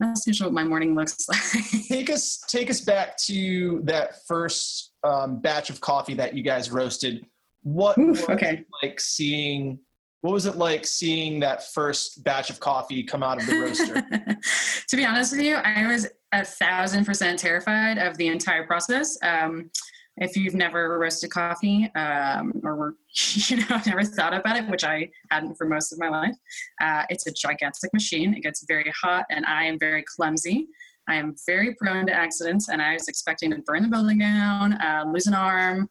that's 0.00 0.26
usually 0.26 0.48
what 0.48 0.54
my 0.54 0.64
morning 0.64 0.94
looks 0.94 1.28
like. 1.28 1.86
take 1.88 2.10
us 2.10 2.42
take 2.48 2.70
us 2.70 2.80
back 2.80 3.16
to 3.18 3.80
that 3.84 4.26
first 4.26 4.92
um, 5.04 5.40
batch 5.40 5.70
of 5.70 5.80
coffee 5.80 6.14
that 6.14 6.34
you 6.34 6.42
guys 6.42 6.70
roasted. 6.70 7.24
What 7.62 7.98
Oof, 7.98 8.28
was 8.28 8.30
okay. 8.30 8.58
it 8.58 8.66
like 8.82 9.00
seeing? 9.00 9.78
What 10.20 10.32
was 10.32 10.46
it 10.46 10.56
like 10.56 10.86
seeing 10.86 11.40
that 11.40 11.72
first 11.72 12.22
batch 12.22 12.48
of 12.48 12.60
coffee 12.60 13.02
come 13.02 13.24
out 13.24 13.40
of 13.40 13.46
the 13.46 13.58
roaster? 13.58 13.94
to 14.88 14.96
be 14.96 15.04
honest 15.04 15.32
with 15.32 15.42
you, 15.42 15.56
I 15.56 15.86
was 15.86 16.06
a 16.32 16.44
thousand 16.44 17.04
percent 17.04 17.38
terrified 17.38 17.98
of 17.98 18.16
the 18.18 18.28
entire 18.28 18.66
process. 18.66 19.18
Um, 19.22 19.70
if 20.18 20.36
you've 20.36 20.54
never 20.54 20.98
roasted 20.98 21.30
coffee 21.30 21.90
um, 21.94 22.52
or 22.64 22.96
you 23.34 23.56
know 23.56 23.80
never 23.86 24.04
thought 24.04 24.34
about 24.34 24.56
it, 24.56 24.68
which 24.68 24.84
I 24.84 25.08
hadn't 25.30 25.56
for 25.56 25.66
most 25.66 25.92
of 25.92 25.98
my 25.98 26.08
life, 26.08 26.36
uh, 26.80 27.04
it's 27.08 27.26
a 27.26 27.32
gigantic 27.32 27.92
machine. 27.92 28.34
It 28.34 28.42
gets 28.42 28.64
very 28.66 28.92
hot, 29.00 29.24
and 29.30 29.44
I 29.46 29.64
am 29.64 29.78
very 29.78 30.04
clumsy. 30.16 30.68
I 31.08 31.16
am 31.16 31.34
very 31.46 31.74
prone 31.74 32.06
to 32.06 32.12
accidents, 32.12 32.68
and 32.68 32.80
I 32.80 32.92
was 32.94 33.08
expecting 33.08 33.50
to 33.50 33.58
burn 33.66 33.82
the 33.82 33.88
building 33.88 34.18
down, 34.18 34.74
uh, 34.74 35.04
lose 35.06 35.26
an 35.26 35.34
arm, 35.34 35.88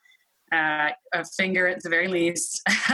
uh, 0.51 0.89
a 1.13 1.25
finger 1.37 1.67
at 1.67 1.81
the 1.81 1.89
very 1.89 2.07
least. 2.07 2.61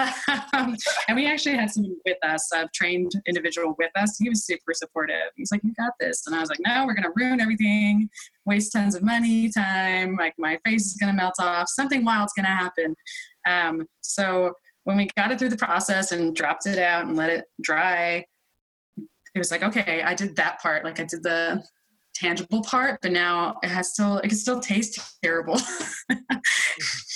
um, 0.54 0.76
and 1.08 1.16
we 1.16 1.26
actually 1.26 1.56
had 1.56 1.72
someone 1.72 1.96
with 2.06 2.18
us, 2.24 2.50
a 2.54 2.68
trained 2.74 3.12
individual 3.26 3.76
with 3.78 3.92
us. 3.96 4.18
He 4.18 4.30
was 4.30 4.46
super 4.46 4.74
supportive. 4.74 5.32
He's 5.36 5.52
like, 5.52 5.64
"You 5.64 5.74
got 5.74 5.94
this," 6.00 6.28
and 6.28 6.36
I 6.36 6.40
was 6.40 6.50
like, 6.50 6.60
"No, 6.66 6.86
we're 6.86 6.94
gonna 6.94 7.14
ruin 7.16 7.42
everything, 7.42 8.10
waste 8.46 8.72
tons 8.74 8.96
of 8.96 9.04
money, 9.04 9.50
time. 9.50 10.16
Like 10.16 10.36
my 10.38 10.60
face 10.66 10.86
is 10.86 10.98
gonna 11.00 11.14
melt 11.14 11.36
off. 11.40 11.68
Something 11.70 12.06
wild's 12.06 12.34
gonna 12.34 12.48
happen." 12.48 12.96
Um, 13.48 13.88
so 14.02 14.54
when 14.84 14.98
we 14.98 15.10
got 15.18 15.32
it 15.32 15.40
through 15.40 15.50
the 15.50 15.58
process 15.58 16.12
and 16.12 16.36
dropped 16.36 16.66
it 16.66 16.80
out 16.80 17.06
and 17.06 17.16
let 17.18 17.30
it 17.30 17.46
dry, 17.62 18.26
it 18.98 19.40
was 19.40 19.52
like, 19.52 19.64
okay, 19.64 20.02
I 20.02 20.14
did 20.14 20.36
that 20.38 20.62
part. 20.62 20.84
Like 20.84 21.00
I 21.00 21.04
did 21.04 21.24
the 21.24 21.64
tangible 22.16 22.64
part, 22.64 23.00
but 23.02 23.12
now 23.12 23.58
it 23.64 23.70
has 23.70 23.94
still 23.94 24.18
it 24.20 24.30
can 24.30 24.38
still 24.38 24.60
taste 24.60 25.00
terrible. 25.24 25.60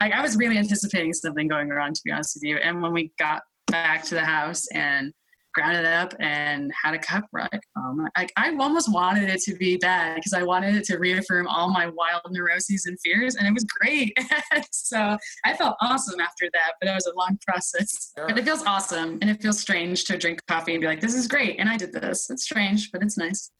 like 0.00 0.12
I 0.12 0.22
was 0.22 0.36
really 0.36 0.58
anticipating 0.58 1.12
something 1.12 1.46
going 1.46 1.68
wrong, 1.68 1.92
to 1.92 2.00
be 2.04 2.10
honest 2.10 2.36
with 2.36 2.44
you. 2.44 2.56
And 2.56 2.82
when 2.82 2.92
we 2.92 3.12
got 3.18 3.42
back 3.66 4.02
to 4.04 4.14
the 4.14 4.24
house 4.24 4.66
and 4.72 5.12
ground 5.52 5.76
it 5.76 5.84
up 5.84 6.14
and 6.20 6.70
had 6.82 6.94
a 6.94 6.98
cup, 6.98 7.24
like, 7.32 7.60
oh 7.76 7.80
um, 7.80 8.08
like 8.16 8.32
I 8.36 8.54
almost 8.54 8.92
wanted 8.92 9.28
it 9.28 9.40
to 9.42 9.54
be 9.56 9.76
bad 9.76 10.14
because 10.14 10.32
I 10.32 10.42
wanted 10.42 10.76
it 10.76 10.84
to 10.84 10.98
reaffirm 10.98 11.46
all 11.48 11.70
my 11.70 11.86
wild 11.86 12.22
neuroses 12.30 12.86
and 12.86 12.98
fears, 13.00 13.36
and 13.36 13.46
it 13.46 13.52
was 13.52 13.64
great. 13.64 14.16
so 14.70 15.16
I 15.44 15.54
felt 15.54 15.76
awesome 15.80 16.20
after 16.20 16.48
that, 16.52 16.72
but 16.80 16.88
it 16.88 16.94
was 16.94 17.06
a 17.06 17.16
long 17.16 17.38
process. 17.46 18.12
But 18.16 18.38
it 18.38 18.44
feels 18.44 18.64
awesome, 18.64 19.18
and 19.20 19.28
it 19.30 19.42
feels 19.42 19.60
strange 19.60 20.04
to 20.04 20.16
drink 20.16 20.40
coffee 20.46 20.74
and 20.74 20.80
be 20.80 20.86
like, 20.86 21.00
this 21.00 21.14
is 21.14 21.28
great, 21.28 21.58
and 21.58 21.68
I 21.68 21.76
did 21.76 21.92
this. 21.92 22.30
It's 22.30 22.44
strange, 22.44 22.90
but 22.92 23.02
it's 23.02 23.18
nice. 23.18 23.50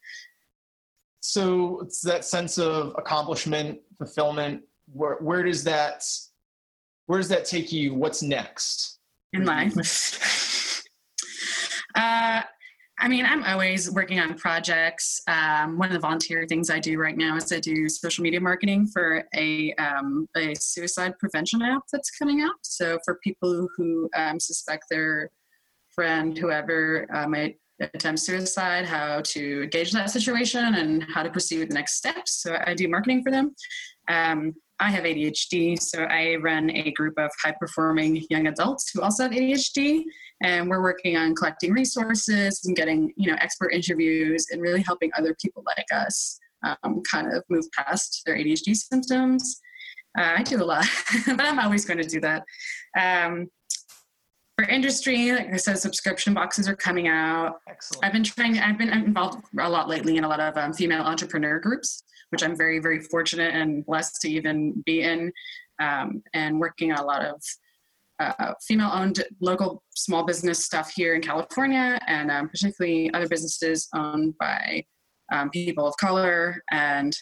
so 1.20 1.80
it's 1.80 2.00
that 2.02 2.24
sense 2.24 2.58
of 2.58 2.94
accomplishment, 2.96 3.80
fulfillment. 3.98 4.62
Where 4.92 5.16
where 5.16 5.42
does 5.44 5.62
that 5.64 6.02
where 7.10 7.18
does 7.18 7.28
that 7.28 7.44
take 7.44 7.72
you? 7.72 7.92
What's 7.92 8.22
next? 8.22 8.98
in 9.32 9.44
life. 9.44 9.74
uh, 11.96 12.42
I 13.02 13.08
mean, 13.08 13.26
I'm 13.26 13.42
always 13.42 13.90
working 13.90 14.20
on 14.20 14.34
projects. 14.34 15.20
Um, 15.26 15.76
one 15.76 15.88
of 15.88 15.94
the 15.94 15.98
volunteer 15.98 16.46
things 16.46 16.70
I 16.70 16.78
do 16.78 16.98
right 16.98 17.16
now 17.16 17.36
is 17.36 17.52
I 17.52 17.58
do 17.58 17.88
social 17.88 18.22
media 18.22 18.40
marketing 18.40 18.86
for 18.86 19.24
a, 19.34 19.74
um, 19.74 20.28
a 20.36 20.54
suicide 20.54 21.18
prevention 21.18 21.62
app 21.62 21.82
that's 21.90 22.10
coming 22.10 22.42
out. 22.42 22.54
So 22.62 23.00
for 23.04 23.18
people 23.24 23.68
who 23.76 24.08
um, 24.14 24.38
suspect 24.38 24.84
their 24.88 25.30
friend, 25.88 26.38
whoever 26.38 27.08
uh, 27.12 27.26
might 27.26 27.58
attempt 27.80 28.20
suicide, 28.20 28.84
how 28.84 29.22
to 29.22 29.66
gauge 29.68 29.90
that 29.92 30.10
situation 30.10 30.76
and 30.76 31.02
how 31.04 31.24
to 31.24 31.30
proceed 31.30 31.58
with 31.58 31.70
the 31.70 31.74
next 31.74 31.94
steps. 31.94 32.42
So 32.42 32.56
I 32.66 32.74
do 32.74 32.86
marketing 32.86 33.24
for 33.24 33.32
them. 33.32 33.54
I 34.80 34.90
have 34.90 35.04
ADHD, 35.04 35.80
so 35.80 36.04
I 36.04 36.36
run 36.36 36.70
a 36.70 36.90
group 36.92 37.14
of 37.18 37.30
high 37.42 37.54
performing 37.60 38.24
young 38.30 38.46
adults 38.46 38.90
who 38.92 39.02
also 39.02 39.24
have 39.24 39.32
ADHD, 39.32 40.04
and 40.42 40.70
we're 40.70 40.82
working 40.82 41.18
on 41.18 41.34
collecting 41.34 41.72
resources 41.72 42.62
and 42.64 42.74
getting 42.74 43.12
you 43.16 43.30
know 43.30 43.36
expert 43.40 43.74
interviews 43.74 44.46
and 44.50 44.62
really 44.62 44.82
helping 44.82 45.10
other 45.18 45.36
people 45.40 45.62
like 45.66 45.86
us 45.94 46.38
um, 46.64 47.02
kind 47.10 47.32
of 47.32 47.44
move 47.50 47.66
past 47.76 48.22
their 48.24 48.36
ADHD 48.36 48.74
symptoms. 48.74 49.60
Uh, 50.18 50.34
I 50.38 50.42
do 50.42 50.62
a 50.62 50.64
lot, 50.64 50.86
but 51.26 51.40
I'm 51.40 51.58
always 51.58 51.84
going 51.84 51.98
to 51.98 52.08
do 52.08 52.20
that. 52.20 52.42
Um, 52.98 53.48
for 54.56 54.68
industry, 54.68 55.32
like 55.32 55.52
I 55.52 55.56
said, 55.56 55.78
subscription 55.78 56.34
boxes 56.34 56.68
are 56.68 56.76
coming 56.76 57.08
out. 57.08 57.60
Excellent. 57.68 58.04
I've 58.04 58.12
been 58.12 58.24
trying. 58.24 58.58
I've 58.58 58.78
been 58.78 58.90
involved 58.90 59.44
a 59.58 59.68
lot 59.68 59.88
lately 59.88 60.16
in 60.16 60.24
a 60.24 60.28
lot 60.28 60.40
of 60.40 60.56
um, 60.56 60.72
female 60.72 61.02
entrepreneur 61.02 61.58
groups, 61.58 62.02
which 62.30 62.42
I'm 62.42 62.56
very, 62.56 62.78
very 62.78 63.00
fortunate 63.00 63.54
and 63.54 63.84
blessed 63.84 64.20
to 64.22 64.30
even 64.30 64.82
be 64.86 65.02
in, 65.02 65.32
um, 65.80 66.22
and 66.34 66.58
working 66.58 66.92
on 66.92 66.98
a 66.98 67.04
lot 67.04 67.24
of 67.24 67.42
uh, 68.18 68.52
female-owned 68.66 69.24
local 69.40 69.82
small 69.94 70.24
business 70.24 70.64
stuff 70.64 70.92
here 70.94 71.14
in 71.14 71.22
California, 71.22 71.98
and 72.06 72.30
um, 72.30 72.48
particularly 72.48 73.12
other 73.14 73.28
businesses 73.28 73.88
owned 73.94 74.34
by 74.38 74.84
um, 75.32 75.48
people 75.50 75.86
of 75.86 75.96
color, 75.96 76.62
and 76.70 77.16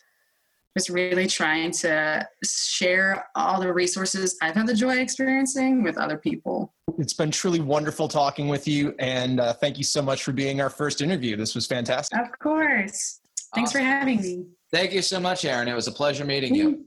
just 0.76 0.90
really 0.90 1.26
trying 1.26 1.70
to 1.70 2.26
share 2.44 3.26
all 3.34 3.60
the 3.60 3.72
resources 3.72 4.36
I've 4.42 4.54
had 4.54 4.66
the 4.66 4.74
joy 4.74 4.98
experiencing 4.98 5.82
with 5.82 5.98
other 5.98 6.18
people. 6.18 6.74
It's 6.98 7.14
been 7.14 7.30
truly 7.30 7.60
wonderful 7.60 8.08
talking 8.08 8.48
with 8.48 8.66
you, 8.66 8.94
and 8.98 9.40
uh, 9.40 9.52
thank 9.52 9.78
you 9.78 9.84
so 9.84 10.02
much 10.02 10.22
for 10.22 10.32
being 10.32 10.60
our 10.60 10.70
first 10.70 11.00
interview. 11.00 11.36
This 11.36 11.54
was 11.54 11.66
fantastic. 11.66 12.18
Of 12.18 12.38
course. 12.38 13.20
Thanks 13.54 13.72
for 13.72 13.78
having 13.78 14.20
me. 14.20 14.46
Thank 14.70 14.92
you 14.92 15.02
so 15.02 15.18
much, 15.18 15.44
Aaron. 15.44 15.68
It 15.68 15.74
was 15.74 15.88
a 15.88 15.92
pleasure 15.92 16.24
meeting 16.24 16.54
you. 16.54 16.84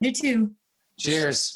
You 0.00 0.12
too. 0.12 0.50
Cheers. 0.98 1.52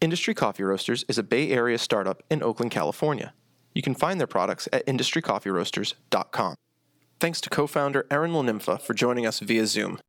Industry 0.00 0.34
Coffee 0.34 0.62
Roasters 0.62 1.04
is 1.08 1.18
a 1.18 1.22
Bay 1.22 1.50
Area 1.50 1.78
startup 1.78 2.22
in 2.30 2.42
Oakland, 2.42 2.70
California. 2.70 3.34
You 3.74 3.82
can 3.82 3.94
find 3.94 4.18
their 4.18 4.26
products 4.26 4.68
at 4.72 4.84
industrycoffeeroasters.com. 4.86 6.54
Thanks 7.20 7.40
to 7.42 7.50
co 7.50 7.66
founder 7.66 8.06
Aaron 8.10 8.32
Lanimfa 8.32 8.80
for 8.80 8.94
joining 8.94 9.26
us 9.26 9.40
via 9.40 9.66
Zoom. 9.66 10.00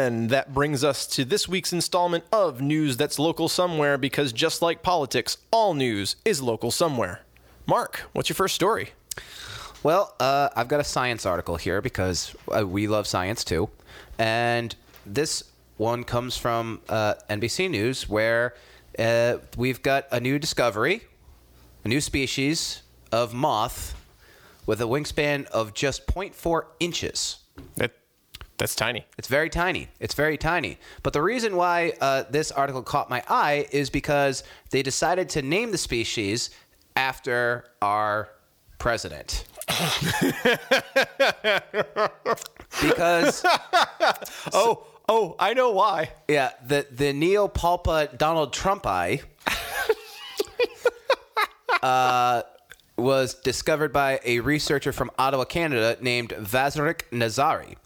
And 0.00 0.30
that 0.30 0.54
brings 0.54 0.82
us 0.82 1.06
to 1.08 1.26
this 1.26 1.46
week's 1.46 1.74
installment 1.74 2.24
of 2.32 2.62
News 2.62 2.96
That's 2.96 3.18
Local 3.18 3.50
Somewhere 3.50 3.98
because 3.98 4.32
just 4.32 4.62
like 4.62 4.82
politics, 4.82 5.36
all 5.50 5.74
news 5.74 6.16
is 6.24 6.40
local 6.40 6.70
somewhere. 6.70 7.20
Mark, 7.66 8.04
what's 8.14 8.30
your 8.30 8.34
first 8.34 8.54
story? 8.54 8.92
Well, 9.82 10.14
uh, 10.18 10.48
I've 10.56 10.68
got 10.68 10.80
a 10.80 10.84
science 10.84 11.26
article 11.26 11.56
here 11.56 11.82
because 11.82 12.34
uh, 12.48 12.66
we 12.66 12.88
love 12.88 13.06
science 13.06 13.44
too. 13.44 13.68
And 14.18 14.74
this 15.04 15.44
one 15.76 16.04
comes 16.04 16.34
from 16.38 16.80
uh, 16.88 17.16
NBC 17.28 17.68
News 17.68 18.08
where 18.08 18.54
uh, 18.98 19.36
we've 19.58 19.82
got 19.82 20.06
a 20.10 20.18
new 20.18 20.38
discovery, 20.38 21.02
a 21.84 21.88
new 21.88 22.00
species 22.00 22.80
of 23.12 23.34
moth 23.34 23.94
with 24.64 24.80
a 24.80 24.84
wingspan 24.84 25.44
of 25.48 25.74
just 25.74 26.06
0.4 26.06 26.62
inches. 26.80 27.40
That, 27.76 27.92
that's 28.60 28.74
tiny. 28.74 29.06
It's 29.16 29.26
very 29.26 29.48
tiny. 29.48 29.88
It's 30.00 30.12
very 30.12 30.36
tiny. 30.36 30.78
But 31.02 31.14
the 31.14 31.22
reason 31.22 31.56
why 31.56 31.94
uh, 31.98 32.24
this 32.28 32.52
article 32.52 32.82
caught 32.82 33.08
my 33.08 33.22
eye 33.26 33.66
is 33.72 33.88
because 33.88 34.44
they 34.68 34.82
decided 34.82 35.30
to 35.30 35.40
name 35.40 35.70
the 35.70 35.78
species 35.78 36.50
after 36.94 37.64
our 37.80 38.28
president. 38.78 39.44
because 42.82 43.42
Oh, 44.52 44.84
oh, 45.08 45.36
I 45.38 45.54
know 45.54 45.70
why. 45.70 46.10
yeah, 46.28 46.50
the 46.62 46.86
the 46.90 47.14
Neopulpa 47.14 48.18
Donald 48.18 48.52
Trump 48.52 48.86
eye 48.86 49.22
uh, 51.82 52.42
was 52.98 53.36
discovered 53.36 53.90
by 53.90 54.20
a 54.22 54.40
researcher 54.40 54.92
from 54.92 55.10
Ottawa, 55.18 55.44
Canada, 55.44 55.96
named 56.02 56.30
Vazrick 56.30 57.04
Nazari. 57.10 57.76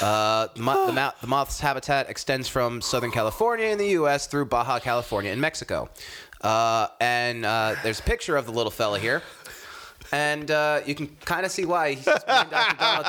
Uh, 0.00 0.48
the, 0.54 0.60
mo- 0.60 0.86
the, 0.86 1.14
the 1.20 1.26
moth's 1.26 1.60
habitat 1.60 2.10
extends 2.10 2.48
from 2.48 2.80
Southern 2.80 3.10
California 3.10 3.66
in 3.66 3.78
the 3.78 3.88
U.S. 3.90 4.26
through 4.26 4.46
Baja 4.46 4.78
California 4.80 5.30
in 5.32 5.40
Mexico. 5.40 5.88
Uh, 6.40 6.88
and 7.00 7.44
uh, 7.44 7.74
there's 7.82 8.00
a 8.00 8.02
picture 8.02 8.36
of 8.36 8.44
the 8.46 8.52
little 8.52 8.70
fella 8.72 8.98
here. 8.98 9.22
And 10.12 10.50
uh, 10.50 10.80
you 10.84 10.94
can 10.94 11.08
kind 11.24 11.46
of 11.46 11.50
see 11.50 11.64
why 11.64 11.94
he's 11.94 12.06
named 12.06 12.52
after 12.52 12.76
Donald 12.76 13.06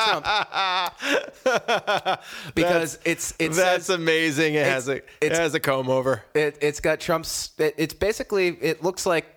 Trump. 1.43 2.19
Because 2.55 2.97
it's 3.05 3.33
it's 3.37 3.57
That's 3.57 3.89
amazing. 3.89 4.55
It 4.55 4.65
has 4.65 4.87
a 4.87 5.01
it 5.21 5.33
has 5.33 5.53
a 5.53 5.59
comb 5.59 5.89
over. 5.89 6.23
it, 6.33 6.57
it's 6.61 6.79
got 6.79 6.99
Trump's. 6.99 7.51
It, 7.57 7.75
it's 7.77 7.93
basically. 7.93 8.47
It 8.47 8.81
looks 8.83 9.05
like 9.05 9.34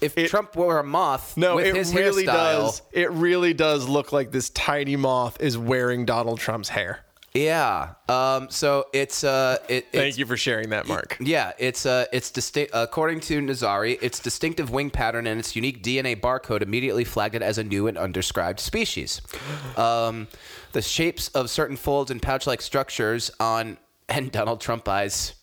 if 0.00 0.16
It- 0.16 0.28
Trump 0.28 0.56
were 0.56 0.78
a 0.78 0.84
moth. 0.84 1.36
No, 1.36 1.58
it 1.58 1.72
really 1.72 2.24
hairstyle. 2.24 2.26
does. 2.26 2.82
It 2.92 3.10
really 3.10 3.54
does 3.54 3.88
look 3.88 4.12
like 4.12 4.30
this 4.30 4.50
tiny 4.50 4.96
moth 4.96 5.40
is 5.40 5.56
wearing 5.58 6.04
Donald 6.04 6.38
Trump's 6.40 6.68
hair. 6.70 7.04
Yeah. 7.32 7.90
Um. 8.08 8.50
So 8.50 8.86
it's 8.92 9.22
uh. 9.22 9.58
It, 9.68 9.86
Thank 9.92 10.08
it's, 10.08 10.18
you 10.18 10.26
for 10.26 10.36
sharing 10.36 10.70
that, 10.70 10.88
Mark. 10.88 11.16
Yeah, 11.20 11.52
it's 11.58 11.86
uh, 11.86 12.06
it's 12.12 12.30
distinct. 12.32 12.72
According 12.74 13.20
to 13.20 13.40
Nazari, 13.40 14.02
its 14.02 14.18
distinctive 14.18 14.70
wing 14.70 14.90
pattern 14.90 15.28
and 15.28 15.38
its 15.38 15.54
unique 15.54 15.80
DNA 15.80 16.20
barcode 16.20 16.60
immediately 16.62 17.04
flagged 17.04 17.36
it 17.36 17.42
as 17.42 17.56
a 17.56 17.62
new 17.62 17.86
and 17.86 17.96
undescribed 17.96 18.58
species. 18.60 19.20
Um, 19.76 20.26
the 20.72 20.82
shapes 20.82 21.28
of 21.28 21.48
certain 21.50 21.76
folds 21.76 22.10
and 22.10 22.20
pouch-like 22.20 22.60
structures 22.60 23.30
on 23.38 23.78
and 24.08 24.32
donaldtrumpi's 24.32 25.34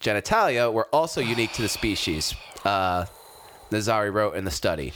genitalia 0.00 0.72
were 0.72 0.86
also 0.92 1.20
unique 1.20 1.52
to 1.52 1.62
the 1.62 1.68
species. 1.68 2.34
Uh, 2.64 3.06
Nazari 3.74 4.12
wrote 4.12 4.36
in 4.36 4.44
the 4.44 4.50
study. 4.50 4.92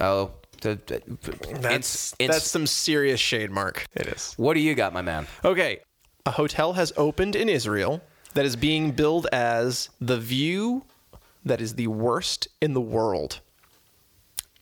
Oh, 0.00 0.30
That's 0.60 2.14
that's 2.18 2.50
some 2.50 2.66
serious 2.66 3.20
shade, 3.20 3.50
Mark. 3.50 3.84
It 3.94 4.06
is. 4.06 4.34
what 4.36 4.54
do 4.54 4.60
you 4.60 4.74
got, 4.74 4.92
my 4.92 5.02
man? 5.02 5.26
Okay, 5.44 5.80
a 6.26 6.30
hotel 6.30 6.72
has 6.74 6.92
opened 6.96 7.36
in 7.36 7.48
Israel 7.48 8.00
that 8.34 8.44
is 8.44 8.56
being 8.56 8.92
billed 8.92 9.26
as 9.32 9.90
the 10.00 10.18
view 10.18 10.84
that 11.44 11.60
is 11.60 11.74
the 11.74 11.88
worst 11.88 12.48
in 12.60 12.72
the 12.72 12.80
world. 12.80 13.40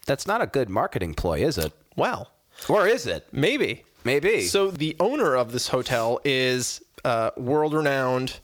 That's 0.06 0.26
not 0.26 0.40
a 0.42 0.46
good 0.46 0.68
marketing 0.68 1.14
ploy, 1.14 1.44
is 1.44 1.58
it? 1.58 1.72
Well, 1.94 2.32
Or 2.68 2.86
is 2.88 3.06
it? 3.06 3.26
maybe. 3.32 3.84
Maybe. 4.02 4.42
So 4.46 4.70
the 4.70 4.96
owner 4.98 5.36
of 5.36 5.52
this 5.52 5.68
hotel 5.68 6.20
is 6.24 6.80
uh, 7.04 7.30
world-renowned, 7.36 8.40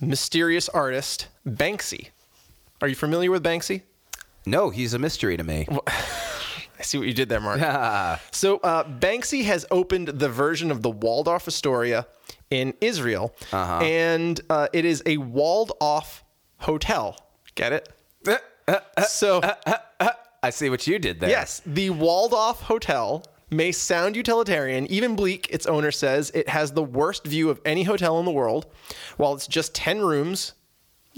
mysterious 0.00 0.70
artist 0.70 1.28
Banksy. 1.46 2.08
Are 2.82 2.88
you 2.88 2.94
familiar 2.94 3.30
with 3.30 3.42
Banksy? 3.44 3.82
No, 4.46 4.70
he's 4.70 4.94
a 4.94 4.98
mystery 4.98 5.36
to 5.36 5.44
me. 5.44 5.66
I 5.86 6.82
see 6.82 6.96
what 6.96 7.06
you 7.06 7.12
did 7.12 7.28
there, 7.28 7.40
Mark. 7.40 7.60
so 8.32 8.56
uh, 8.58 8.84
Banksy 8.84 9.44
has 9.44 9.66
opened 9.70 10.08
the 10.08 10.30
version 10.30 10.70
of 10.70 10.80
the 10.80 10.88
Waldorf 10.90 11.46
Astoria 11.46 12.06
in 12.50 12.72
Israel, 12.80 13.34
and 13.52 14.40
uh, 14.48 14.68
it 14.72 14.86
is 14.86 15.02
a 15.04 15.18
walled-off 15.18 16.24
hotel. 16.58 17.18
Get 17.54 17.72
it? 17.72 17.88
so 19.06 19.42
I 20.42 20.48
see 20.50 20.70
what 20.70 20.86
you 20.86 20.98
did 20.98 21.20
there. 21.20 21.28
yes, 21.28 21.60
the 21.66 21.90
walled-off 21.90 22.62
hotel 22.62 23.24
may 23.50 23.72
sound 23.72 24.16
utilitarian, 24.16 24.86
even 24.86 25.16
bleak. 25.16 25.48
Its 25.50 25.66
owner 25.66 25.90
says 25.90 26.30
it 26.34 26.48
has 26.48 26.72
the 26.72 26.82
worst 26.82 27.26
view 27.26 27.50
of 27.50 27.60
any 27.66 27.82
hotel 27.82 28.18
in 28.20 28.24
the 28.24 28.30
world. 28.30 28.66
While 29.18 29.34
it's 29.34 29.46
just 29.46 29.74
ten 29.74 30.00
rooms, 30.00 30.54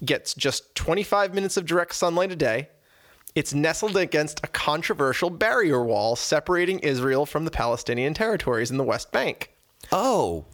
gets 0.05 0.35
just 0.35 0.75
25 0.75 1.35
minutes 1.35 1.57
of 1.57 1.67
direct 1.67 1.95
sunlight 1.95 2.33
a 2.33 2.37
day. 2.37 2.69
It's 3.35 3.55
nestled 3.55 3.97
against 3.97 4.41
a 4.45 4.49
controversial 4.49 5.31
barrier 5.31 5.83
wall 5.83 6.17
separating 6.17 6.81
Israel 6.81 7.25
from 7.25 7.45
the 7.45 7.51
Palestinian 7.51 8.13
territories 8.15 8.71
in 8.71 8.77
the 8.77 8.85
West 8.85 9.11
Bank. 9.13 9.53
Oh, 9.91 10.45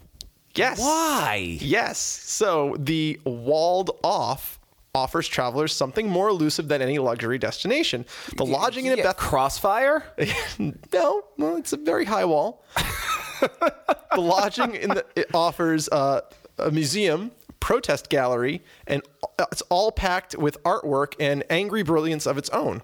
Yes. 0.54 0.80
why? 0.80 1.58
Yes. 1.60 1.98
So 1.98 2.74
the 2.78 3.20
walled 3.24 3.90
off 4.02 4.58
offers 4.94 5.28
travelers 5.28 5.72
something 5.72 6.08
more 6.08 6.28
elusive 6.28 6.66
than 6.68 6.82
any 6.82 6.98
luxury 6.98 7.38
destination. 7.38 8.04
The 8.36 8.44
lodging 8.46 8.86
in 8.86 8.98
a 8.98 9.02
Beth 9.02 9.16
crossfire? 9.16 10.04
no, 10.92 11.22
well, 11.36 11.56
it's 11.56 11.72
a 11.72 11.76
very 11.76 12.04
high 12.04 12.24
wall. 12.24 12.64
the 13.40 14.20
lodging 14.20 14.74
in 14.74 14.90
the 14.90 15.04
it 15.14 15.32
offers 15.34 15.88
uh, 15.90 16.22
a 16.58 16.70
museum, 16.70 17.30
protest 17.60 18.08
gallery, 18.08 18.62
and 18.86 19.02
it's 19.38 19.62
all 19.62 19.92
packed 19.92 20.36
with 20.36 20.62
artwork 20.62 21.14
and 21.18 21.44
angry 21.50 21.82
brilliance 21.82 22.26
of 22.26 22.38
its 22.38 22.50
own. 22.50 22.82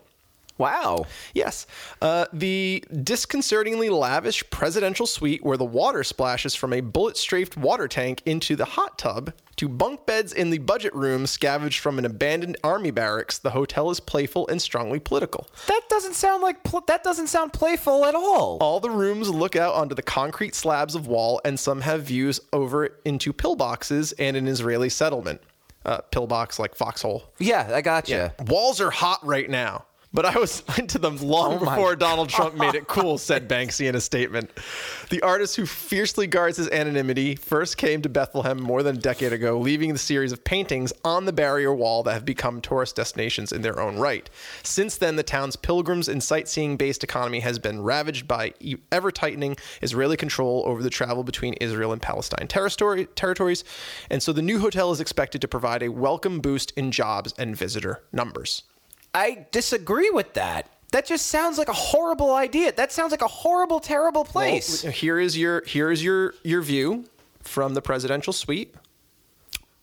Wow. 0.57 1.07
Yes, 1.33 1.67
uh, 2.01 2.27
the 2.33 2.85
disconcertingly 3.03 3.89
lavish 3.89 4.49
presidential 4.51 5.07
suite 5.07 5.45
where 5.45 5.57
the 5.57 5.65
water 5.65 6.05
splashes 6.05 6.55
from 6.55 6.73
a 6.73 6.81
bullet-strafed 6.81 7.57
water 7.57 7.89
tank 7.89 8.23
into 8.25 8.55
the 8.55 8.65
hot 8.65 8.97
tub 8.97 9.33
to 9.57 9.69
bunk 9.69 10.07
beds 10.07 10.33
in 10.33 10.51
the 10.51 10.59
budget 10.59 10.95
room 10.95 11.27
scavenged 11.27 11.81
from 11.81 11.99
an 11.99 12.05
abandoned 12.05 12.57
army 12.63 12.91
barracks. 12.91 13.39
The 13.39 13.51
hotel 13.51 13.91
is 13.91 13.99
playful 14.01 14.47
and 14.49 14.61
strongly 14.63 15.01
political. 15.01 15.49
That 15.67 15.83
doesn't 15.89 16.15
sound 16.15 16.43
like 16.43 16.63
pl- 16.63 16.85
that 16.87 17.03
doesn't 17.03 17.29
sound 17.29 17.53
playful 17.53 18.05
at 18.05 18.15
all. 18.15 18.59
All 18.61 18.81
the 18.81 18.91
rooms 18.91 19.29
look 19.29 19.57
out 19.57 19.75
onto 19.75 19.95
the 19.95 20.03
concrete 20.03 20.55
slabs 20.55 20.95
of 20.95 21.07
wall, 21.07 21.41
and 21.45 21.59
some 21.59 21.81
have 21.81 22.03
views 22.03 22.41
over 22.53 22.97
into 23.05 23.33
pillboxes 23.33 24.13
and 24.19 24.37
an 24.37 24.47
Israeli 24.47 24.89
settlement. 24.89 25.41
Uh, 25.85 25.99
pillbox 25.99 26.59
like 26.59 26.75
foxhole. 26.75 27.25
Yeah, 27.39 27.71
I 27.73 27.83
got 27.83 28.09
you. 28.09 28.31
Walls 28.47 28.81
are 28.81 28.91
hot 28.91 29.25
right 29.25 29.51
now. 29.51 29.85
But 30.15 30.25
I 30.25 30.39
was 30.39 30.63
into 30.79 30.99
them 30.99 31.17
long 31.19 31.55
Oh 31.55 31.59
before 31.59 31.97
Donald 32.05 32.31
Trump 32.31 32.55
made 32.55 32.77
it 32.77 32.87
cool, 32.87 33.19
said 33.19 33.49
Banksy 33.49 33.89
in 33.89 33.97
a 33.97 34.01
statement. 34.01 34.49
The 35.11 35.21
artist 35.23 35.57
who 35.57 35.67
fiercely 35.67 36.29
guards 36.29 36.57
his 36.57 36.71
anonymity 36.71 37.35
first 37.35 37.77
came 37.77 38.01
to 38.03 38.09
Bethlehem 38.09 38.63
more 38.63 38.85
than 38.85 38.97
a 38.97 39.01
decade 39.01 39.33
ago, 39.33 39.59
leaving 39.59 39.93
the 39.93 39.99
series 39.99 40.31
of 40.31 40.45
paintings 40.45 40.93
on 41.05 41.25
the 41.25 41.33
barrier 41.33 41.75
wall 41.75 42.05
that 42.05 42.13
have 42.13 42.25
become 42.25 42.61
tourist 42.61 42.95
destinations 42.95 43.51
in 43.51 43.63
their 43.63 43.81
own 43.81 43.99
right. 43.99 44.31
Since 44.63 44.99
then, 44.99 45.17
the 45.17 45.25
town's 45.25 45.57
pilgrims 45.57 46.09
and 46.09 46.23
sightseeing 46.23 46.77
based 46.77 47.03
economy 47.03 47.41
has 47.41 47.59
been 47.59 47.83
ravaged 47.83 48.29
by 48.29 48.55
ever 48.93 49.11
tightening 49.11 49.57
Israeli 49.83 50.17
control 50.17 50.63
over 50.65 50.83
the 50.83 50.91
travel 50.91 51.25
between 51.25 51.55
Israel 51.55 51.93
and 51.93 52.01
Palestine 52.01 52.47
territory, 52.47 53.07
territories. 53.17 53.65
And 54.11 54.23
so 54.23 54.33
the 54.33 54.43
new 54.43 54.61
hotel 54.61 54.93
is 54.93 55.01
expected 55.01 55.41
to 55.41 55.49
provide 55.49 55.83
a 55.83 55.89
welcome 55.89 56.41
boost 56.41 56.73
in 56.77 56.93
jobs 56.93 57.35
and 57.37 57.57
visitor 57.57 58.05
numbers. 58.13 58.63
I 59.15 59.47
disagree 59.53 60.11
with 60.11 60.35
that. 60.35 60.69
That 60.93 61.07
just 61.07 61.27
sounds 61.27 61.59
like 61.59 61.69
a 61.69 61.73
horrible 61.73 62.35
idea. 62.35 62.73
That 62.73 62.93
sounds 62.93 63.11
like 63.11 63.23
a 63.23 63.27
horrible, 63.29 63.81
terrible 63.81 64.25
place. 64.25 64.85
Well, 64.85 64.93
here 64.93 65.19
is 65.19 65.37
your 65.37 65.65
here 65.65 65.91
is 65.91 66.05
your 66.05 66.35
your 66.45 66.63
view 66.63 67.07
from 67.43 67.75
the 67.75 67.83
presidential 67.83 68.33
suite. 68.33 68.75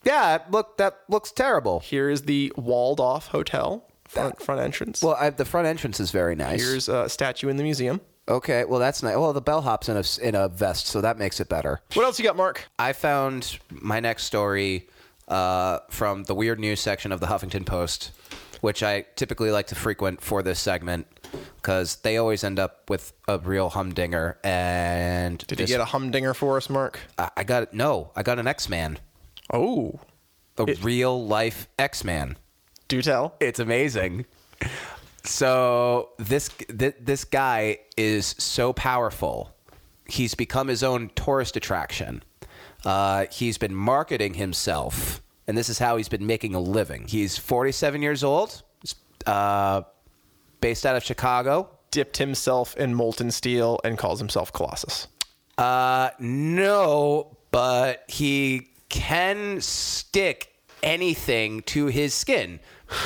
yeah, 0.04 0.38
look, 0.50 0.78
that 0.78 1.00
looks 1.08 1.30
terrible. 1.32 1.80
Here 1.80 2.10
is 2.10 2.22
the 2.22 2.52
walled 2.56 2.98
off 3.00 3.28
hotel 3.28 3.84
front 4.08 4.40
front 4.40 4.60
entrance. 4.60 5.02
Well, 5.02 5.16
I, 5.18 5.30
the 5.30 5.44
front 5.44 5.66
entrance 5.66 6.00
is 6.00 6.10
very 6.10 6.34
nice. 6.34 6.62
here's 6.62 6.88
a 6.88 7.08
statue 7.08 7.48
in 7.48 7.56
the 7.56 7.62
museum. 7.62 8.00
okay, 8.28 8.64
well 8.64 8.80
that's 8.80 9.02
nice. 9.02 9.16
Well, 9.16 9.32
the 9.34 9.42
bellhop's 9.42 9.88
in 9.90 9.96
a 9.98 10.04
in 10.26 10.34
a 10.34 10.48
vest, 10.48 10.86
so 10.86 11.00
that 11.02 11.18
makes 11.18 11.40
it 11.40 11.48
better. 11.48 11.80
What 11.94 12.04
else 12.04 12.18
you 12.18 12.24
got, 12.24 12.36
Mark? 12.36 12.66
I 12.78 12.92
found 12.94 13.58
my 13.70 14.00
next 14.00 14.24
story 14.24 14.88
uh, 15.28 15.80
from 15.90 16.24
the 16.24 16.34
weird 16.34 16.58
news 16.58 16.80
section 16.80 17.12
of 17.12 17.20
the 17.20 17.26
Huffington 17.26 17.64
Post, 17.66 18.10
which 18.62 18.82
I 18.82 19.02
typically 19.16 19.50
like 19.50 19.66
to 19.66 19.74
frequent 19.74 20.22
for 20.22 20.42
this 20.42 20.58
segment 20.58 21.06
because 21.56 21.96
they 21.96 22.16
always 22.16 22.42
end 22.42 22.58
up 22.58 22.88
with 22.88 23.12
a 23.28 23.38
real 23.38 23.68
humdinger. 23.70 24.38
And 24.42 25.38
Did 25.46 25.60
you 25.60 25.66
get 25.66 25.80
a 25.80 25.84
humdinger 25.84 26.32
for 26.34 26.56
us, 26.56 26.70
Mark? 26.70 26.98
I 27.18 27.30
I 27.36 27.44
got 27.44 27.74
no, 27.74 28.10
I 28.16 28.22
got 28.22 28.38
an 28.38 28.46
X 28.46 28.68
Man, 28.68 28.98
Oh, 29.52 30.00
a 30.58 30.64
It- 30.64 30.82
real 30.82 31.26
life 31.26 31.68
X 31.78 32.02
Man. 32.04 32.36
do 32.88 33.02
tell. 33.02 33.34
It's 33.40 33.58
amazing. 33.60 34.24
So 35.24 36.10
this 36.18 36.48
th- 36.78 36.96
this 37.00 37.24
guy 37.24 37.78
is 37.96 38.34
so 38.38 38.72
powerful. 38.72 39.54
He's 40.06 40.34
become 40.34 40.68
his 40.68 40.82
own 40.82 41.10
tourist 41.14 41.56
attraction. 41.56 42.22
Uh, 42.84 43.26
he's 43.30 43.56
been 43.58 43.74
marketing 43.74 44.34
himself, 44.34 45.21
and 45.46 45.56
this 45.56 45.68
is 45.68 45.78
how 45.78 45.96
he's 45.96 46.08
been 46.08 46.26
making 46.26 46.54
a 46.54 46.60
living. 46.60 47.06
He's 47.08 47.36
47 47.38 48.02
years 48.02 48.22
old, 48.24 48.62
uh, 49.26 49.82
based 50.60 50.86
out 50.86 50.96
of 50.96 51.02
Chicago. 51.02 51.68
Dipped 51.90 52.16
himself 52.16 52.76
in 52.76 52.94
molten 52.94 53.30
steel 53.30 53.78
and 53.84 53.98
calls 53.98 54.18
himself 54.18 54.52
Colossus. 54.52 55.08
Uh, 55.58 56.10
no, 56.18 57.36
but 57.50 58.04
he 58.08 58.68
can 58.88 59.60
stick 59.60 60.54
anything 60.82 61.60
to 61.62 61.86
his 61.86 62.14
skin. 62.14 62.60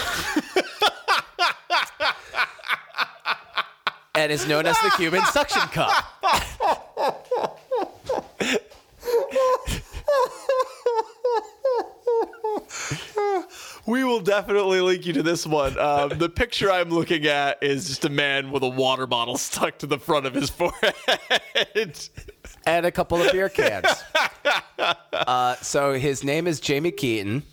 and 4.14 4.32
is 4.32 4.46
known 4.46 4.66
as 4.66 4.78
the 4.78 4.90
Cuban 4.96 5.24
suction 5.26 5.62
cup. 5.68 5.90
We 13.86 14.02
will 14.02 14.18
definitely 14.18 14.80
link 14.80 15.06
you 15.06 15.12
to 15.12 15.22
this 15.22 15.46
one. 15.46 15.78
Um, 15.78 16.08
the 16.18 16.28
picture 16.28 16.72
I'm 16.72 16.90
looking 16.90 17.26
at 17.26 17.62
is 17.62 17.86
just 17.86 18.04
a 18.04 18.08
man 18.08 18.50
with 18.50 18.64
a 18.64 18.68
water 18.68 19.06
bottle 19.06 19.38
stuck 19.38 19.78
to 19.78 19.86
the 19.86 19.98
front 19.98 20.26
of 20.26 20.34
his 20.34 20.50
forehead. 20.50 21.96
and 22.66 22.84
a 22.84 22.90
couple 22.90 23.22
of 23.22 23.30
beer 23.30 23.48
cans. 23.48 23.86
uh, 25.12 25.54
so 25.56 25.92
his 25.94 26.24
name 26.24 26.48
is 26.48 26.58
Jamie 26.58 26.90
Keeton, 26.90 27.44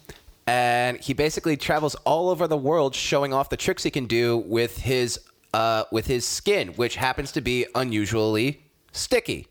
and 0.47 0.99
he 0.99 1.13
basically 1.13 1.55
travels 1.55 1.93
all 2.03 2.29
over 2.29 2.47
the 2.47 2.57
world 2.57 2.95
showing 2.95 3.31
off 3.31 3.49
the 3.49 3.57
tricks 3.57 3.83
he 3.83 3.91
can 3.91 4.07
do 4.07 4.37
with 4.37 4.79
his 4.79 5.19
uh, 5.53 5.83
with 5.91 6.07
his 6.07 6.25
skin, 6.25 6.69
which 6.69 6.95
happens 6.95 7.31
to 7.33 7.41
be 7.41 7.67
unusually 7.75 8.63
sticky. 8.91 9.47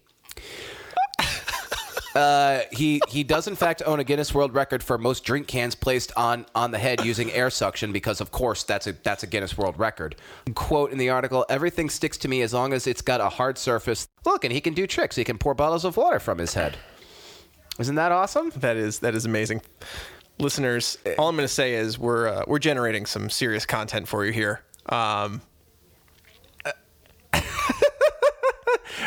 Uh, 2.14 2.60
he 2.70 3.00
he 3.08 3.24
does 3.24 3.46
in 3.46 3.56
fact 3.56 3.82
own 3.86 3.98
a 4.00 4.04
Guinness 4.04 4.34
World 4.34 4.54
Record 4.54 4.82
for 4.82 4.98
most 4.98 5.24
drink 5.24 5.46
cans 5.46 5.74
placed 5.74 6.12
on 6.16 6.46
on 6.54 6.70
the 6.70 6.78
head 6.78 7.04
using 7.04 7.30
air 7.32 7.50
suction 7.50 7.92
because 7.92 8.20
of 8.20 8.30
course 8.30 8.64
that's 8.64 8.86
a 8.86 8.92
that's 8.92 9.22
a 9.22 9.26
Guinness 9.26 9.56
World 9.56 9.78
Record. 9.78 10.16
Quote 10.54 10.92
in 10.92 10.98
the 10.98 11.08
article: 11.08 11.46
Everything 11.48 11.88
sticks 11.88 12.18
to 12.18 12.28
me 12.28 12.42
as 12.42 12.52
long 12.52 12.72
as 12.72 12.86
it's 12.86 13.02
got 13.02 13.20
a 13.20 13.28
hard 13.28 13.56
surface. 13.56 14.08
Look, 14.24 14.44
and 14.44 14.52
he 14.52 14.60
can 14.60 14.74
do 14.74 14.86
tricks. 14.86 15.16
He 15.16 15.24
can 15.24 15.38
pour 15.38 15.54
bottles 15.54 15.84
of 15.84 15.96
water 15.96 16.20
from 16.20 16.38
his 16.38 16.54
head. 16.54 16.76
Isn't 17.78 17.94
that 17.94 18.12
awesome? 18.12 18.50
that 18.56 18.76
is 18.76 18.98
that 19.00 19.14
is 19.14 19.24
amazing. 19.24 19.62
Listeners, 20.38 20.98
all 21.18 21.28
I'm 21.28 21.36
going 21.36 21.46
to 21.46 21.52
say 21.52 21.74
is 21.74 21.98
we're 21.98 22.28
uh, 22.28 22.44
we're 22.46 22.58
generating 22.58 23.06
some 23.06 23.30
serious 23.30 23.64
content 23.64 24.08
for 24.08 24.24
you 24.24 24.32
here. 24.32 24.62
Um, 24.88 25.40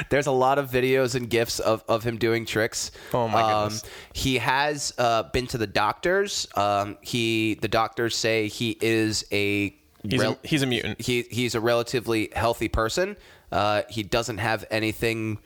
There's 0.09 0.27
a 0.27 0.31
lot 0.31 0.57
of 0.59 0.69
videos 0.71 1.15
and 1.15 1.29
gifs 1.29 1.59
of, 1.59 1.83
of 1.87 2.03
him 2.03 2.17
doing 2.17 2.45
tricks. 2.45 2.91
Oh, 3.13 3.27
my 3.27 3.41
Um, 3.41 3.63
goodness. 3.69 3.83
he 4.13 4.37
has 4.37 4.93
uh, 4.97 5.23
been 5.23 5.47
to 5.47 5.57
the 5.57 5.67
doctors. 5.67 6.47
Um, 6.55 6.97
he 7.01 7.55
the 7.61 7.67
doctors 7.67 8.15
say 8.15 8.47
he 8.47 8.77
is 8.81 9.25
a 9.31 9.75
he's, 10.03 10.19
rel- 10.21 10.39
a, 10.43 10.47
he's 10.47 10.61
a 10.63 10.67
mutant. 10.67 11.01
he 11.01 11.23
he's 11.31 11.55
a 11.55 11.61
relatively 11.61 12.29
healthy 12.35 12.67
person. 12.67 13.15
Uh, 13.51 13.83
he 13.89 14.03
doesn't 14.03 14.39
have 14.39 14.65
anything 14.71 15.37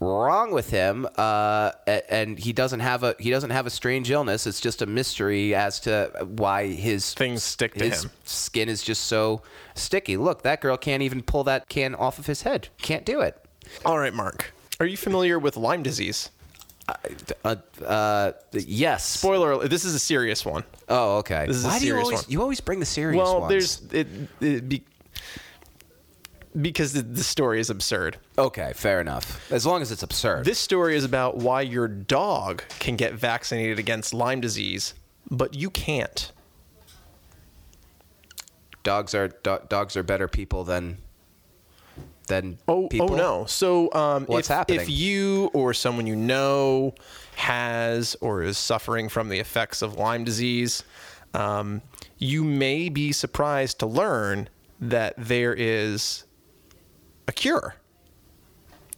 wrong 0.00 0.50
with 0.52 0.68
him, 0.70 1.06
uh, 1.16 1.70
and 1.86 2.38
he 2.38 2.52
doesn't 2.52 2.80
have 2.80 3.02
a 3.02 3.14
he 3.18 3.30
doesn't 3.30 3.50
have 3.50 3.66
a 3.66 3.70
strange 3.70 4.10
illness. 4.10 4.46
It's 4.46 4.60
just 4.60 4.82
a 4.82 4.86
mystery 4.86 5.54
as 5.54 5.80
to 5.80 6.10
why 6.36 6.66
his 6.68 7.14
Things 7.14 7.42
stick 7.42 7.74
to 7.74 7.84
his 7.84 8.04
him. 8.04 8.10
skin 8.24 8.68
is 8.68 8.82
just 8.82 9.04
so 9.04 9.42
sticky. 9.74 10.16
Look, 10.16 10.42
that 10.42 10.60
girl 10.60 10.76
can't 10.76 11.02
even 11.02 11.22
pull 11.22 11.44
that 11.44 11.68
can 11.68 11.94
off 11.94 12.18
of 12.18 12.26
his 12.26 12.42
head. 12.42 12.68
Can't 12.78 13.06
do 13.06 13.20
it. 13.20 13.40
All 13.84 13.98
right, 13.98 14.14
Mark. 14.14 14.52
Are 14.80 14.86
you 14.86 14.96
familiar 14.96 15.38
with 15.38 15.56
Lyme 15.56 15.82
disease? 15.82 16.30
Uh, 17.44 17.56
uh, 17.84 18.32
yes. 18.52 19.06
Spoiler: 19.06 19.52
alert, 19.52 19.70
This 19.70 19.84
is 19.84 19.94
a 19.94 19.98
serious 19.98 20.44
one. 20.44 20.64
Oh, 20.88 21.18
okay. 21.18 21.46
This 21.46 21.56
is 21.56 21.64
a 21.64 21.68
Why 21.68 21.78
do 21.78 21.86
you 21.86 21.90
serious 21.92 22.04
always 22.04 22.22
one. 22.24 22.30
you 22.32 22.42
always 22.42 22.60
bring 22.60 22.80
the 22.80 22.86
serious 22.86 23.16
well, 23.16 23.40
ones? 23.40 23.50
there's 23.50 23.92
it, 23.92 24.06
it 24.42 24.68
be, 24.68 24.84
because 26.60 26.92
the, 26.92 27.00
the 27.02 27.24
story 27.24 27.58
is 27.58 27.70
absurd. 27.70 28.18
okay, 28.36 28.72
fair 28.74 29.00
enough. 29.00 29.50
As 29.50 29.64
long 29.64 29.80
as 29.80 29.90
it's 29.90 30.02
absurd. 30.02 30.44
This 30.44 30.58
story 30.58 30.94
is 30.94 31.04
about 31.04 31.38
why 31.38 31.62
your 31.62 31.88
dog 31.88 32.62
can 32.80 32.96
get 32.96 33.14
vaccinated 33.14 33.78
against 33.78 34.12
Lyme 34.12 34.40
disease, 34.42 34.92
but 35.30 35.54
you 35.54 35.70
can't. 35.70 36.30
dogs 38.82 39.14
are 39.14 39.28
do- 39.28 39.60
dogs 39.70 39.96
are 39.96 40.02
better 40.02 40.28
people 40.28 40.64
than 40.64 40.98
than 42.26 42.58
Oh, 42.68 42.88
people. 42.88 43.12
oh 43.12 43.16
no. 43.16 43.44
So, 43.46 43.92
um, 43.92 44.24
What's 44.26 44.48
if, 44.48 44.54
happening? 44.54 44.80
if 44.80 44.90
you 44.90 45.50
or 45.52 45.74
someone 45.74 46.06
you 46.06 46.16
know 46.16 46.94
has 47.36 48.16
or 48.20 48.42
is 48.42 48.56
suffering 48.58 49.08
from 49.08 49.28
the 49.28 49.38
effects 49.38 49.82
of 49.82 49.96
Lyme 49.96 50.24
disease, 50.24 50.84
um, 51.34 51.82
you 52.18 52.44
may 52.44 52.88
be 52.88 53.12
surprised 53.12 53.78
to 53.80 53.86
learn 53.86 54.48
that 54.80 55.14
there 55.18 55.54
is 55.54 56.24
a 57.28 57.32
cure. 57.32 57.76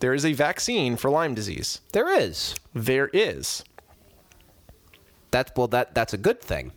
There 0.01 0.13
is 0.15 0.25
a 0.25 0.33
vaccine 0.35 0.97
for 0.97 1.11
Lyme 1.11 1.35
disease. 1.35 1.81
There 1.93 2.09
is. 2.09 2.55
There 2.75 3.09
is. 3.13 3.65
That's 5.31 5.51
well 5.57 5.69
that 5.69 5.95
that's 5.95 6.13
a 6.13 6.19
good 6.19 6.41
thing. 6.41 6.73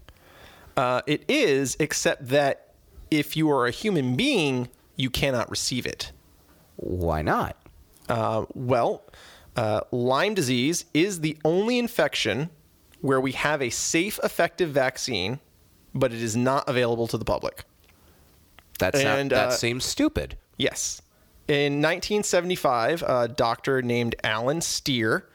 Uh, 0.78 1.02
it 1.06 1.24
is, 1.28 1.76
except 1.80 2.30
that 2.30 2.74
if 3.12 3.36
you 3.36 3.50
are 3.52 3.66
a 3.68 3.72
human 3.72 4.16
being, 4.16 4.70
you 4.96 5.10
cannot 5.10 5.50
receive 5.50 5.86
it. 5.86 6.12
Why 6.80 7.22
not? 7.22 7.58
Uh, 8.08 8.46
well, 8.54 9.04
uh, 9.56 9.82
Lyme 9.92 10.34
disease 10.34 10.86
is 10.94 11.20
the 11.20 11.38
only 11.44 11.78
infection 11.78 12.50
where 13.02 13.20
we 13.20 13.34
have 13.34 13.62
a 13.62 13.70
safe, 13.70 14.20
effective 14.24 14.70
vaccine, 14.70 15.39
but 15.94 16.13
it 16.13 16.22
is 16.22 16.36
not 16.36 16.68
available 16.68 17.08
to 17.08 17.18
the 17.18 17.26
public. 17.26 17.63
That's 18.78 19.04
not, 19.04 19.30
that 19.30 19.50
uh, 19.50 19.52
seems 19.52 19.84
stupid. 19.84 20.38
Yes. 20.58 21.02
In 21.48 21.82
1975, 21.82 23.04
a 23.04 23.28
doctor 23.28 23.82
named 23.82 24.15
Allen 24.24 24.62
Steere 24.62 25.28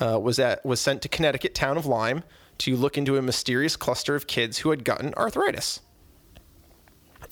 uh, 0.00 0.18
was 0.18 0.38
at 0.38 0.64
was 0.64 0.80
sent 0.80 1.02
to 1.02 1.08
Connecticut 1.08 1.54
town 1.54 1.76
of 1.76 1.86
Lyme 1.86 2.24
to 2.58 2.74
look 2.74 2.98
into 2.98 3.16
a 3.16 3.22
mysterious 3.22 3.76
cluster 3.76 4.14
of 4.14 4.26
kids 4.26 4.58
who 4.58 4.70
had 4.70 4.84
gotten 4.84 5.14
arthritis. 5.14 5.80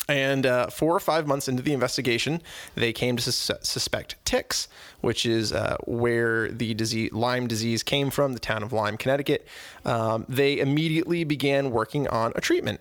And 0.09 0.47
uh, 0.47 0.69
four 0.69 0.95
or 0.95 1.01
five 1.01 1.27
months 1.27 1.49
into 1.49 1.62
the 1.62 1.73
investigation, 1.73 2.40
they 2.77 2.92
came 2.92 3.16
to 3.16 3.23
sus- 3.33 3.51
suspect 3.69 4.14
ticks, 4.25 4.69
which 5.01 5.27
is 5.27 5.53
uh, 5.53 5.77
where 5.85 6.49
the 6.51 6.75
disease, 6.75 7.11
Lyme 7.12 7.49
disease 7.49 7.83
came 7.83 8.11
from, 8.11 8.33
the 8.33 8.38
town 8.38 8.62
of 8.62 8.73
Lyme, 8.73 8.97
Connecticut. 8.97 9.47
Um, 9.85 10.25
they 10.29 10.59
immediately 10.61 11.25
began 11.25 11.71
working 11.73 12.07
on 12.09 12.33
a 12.37 12.40
treatment. 12.40 12.81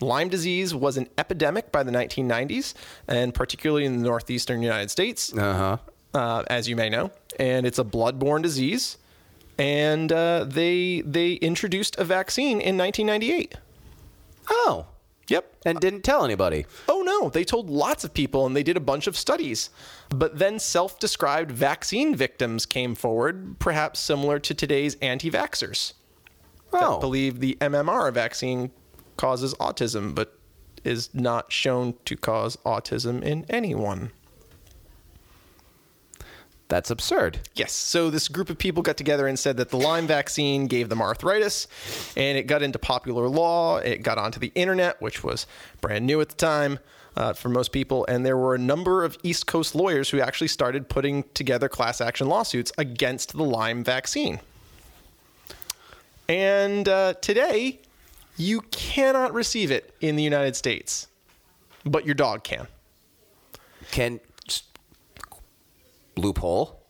Lyme 0.00 0.28
disease 0.30 0.74
was 0.74 0.96
an 0.96 1.08
epidemic 1.18 1.70
by 1.70 1.82
the 1.82 1.92
1990s, 1.92 2.72
and 3.06 3.34
particularly 3.34 3.84
in 3.84 3.98
the 3.98 4.02
northeastern 4.08 4.62
United 4.62 4.90
States, 4.90 5.32
Uh-huh. 5.36 5.76
uh, 6.14 6.42
as 6.48 6.68
you 6.68 6.74
may 6.74 6.88
know. 6.88 7.10
And 7.38 7.66
it's 7.66 7.78
a 7.78 7.84
blood-borne 7.84 8.40
disease. 8.42 8.96
And 9.58 10.10
uh, 10.10 10.44
they 10.48 11.02
they 11.02 11.34
introduced 11.34 11.96
a 11.98 12.04
vaccine 12.04 12.60
in 12.62 12.78
1998. 12.78 13.54
Oh. 14.48 14.86
Yep. 15.32 15.56
And 15.64 15.80
didn't 15.80 16.02
tell 16.02 16.24
anybody. 16.24 16.66
Oh 16.88 17.02
no, 17.02 17.30
they 17.30 17.42
told 17.44 17.70
lots 17.70 18.04
of 18.04 18.12
people 18.12 18.44
and 18.46 18.54
they 18.54 18.62
did 18.62 18.76
a 18.76 18.80
bunch 18.80 19.06
of 19.06 19.16
studies. 19.16 19.70
But 20.10 20.38
then 20.38 20.58
self 20.58 20.98
described 20.98 21.50
vaccine 21.50 22.14
victims 22.14 22.66
came 22.66 22.94
forward, 22.94 23.58
perhaps 23.58 23.98
similar 23.98 24.38
to 24.40 24.54
today's 24.54 24.96
anti 24.96 25.30
vaxxers 25.30 25.94
that 26.70 26.82
Oh. 26.82 26.98
believe 27.00 27.40
the 27.40 27.56
MMR 27.60 28.12
vaccine 28.12 28.70
causes 29.16 29.54
autism, 29.54 30.14
but 30.14 30.38
is 30.84 31.08
not 31.14 31.52
shown 31.52 31.94
to 32.04 32.16
cause 32.16 32.56
autism 32.64 33.22
in 33.22 33.46
anyone. 33.48 34.10
That's 36.72 36.90
absurd. 36.90 37.38
Yes. 37.54 37.70
So 37.70 38.08
this 38.08 38.28
group 38.28 38.48
of 38.48 38.56
people 38.56 38.82
got 38.82 38.96
together 38.96 39.26
and 39.26 39.38
said 39.38 39.58
that 39.58 39.68
the 39.68 39.76
Lyme 39.76 40.06
vaccine 40.06 40.68
gave 40.68 40.88
them 40.88 41.02
arthritis, 41.02 41.68
and 42.16 42.38
it 42.38 42.44
got 42.44 42.62
into 42.62 42.78
popular 42.78 43.28
law. 43.28 43.76
It 43.76 43.98
got 43.98 44.16
onto 44.16 44.40
the 44.40 44.50
internet, 44.54 44.98
which 45.02 45.22
was 45.22 45.46
brand 45.82 46.06
new 46.06 46.18
at 46.22 46.30
the 46.30 46.34
time 46.34 46.78
uh, 47.14 47.34
for 47.34 47.50
most 47.50 47.72
people. 47.72 48.06
And 48.08 48.24
there 48.24 48.38
were 48.38 48.54
a 48.54 48.58
number 48.58 49.04
of 49.04 49.18
East 49.22 49.46
Coast 49.46 49.74
lawyers 49.74 50.08
who 50.08 50.20
actually 50.20 50.48
started 50.48 50.88
putting 50.88 51.24
together 51.34 51.68
class 51.68 52.00
action 52.00 52.26
lawsuits 52.26 52.72
against 52.78 53.34
the 53.34 53.44
Lyme 53.44 53.84
vaccine. 53.84 54.40
And 56.26 56.88
uh, 56.88 57.12
today, 57.20 57.80
you 58.38 58.62
cannot 58.70 59.34
receive 59.34 59.70
it 59.70 59.94
in 60.00 60.16
the 60.16 60.22
United 60.22 60.56
States, 60.56 61.06
but 61.84 62.06
your 62.06 62.14
dog 62.14 62.44
can. 62.44 62.66
Can 63.90 64.20
loophole? 66.16 66.82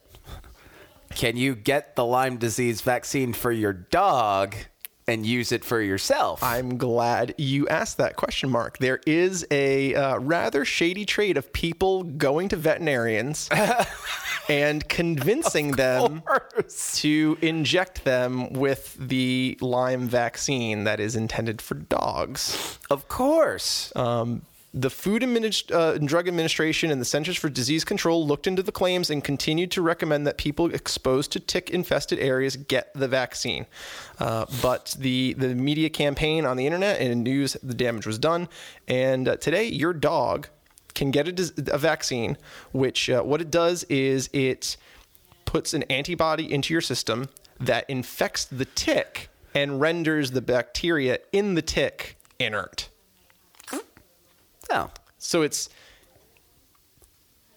Can 1.15 1.37
you 1.37 1.55
get 1.55 1.95
the 1.95 2.05
Lyme 2.05 2.39
disease 2.39 2.81
vaccine 2.81 3.33
for 3.33 3.53
your 3.53 3.73
dog 3.73 4.57
and 5.07 5.27
use 5.27 5.53
it 5.53 5.65
for 5.65 5.81
yourself? 5.81 6.43
I'm 6.43 6.79
glad 6.79 7.35
you 7.37 7.69
asked 7.69 7.99
that 7.99 8.17
question, 8.17 8.51
Mark. 8.51 8.79
There 8.79 9.01
is 9.07 9.47
a 9.51 9.95
uh, 9.95 10.19
rather 10.19 10.65
shady 10.65 11.05
trade 11.05 11.37
of 11.37 11.53
people 11.53 12.03
going 12.03 12.49
to 12.51 12.57
veterinarians 12.57 13.49
and 14.49 14.89
convincing 14.89 15.73
them 15.73 16.23
to 16.95 17.39
inject 17.43 18.05
them 18.05 18.53
with 18.53 18.97
the 18.99 19.59
Lyme 19.61 20.09
vaccine 20.09 20.85
that 20.85 21.01
is 21.01 21.17
intended 21.17 21.61
for 21.61 21.75
dogs. 21.75 22.79
of 22.91 23.09
course. 23.09 23.93
The 24.75 24.89
Food 24.89 25.23
uh, 25.23 25.93
and 25.93 26.09
Drug 26.09 26.29
Administration 26.29 26.91
and 26.91 26.99
the 26.99 27.05
Centers 27.05 27.37
for 27.37 27.51
Disease 27.51 27.85
Control 27.85 28.27
looked 28.27 28.47
into 28.47 28.63
the 28.63 28.73
claims 28.73 29.11
and 29.11 29.23
continued 29.23 29.71
to 29.73 29.83
recommend 29.83 30.27
that 30.27 30.39
people 30.39 30.75
exposed 30.75 31.31
to 31.33 31.41
tick-infested 31.41 32.19
areas 32.19 32.57
get 32.57 32.91
the 32.95 33.07
vaccine. 33.07 33.67
Uh, 34.19 34.47
but 34.63 34.97
the 34.99 35.35
the 35.35 35.55
media 35.55 35.91
campaign 35.91 36.47
on 36.47 36.57
the 36.57 36.65
internet 36.65 37.01
and 37.03 37.23
news, 37.23 37.53
the 37.63 37.75
damage 37.75 38.07
was 38.07 38.19
done. 38.19 38.49
And 38.89 39.29
uh, 39.29 39.37
today, 39.37 39.67
your 39.67 39.93
dog 39.93 40.49
can 40.95 41.11
get 41.11 41.29
a, 41.29 41.53
a 41.71 41.79
vaccine, 41.79 42.39
which 42.73 43.11
uh, 43.11 43.23
what 43.23 43.43
it 43.43 43.51
does 43.51 43.85
is 43.85 44.31
it 44.33 44.79
puts 45.45 45.75
an 45.75 45.83
antibody 45.85 46.51
into 46.51 46.73
your 46.73 46.81
system 46.81 47.29
that 47.61 47.85
infects 47.91 48.47
the 48.47 48.65
tick 48.65 49.29
and 49.55 49.83
renders 49.83 50.31
the 50.31 50.41
bacteria 50.41 51.19
in 51.31 51.57
the 51.57 51.63
tick 51.63 52.17
inert. 52.39 52.89
Oh, 54.73 54.91
So 55.19 55.43
it's 55.43 55.69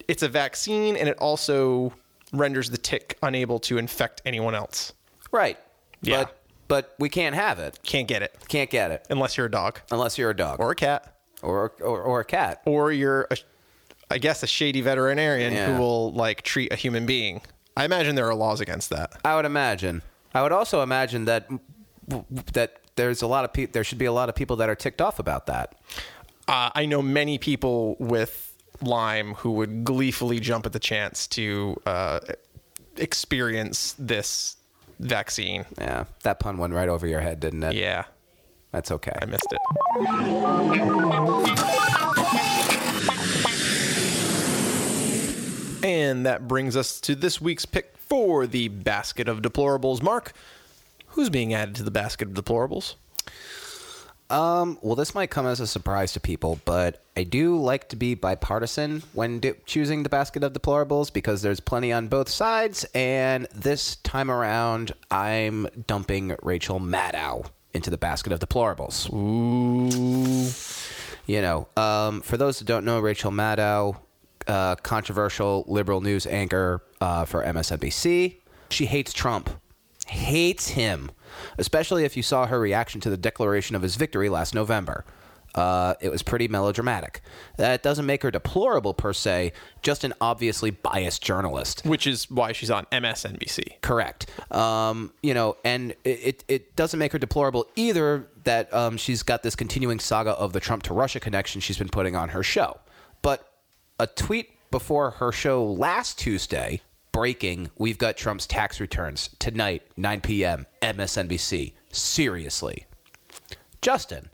it's 0.08 0.24
a 0.24 0.30
vaccine 0.30 0.96
and 0.96 1.10
it 1.10 1.18
also 1.18 1.94
renders 2.32 2.70
the 2.70 2.78
tick 2.78 3.18
unable 3.24 3.60
to 3.60 3.78
infect 3.78 4.22
anyone 4.26 4.56
else. 4.56 4.94
right. 5.32 5.58
Yeah. 6.02 6.24
But 6.26 6.42
but 6.68 6.96
we 7.00 7.10
can't 7.10 7.36
have 7.36 7.58
it. 7.60 7.80
Can't 7.84 8.08
get 8.08 8.22
it 8.22 8.36
Can't 8.48 8.70
get 8.70 8.92
it 8.92 9.06
unless 9.10 9.38
you're 9.38 9.46
a 9.48 9.52
dog 9.52 9.80
unless 9.92 10.18
you're 10.18 10.30
a 10.32 10.36
dog 10.36 10.60
or 10.60 10.72
a 10.72 10.76
cat 10.76 11.16
or 11.42 11.72
or, 11.82 12.02
or 12.02 12.20
a 12.20 12.26
cat. 12.26 12.62
or 12.66 12.92
you're 12.92 13.28
a, 13.32 13.38
I 14.12 14.18
guess 14.20 14.44
a 14.44 14.48
shady 14.48 14.82
veterinarian 14.82 15.54
Yeah. 15.54 15.74
who 15.74 15.80
will 15.82 16.12
like 16.14 16.42
treat 16.44 16.72
a 16.72 16.76
human 16.76 17.06
being. 17.06 17.42
I 17.78 17.86
imagine 17.86 18.16
there 18.16 18.28
are 18.30 18.36
laws 18.36 18.62
against 18.62 18.90
that. 18.92 19.14
I 19.26 19.36
would 19.36 19.46
imagine. 19.46 20.02
I 20.34 20.44
would 20.44 20.52
also 20.52 20.82
imagine 20.82 21.26
that 21.26 21.50
that 22.54 22.78
there's 22.96 23.22
a 23.22 23.28
lot 23.28 23.46
of 23.46 23.52
people. 23.54 23.72
There 23.74 23.84
should 23.84 23.98
be 23.98 24.06
a 24.06 24.12
lot 24.14 24.30
of 24.30 24.36
people 24.36 24.56
that 24.58 24.70
are 24.70 24.76
ticked 24.76 25.02
off 25.02 25.18
about 25.20 25.48
that. 25.48 25.76
Uh, 26.48 26.70
I 26.76 26.86
know 26.86 27.02
many 27.02 27.38
people 27.38 27.96
with 28.00 28.54
Lyme 28.82 29.34
who 29.36 29.52
would 29.54 29.84
gleefully 29.84 30.40
jump 30.40 30.66
at 30.66 30.74
the 30.74 30.80
chance 30.80 31.28
to 31.28 31.82
uh, 31.86 32.20
experience 32.98 33.96
this 33.98 34.58
vaccine. 35.00 35.66
Yeah, 35.78 36.06
that 36.24 36.40
pun 36.40 36.58
went 36.58 36.74
right 36.74 36.90
over 36.90 37.08
your 37.08 37.22
head, 37.22 37.40
didn't 37.40 37.64
it? 37.64 37.76
Yeah, 37.76 38.06
That's 38.72 38.92
okay. 38.92 39.14
I 39.22 39.26
missed 39.26 39.48
it. 39.52 39.60
And 45.84 46.26
that 46.26 46.48
brings 46.48 46.76
us 46.76 47.00
to 47.02 47.16
this 47.16 47.40
week's 47.40 47.66
pick 47.66 47.96
for 47.98 48.48
the 48.48 48.70
basket 48.70 49.28
of 49.28 49.42
deplorables. 49.42 50.02
Mark, 50.02 50.34
who's 51.10 51.30
being 51.30 51.54
added 51.54 51.76
to 51.76 51.84
the 51.84 51.92
basket 51.92 52.28
of 52.28 52.34
deplorables? 52.34 52.96
Um, 54.30 54.80
well, 54.82 54.96
this 54.96 55.14
might 55.14 55.30
come 55.30 55.46
as 55.46 55.60
a 55.60 55.68
surprise 55.68 56.14
to 56.14 56.20
people, 56.20 56.60
but 56.66 57.04
I 57.16 57.24
do 57.24 57.60
like 57.60 57.90
to 57.90 57.96
be 57.96 58.16
bipartisan 58.16 59.04
when 59.14 59.40
do- 59.40 59.56
choosing 59.66 60.04
the 60.04 60.10
basket 60.10 60.44
of 60.44 60.54
deplorables 60.54 61.14
because 61.14 61.42
there's 61.42 61.60
plenty 61.60 61.92
on 61.94 62.08
both 62.08 62.30
sides. 62.30 62.86
And 62.96 63.48
this 63.54 63.98
time 63.98 64.32
around, 64.32 64.94
I'm 65.12 65.68
dumping 65.86 66.36
Rachel 66.42 66.80
Maddow 66.80 67.46
into 67.74 67.90
the 67.90 67.98
basket 67.98 68.32
of 68.32 68.40
deplorables. 68.40 69.12
Ooh. 69.14 70.52
You 71.28 71.42
know, 71.42 71.68
um, 71.78 72.22
for 72.22 72.38
those 72.38 72.60
that 72.60 72.66
don't 72.66 72.86
know, 72.86 73.00
Rachel 73.00 73.32
Maddow, 73.32 73.98
uh, 74.48 74.76
controversial 74.76 75.66
liberal 75.68 76.02
news 76.02 76.26
anchor 76.26 76.84
uh, 77.02 77.26
for 77.26 77.44
MSNBC. 77.44 78.38
She 78.70 78.86
hates 78.86 79.14
Trump, 79.14 79.50
hates 80.08 80.70
him, 80.70 81.12
especially 81.58 82.06
if 82.06 82.16
you 82.18 82.24
saw 82.24 82.48
her 82.48 82.60
reaction 82.60 83.02
to 83.02 83.10
the 83.10 83.18
declaration 83.18 83.76
of 83.76 83.82
his 83.82 83.96
victory 83.96 84.30
last 84.30 84.54
November. 84.54 85.06
Uh, 85.56 85.94
it 86.02 86.10
was 86.12 86.22
pretty 86.22 86.50
melodramatic. 86.50 87.22
That 87.58 87.82
doesn't 87.82 88.06
make 88.06 88.24
her 88.24 88.32
deplorable 88.32 88.94
per 88.94 89.14
se, 89.14 89.54
just 89.82 90.04
an 90.04 90.14
obviously 90.20 90.70
biased 90.70 91.24
journalist. 91.24 91.86
Which 91.86 92.06
is 92.06 92.30
why 92.30 92.52
she's 92.52 92.70
on 92.70 92.86
MSNBC. 92.92 93.82
Correct. 93.82 94.26
Um, 94.52 95.14
you 95.24 95.34
know, 95.34 95.56
and 95.64 95.96
it, 96.04 96.44
it, 96.50 96.76
doesn't 96.76 97.00
make 97.00 97.14
her 97.14 97.20
deplorable 97.20 97.68
either 97.78 98.28
that 98.44 98.72
um, 98.74 98.98
she's 98.98 99.24
got 99.24 99.44
this 99.44 99.56
continuing 99.56 100.00
saga 100.00 100.32
of 100.32 100.52
the 100.52 100.60
Trump 100.60 100.84
to 100.84 100.94
Russia 100.94 101.22
connection 101.22 101.62
she's 101.62 101.78
been 101.78 101.88
putting 101.88 102.18
on 102.18 102.30
her 102.30 102.44
show. 102.44 102.78
But 103.22 103.50
a 103.98 104.08
tweet 104.08 104.50
before 104.72 105.12
her 105.12 105.32
show 105.32 105.64
last 105.64 106.20
Tuesday 106.20 106.82
breaking, 107.16 107.72
we've 107.78 107.98
got 107.98 108.18
Trump's 108.18 108.46
tax 108.46 108.82
returns 108.82 109.30
tonight, 109.40 109.84
9 109.96 110.20
p.m., 110.20 110.66
MSNBC. 110.82 111.72
Seriously. 111.90 112.86
Justin, 113.82 114.28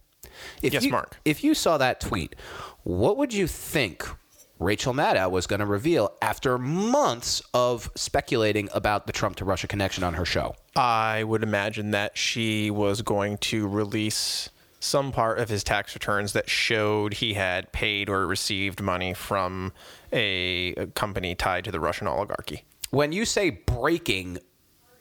if 0.63 0.73
Yes, 0.73 0.85
you, 0.85 0.91
Mark. 0.91 1.17
If 1.23 1.43
you 1.43 1.53
saw 1.53 1.77
that 1.77 2.01
tweet, 2.01 2.35
what 2.81 3.17
would 3.17 3.35
you 3.35 3.45
think 3.45 4.03
Rachel 4.57 4.95
Maddow 4.95 5.29
was 5.29 5.45
going 5.45 5.59
to 5.59 5.65
reveal 5.67 6.13
after 6.23 6.57
months 6.57 7.43
of 7.53 7.91
speculating 7.93 8.67
about 8.73 9.05
the 9.05 9.13
Trump 9.13 9.35
to 9.35 9.45
Russia 9.45 9.67
connection 9.67 10.03
on 10.03 10.15
her 10.15 10.25
show? 10.25 10.55
I 10.75 11.23
would 11.23 11.43
imagine 11.43 11.91
that 11.91 12.17
she 12.17 12.71
was 12.71 13.03
going 13.03 13.37
to 13.37 13.67
release 13.67 14.49
some 14.79 15.11
part 15.11 15.37
of 15.37 15.49
his 15.49 15.63
tax 15.63 15.93
returns 15.93 16.33
that 16.33 16.49
showed 16.49 17.13
he 17.15 17.35
had 17.35 17.71
paid 17.71 18.09
or 18.09 18.25
received 18.25 18.81
money 18.81 19.13
from 19.13 19.71
a, 20.11 20.73
a 20.73 20.87
company 20.87 21.35
tied 21.35 21.63
to 21.65 21.71
the 21.71 21.79
Russian 21.79 22.07
oligarchy. 22.07 22.63
When 22.91 23.11
you 23.13 23.25
say 23.25 23.49
breaking 23.49 24.37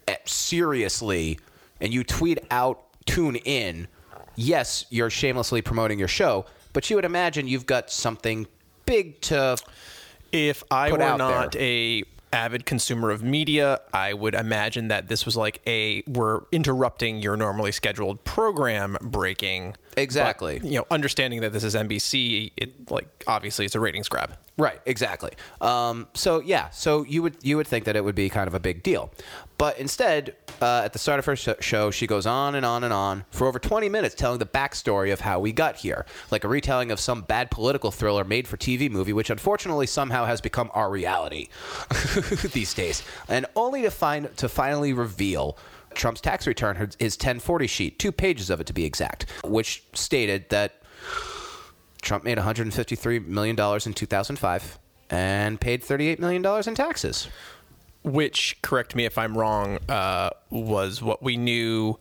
eh, 0.08 0.16
seriously 0.24 1.38
and 1.80 1.92
you 1.92 2.04
tweet 2.04 2.38
out 2.50 2.84
tune 3.04 3.36
in, 3.36 3.88
yes, 4.36 4.86
you're 4.90 5.10
shamelessly 5.10 5.60
promoting 5.60 5.98
your 5.98 6.08
show, 6.08 6.46
but 6.72 6.88
you 6.88 6.96
would 6.96 7.04
imagine 7.04 7.48
you've 7.48 7.66
got 7.66 7.90
something 7.90 8.46
big 8.86 9.20
to 9.22 9.56
If 10.32 10.62
I 10.70 10.92
were 10.92 10.98
not 10.98 11.52
there. 11.52 11.62
a 11.62 12.04
avid 12.32 12.64
consumer 12.64 13.10
of 13.10 13.22
media, 13.22 13.80
I 13.92 14.12
would 14.12 14.34
imagine 14.34 14.88
that 14.88 15.08
this 15.08 15.24
was 15.24 15.36
like 15.36 15.60
a 15.66 16.02
we're 16.06 16.42
interrupting 16.52 17.22
your 17.22 17.36
normally 17.36 17.72
scheduled 17.72 18.24
program 18.24 18.96
breaking. 19.00 19.76
Exactly. 19.96 20.60
But, 20.60 20.70
you 20.70 20.78
know, 20.78 20.86
understanding 20.90 21.40
that 21.40 21.52
this 21.52 21.64
is 21.64 21.74
NBC, 21.74 22.52
it 22.56 22.90
like 22.90 23.24
obviously 23.26 23.64
it's 23.64 23.74
a 23.74 23.80
ratings 23.80 24.08
grab. 24.08 24.36
Right, 24.56 24.80
exactly. 24.84 25.32
Um, 25.62 26.06
so 26.12 26.40
yeah, 26.40 26.68
so 26.70 27.04
you 27.04 27.22
would 27.22 27.36
you 27.42 27.56
would 27.56 27.66
think 27.66 27.86
that 27.86 27.96
it 27.96 28.04
would 28.04 28.14
be 28.14 28.28
kind 28.28 28.46
of 28.46 28.54
a 28.54 28.60
big 28.60 28.82
deal, 28.82 29.10
but 29.56 29.78
instead, 29.78 30.36
uh, 30.60 30.82
at 30.84 30.92
the 30.92 30.98
start 30.98 31.18
of 31.18 31.24
her 31.26 31.36
show, 31.36 31.90
she 31.90 32.06
goes 32.06 32.26
on 32.26 32.54
and 32.54 32.66
on 32.66 32.84
and 32.84 32.92
on 32.92 33.24
for 33.30 33.46
over 33.46 33.58
twenty 33.58 33.88
minutes, 33.88 34.14
telling 34.14 34.38
the 34.38 34.46
backstory 34.46 35.12
of 35.14 35.20
how 35.20 35.40
we 35.40 35.52
got 35.52 35.76
here, 35.76 36.04
like 36.30 36.44
a 36.44 36.48
retelling 36.48 36.90
of 36.90 37.00
some 37.00 37.22
bad 37.22 37.50
political 37.50 37.90
thriller 37.90 38.22
made 38.22 38.46
for 38.46 38.58
TV 38.58 38.90
movie, 38.90 39.14
which 39.14 39.30
unfortunately 39.30 39.86
somehow 39.86 40.26
has 40.26 40.42
become 40.42 40.70
our 40.74 40.90
reality 40.90 41.48
these 42.52 42.74
days, 42.74 43.02
and 43.28 43.46
only 43.56 43.82
to 43.82 43.90
find 43.90 44.34
to 44.36 44.48
finally 44.48 44.92
reveal. 44.92 45.56
Trump's 45.92 46.20
tax 46.20 46.46
return, 46.46 46.76
his 46.76 47.14
1040 47.16 47.66
sheet, 47.66 47.98
two 47.98 48.12
pages 48.12 48.48
of 48.48 48.60
it 48.60 48.66
to 48.68 48.72
be 48.72 48.84
exact, 48.84 49.26
which 49.42 49.82
stated 49.92 50.48
that 50.50 50.82
Trump 52.00 52.22
made 52.22 52.38
$153 52.38 53.26
million 53.26 53.58
in 53.58 53.92
2005 53.92 54.78
and 55.10 55.60
paid 55.60 55.82
$38 55.82 56.20
million 56.20 56.46
in 56.68 56.74
taxes. 56.76 57.28
which 58.02 58.56
correct 58.62 58.94
me 58.94 59.04
if 59.04 59.18
I'm 59.18 59.36
wrong, 59.36 59.78
uh, 59.88 60.30
was 60.48 61.02
what 61.02 61.22
we 61.22 61.36
knew 61.36 61.98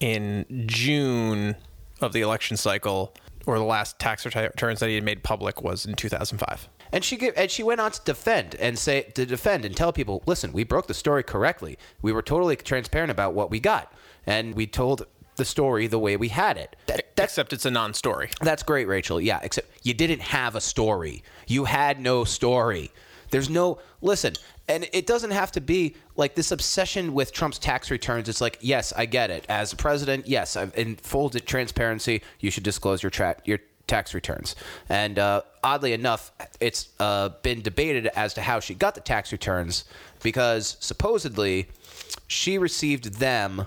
in 0.00 0.64
June 0.66 1.56
of 2.00 2.12
the 2.12 2.20
election 2.20 2.56
cycle, 2.56 3.14
or 3.46 3.58
the 3.58 3.64
last 3.64 3.98
tax 3.98 4.24
returns 4.24 4.80
that 4.80 4.88
he 4.88 4.94
had 4.94 5.04
made 5.04 5.22
public 5.22 5.62
was 5.62 5.84
in 5.86 5.94
2005. 5.94 6.68
And 6.94 7.02
she 7.04 7.16
gave, 7.16 7.32
and 7.36 7.50
she 7.50 7.64
went 7.64 7.80
on 7.80 7.90
to 7.90 8.00
defend 8.04 8.54
and 8.54 8.78
say 8.78 9.02
to 9.14 9.26
defend 9.26 9.64
and 9.64 9.76
tell 9.76 9.92
people, 9.92 10.22
listen, 10.26 10.52
we 10.52 10.62
broke 10.62 10.86
the 10.86 10.94
story 10.94 11.24
correctly. 11.24 11.76
We 12.02 12.12
were 12.12 12.22
totally 12.22 12.54
transparent 12.54 13.10
about 13.10 13.34
what 13.34 13.50
we 13.50 13.58
got, 13.58 13.92
and 14.26 14.54
we 14.54 14.68
told 14.68 15.04
the 15.34 15.44
story 15.44 15.88
the 15.88 15.98
way 15.98 16.16
we 16.16 16.28
had 16.28 16.56
it. 16.56 16.76
That, 16.86 17.16
that's 17.16 17.32
Except 17.32 17.52
it's 17.52 17.64
a 17.64 17.70
non-story. 17.72 18.30
That's 18.40 18.62
great, 18.62 18.86
Rachel. 18.86 19.20
Yeah, 19.20 19.40
except 19.42 19.68
you 19.82 19.92
didn't 19.92 20.20
have 20.20 20.54
a 20.54 20.60
story. 20.60 21.24
You 21.48 21.64
had 21.64 21.98
no 21.98 22.22
story. 22.22 22.92
There's 23.30 23.50
no 23.50 23.80
listen. 24.00 24.34
And 24.68 24.88
it 24.92 25.08
doesn't 25.08 25.32
have 25.32 25.50
to 25.52 25.60
be 25.60 25.96
like 26.14 26.36
this 26.36 26.52
obsession 26.52 27.12
with 27.12 27.32
Trump's 27.32 27.58
tax 27.58 27.90
returns. 27.90 28.28
It's 28.28 28.40
like, 28.40 28.58
yes, 28.60 28.92
I 28.96 29.06
get 29.06 29.32
it. 29.32 29.44
As 29.48 29.72
a 29.72 29.76
president, 29.76 30.28
yes, 30.28 30.56
I've- 30.56 30.80
in 30.80 30.94
full 30.94 31.28
transparency, 31.30 32.22
you 32.38 32.52
should 32.52 32.62
disclose 32.62 33.02
your 33.02 33.10
tra- 33.10 33.36
your 33.44 33.58
tax 33.86 34.14
returns. 34.14 34.56
And 34.88 35.18
uh, 35.18 35.42
oddly 35.62 35.92
enough, 35.92 36.32
it's 36.60 36.88
uh, 37.00 37.30
been 37.42 37.62
debated 37.62 38.06
as 38.08 38.34
to 38.34 38.42
how 38.42 38.60
she 38.60 38.74
got 38.74 38.94
the 38.94 39.00
tax 39.00 39.32
returns 39.32 39.84
because 40.22 40.76
supposedly 40.80 41.68
she 42.26 42.58
received 42.58 43.14
them 43.14 43.66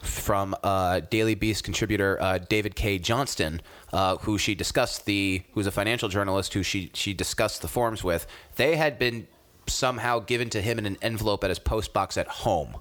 from 0.00 0.54
uh, 0.62 1.00
Daily 1.00 1.34
Beast 1.34 1.64
contributor 1.64 2.20
uh, 2.20 2.38
David 2.38 2.76
Cay 2.76 2.98
Johnston, 2.98 3.60
uh, 3.92 4.16
who 4.18 4.38
she 4.38 4.54
discussed 4.54 5.04
the, 5.04 5.42
who's 5.52 5.66
a 5.66 5.70
financial 5.70 6.08
journalist 6.08 6.54
who 6.54 6.62
she 6.62 6.90
she 6.94 7.12
discussed 7.14 7.62
the 7.62 7.68
forms 7.68 8.04
with. 8.04 8.26
They 8.56 8.76
had 8.76 8.98
been 8.98 9.26
somehow 9.66 10.20
given 10.20 10.48
to 10.50 10.62
him 10.62 10.78
in 10.78 10.86
an 10.86 10.96
envelope 11.02 11.42
at 11.44 11.50
his 11.50 11.58
post 11.58 11.92
box 11.92 12.16
at 12.16 12.28
home. 12.28 12.76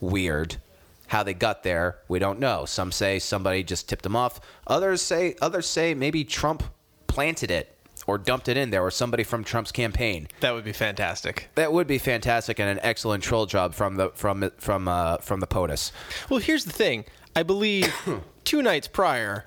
Weird. 0.00 0.56
How 1.08 1.24
they 1.24 1.34
got 1.34 1.64
there, 1.64 1.98
we 2.06 2.20
don't 2.20 2.38
know. 2.38 2.64
Some 2.66 2.92
say 2.92 3.18
somebody 3.18 3.64
just 3.64 3.88
tipped 3.88 4.04
them 4.04 4.14
off. 4.14 4.40
Others 4.66 5.02
say 5.02 5.34
others 5.40 5.66
say 5.66 5.92
maybe 5.92 6.24
Trump 6.24 6.62
planted 7.08 7.50
it 7.50 7.76
or 8.10 8.18
dumped 8.18 8.48
it 8.48 8.56
in 8.56 8.70
there, 8.70 8.82
or 8.82 8.90
somebody 8.90 9.22
from 9.22 9.44
Trump's 9.44 9.70
campaign. 9.70 10.26
That 10.40 10.52
would 10.52 10.64
be 10.64 10.72
fantastic. 10.72 11.48
That 11.54 11.72
would 11.72 11.86
be 11.86 11.98
fantastic 11.98 12.58
and 12.58 12.68
an 12.68 12.80
excellent 12.82 13.22
troll 13.22 13.46
job 13.46 13.72
from 13.72 13.94
the 13.94 14.10
from 14.10 14.50
from 14.58 14.88
uh, 14.88 15.18
from 15.18 15.38
the 15.38 15.46
POTUS. 15.46 15.92
Well, 16.28 16.40
here's 16.40 16.64
the 16.64 16.72
thing. 16.72 17.04
I 17.36 17.44
believe 17.44 17.94
two 18.44 18.62
nights 18.62 18.88
prior, 18.88 19.44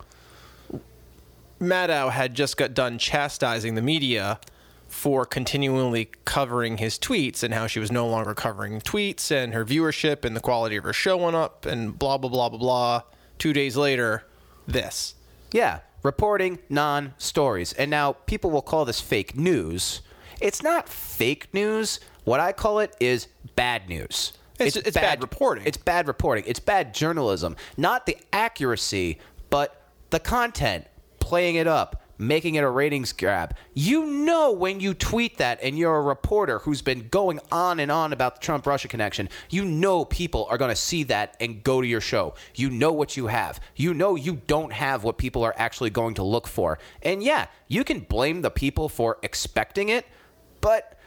Maddow 1.60 2.10
had 2.10 2.36
just 2.36 2.56
got 2.56 2.74
done 2.74 2.98
chastising 2.98 3.76
the 3.76 3.82
media 3.82 4.40
for 4.88 5.26
continually 5.26 6.10
covering 6.24 6.78
his 6.78 6.98
tweets 6.98 7.44
and 7.44 7.54
how 7.54 7.68
she 7.68 7.80
was 7.80 7.92
no 7.92 8.08
longer 8.08 8.34
covering 8.34 8.80
tweets 8.80 9.30
and 9.30 9.54
her 9.54 9.66
viewership 9.66 10.24
and 10.24 10.36
the 10.36 10.40
quality 10.40 10.78
of 10.78 10.86
her 10.86 10.94
show 10.94 11.18
went 11.18 11.36
up 11.36 11.66
and 11.66 12.00
blah 12.00 12.18
blah 12.18 12.30
blah 12.30 12.48
blah 12.48 12.60
blah. 12.60 13.02
Two 13.38 13.52
days 13.52 13.76
later, 13.76 14.24
this. 14.66 15.16
Yeah, 15.52 15.80
reporting 16.04 16.60
non 16.70 17.14
stories. 17.18 17.74
And 17.74 17.90
now 17.90 18.14
people 18.14 18.52
will 18.52 18.62
call 18.62 18.86
this 18.86 19.02
fake 19.02 19.36
news. 19.36 20.02
It's 20.42 20.62
not 20.62 20.88
fake 20.90 21.54
news. 21.54 22.00
What 22.26 22.40
I 22.40 22.52
call 22.52 22.80
it 22.80 22.96
is 23.00 23.28
bad 23.56 23.90
news. 23.90 24.34
It's- 24.60 24.76
it's 24.76 24.92
bad 24.96 25.22
reporting. 25.22 25.66
It's 25.66 25.78
bad 25.78 26.08
reporting. 26.08 26.44
It's 26.48 26.60
bad 26.60 26.94
journalism. 26.94 27.56
Not 27.76 28.06
the 28.06 28.18
accuracy, 28.32 29.20
but 29.50 29.82
the 30.12 30.20
content, 30.20 30.86
playing 31.20 31.56
it 31.56 31.68
up, 31.68 32.03
making 32.18 32.56
it 32.56 32.64
a 32.64 32.70
ratings 32.70 33.12
grab. 33.12 33.56
You 33.74 34.06
know 34.06 34.52
when 34.52 34.80
you 34.80 34.94
tweet 34.94 35.38
that 35.38 35.60
and 35.62 35.78
you're 35.78 35.96
a 35.96 36.02
reporter 36.02 36.60
who's 36.60 36.82
been 36.82 37.08
going 37.10 37.40
on 37.52 37.80
and 37.80 37.92
on 37.92 38.14
about 38.14 38.36
the 38.36 38.42
Trump 38.42 38.66
Russia 38.66 38.88
connection, 38.88 39.30
you 39.50 39.66
know 39.66 40.06
people 40.06 40.48
are 40.50 40.58
going 40.58 40.70
to 40.70 40.76
see 40.76 41.04
that 41.04 41.36
and 41.40 41.64
go 41.64 41.82
to 41.82 41.88
your 41.88 42.02
show. 42.02 42.36
You 42.56 42.70
know 42.70 42.92
what 42.92 43.18
you 43.18 43.28
have. 43.28 43.60
You 43.76 43.94
know 43.94 44.16
you 44.16 44.42
don't 44.48 44.74
have 44.74 45.04
what 45.04 45.18
people 45.18 45.44
are 45.44 45.54
actually 45.58 45.90
going 45.90 46.16
to 46.16 46.24
look 46.24 46.48
for. 46.48 46.80
And 47.02 47.24
yeah, 47.24 47.48
you 47.68 47.84
can 47.84 48.02
blame 48.02 48.42
the 48.42 48.52
people 48.52 48.90
for 48.90 49.18
expecting 49.24 49.90
it, 49.90 50.06
but 50.62 51.00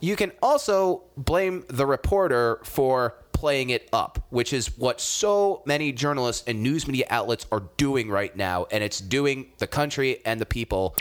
you 0.00 0.16
can 0.16 0.32
also 0.42 1.04
blame 1.16 1.64
the 1.68 1.86
reporter 1.86 2.60
for 2.62 3.14
playing 3.44 3.68
it 3.68 3.90
up, 3.92 4.24
which 4.30 4.54
is 4.54 4.74
what 4.78 4.98
so 4.98 5.62
many 5.66 5.92
journalists 5.92 6.42
and 6.46 6.62
news 6.62 6.86
media 6.86 7.04
outlets 7.10 7.46
are 7.52 7.64
doing 7.76 8.08
right 8.08 8.34
now, 8.34 8.66
and 8.70 8.82
it's 8.82 8.98
doing 8.98 9.52
the 9.58 9.66
country 9.66 10.18
and 10.24 10.40
the 10.40 10.46
people 10.46 10.96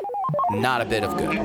not 0.52 0.82
a 0.82 0.86
bit 0.86 1.06
of 1.06 1.16
good. 1.16 1.38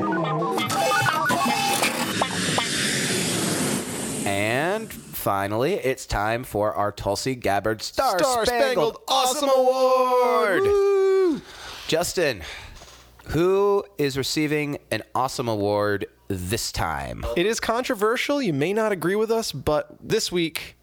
And 4.27 4.93
finally, 4.93 5.75
it's 5.75 6.05
time 6.05 6.43
for 6.43 6.75
our 6.75 6.91
Tulsi 6.91 7.37
Gabbard 7.37 7.81
Star, 7.81 8.19
Spangled, 8.45 9.01
Awesome 9.07 9.51
Award. 9.51 11.43
Justin, 11.87 12.43
who 13.27 13.85
is 13.99 14.19
receiving 14.19 14.79
an 14.91 15.05
awesome 15.15 15.47
award 15.47 16.07
this 16.27 16.73
time? 16.73 17.25
It 17.37 17.47
is 17.47 17.61
controversial. 17.61 18.43
You 18.43 18.53
may 18.53 18.73
not 18.73 18.91
agree 18.91 19.15
with 19.15 19.31
us, 19.31 19.53
but 19.53 19.97
this 20.01 20.33
week 20.33 20.75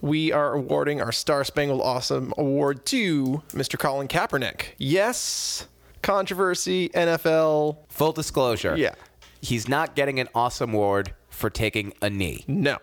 we 0.00 0.32
are 0.32 0.54
awarding 0.54 1.00
our 1.00 1.12
Star 1.12 1.44
Spangled 1.44 1.80
Awesome 1.80 2.32
Award 2.38 2.84
to 2.86 3.42
Mr. 3.50 3.78
Colin 3.78 4.08
Kaepernick. 4.08 4.74
Yes, 4.78 5.66
controversy, 6.02 6.88
NFL. 6.90 7.78
Full 7.88 8.12
disclosure. 8.12 8.76
Yeah. 8.76 8.94
He's 9.40 9.68
not 9.68 9.94
getting 9.94 10.18
an 10.20 10.28
awesome 10.34 10.74
award 10.74 11.14
for 11.30 11.50
taking 11.50 11.92
a 12.02 12.10
knee. 12.10 12.44
No. 12.46 12.78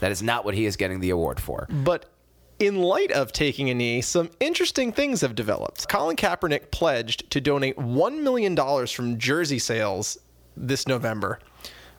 That 0.00 0.12
is 0.12 0.22
not 0.22 0.44
what 0.44 0.54
he 0.54 0.66
is 0.66 0.76
getting 0.76 1.00
the 1.00 1.10
award 1.10 1.40
for. 1.40 1.66
But 1.70 2.10
in 2.58 2.76
light 2.76 3.12
of 3.12 3.32
taking 3.32 3.70
a 3.70 3.74
knee, 3.74 4.00
some 4.00 4.30
interesting 4.40 4.92
things 4.92 5.20
have 5.22 5.34
developed. 5.34 5.88
Colin 5.88 6.16
Kaepernick 6.16 6.70
pledged 6.70 7.30
to 7.30 7.40
donate 7.40 7.76
$1 7.76 8.22
million 8.22 8.86
from 8.86 9.18
jersey 9.18 9.58
sales 9.58 10.18
this 10.56 10.86
November 10.86 11.38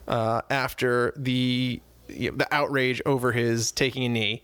uh, 0.07 0.41
after 0.49 1.13
the, 1.15 1.81
you 2.09 2.31
know, 2.31 2.37
the 2.37 2.53
outrage 2.53 3.01
over 3.05 3.31
his 3.31 3.71
taking 3.71 4.03
a 4.03 4.09
knee. 4.09 4.41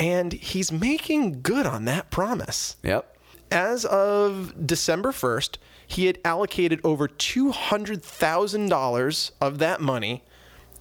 And 0.00 0.32
he's 0.32 0.72
making 0.72 1.42
good 1.42 1.66
on 1.66 1.84
that 1.84 2.10
promise. 2.10 2.76
Yep. 2.82 3.16
As 3.50 3.84
of 3.84 4.66
December 4.66 5.12
1st, 5.12 5.58
he 5.86 6.06
had 6.06 6.18
allocated 6.24 6.80
over 6.82 7.06
$200,000 7.06 9.30
of 9.40 9.58
that 9.58 9.80
money 9.80 10.24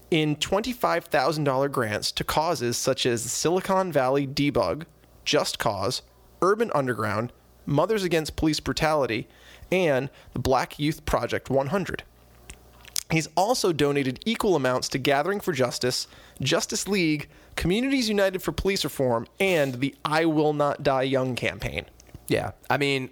in 0.10 0.36
$25,000 0.36 1.72
grants 1.72 2.12
to 2.12 2.24
causes 2.24 2.76
such 2.78 3.06
as 3.06 3.22
Silicon 3.24 3.92
Valley 3.92 4.26
Debug, 4.28 4.86
Just 5.26 5.60
Cause, 5.60 6.02
Urban 6.42 6.72
Underground, 6.74 7.32
Mothers 7.66 8.04
Against 8.04 8.36
Police 8.36 8.60
Brutality, 8.60 9.28
and 9.72 10.10
the 10.34 10.40
Black 10.40 10.78
Youth 10.80 11.06
Project 11.06 11.50
100. 11.50 12.04
He's 13.12 13.28
also 13.36 13.72
donated 13.72 14.20
equal 14.26 14.56
amounts 14.56 14.90
to 14.90 14.98
Gathering 14.98 15.40
for 15.40 15.52
Justice, 15.54 16.08
Justice 16.42 16.88
League, 16.88 17.30
Communities 17.56 18.10
United 18.10 18.42
for 18.42 18.52
Police 18.52 18.84
Reform, 18.84 19.28
and 19.40 19.76
the 19.76 19.96
I 20.04 20.26
Will 20.26 20.54
Not 20.54 20.84
Die 20.84 21.04
Young 21.04 21.36
campaign. 21.36 21.86
Yeah. 22.28 22.52
I 22.70 22.78
mean, 22.78 23.12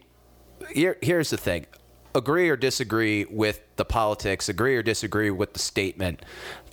here, 0.74 0.98
here's 1.02 1.30
the 1.30 1.38
thing 1.38 1.66
agree 2.14 2.50
or 2.50 2.58
disagree 2.58 3.26
with 3.26 3.62
the 3.78 3.86
politics, 3.86 4.50
agree 4.50 4.76
or 4.76 4.84
disagree 4.84 5.32
with 5.32 5.54
the 5.54 5.60
statement. 5.60 6.24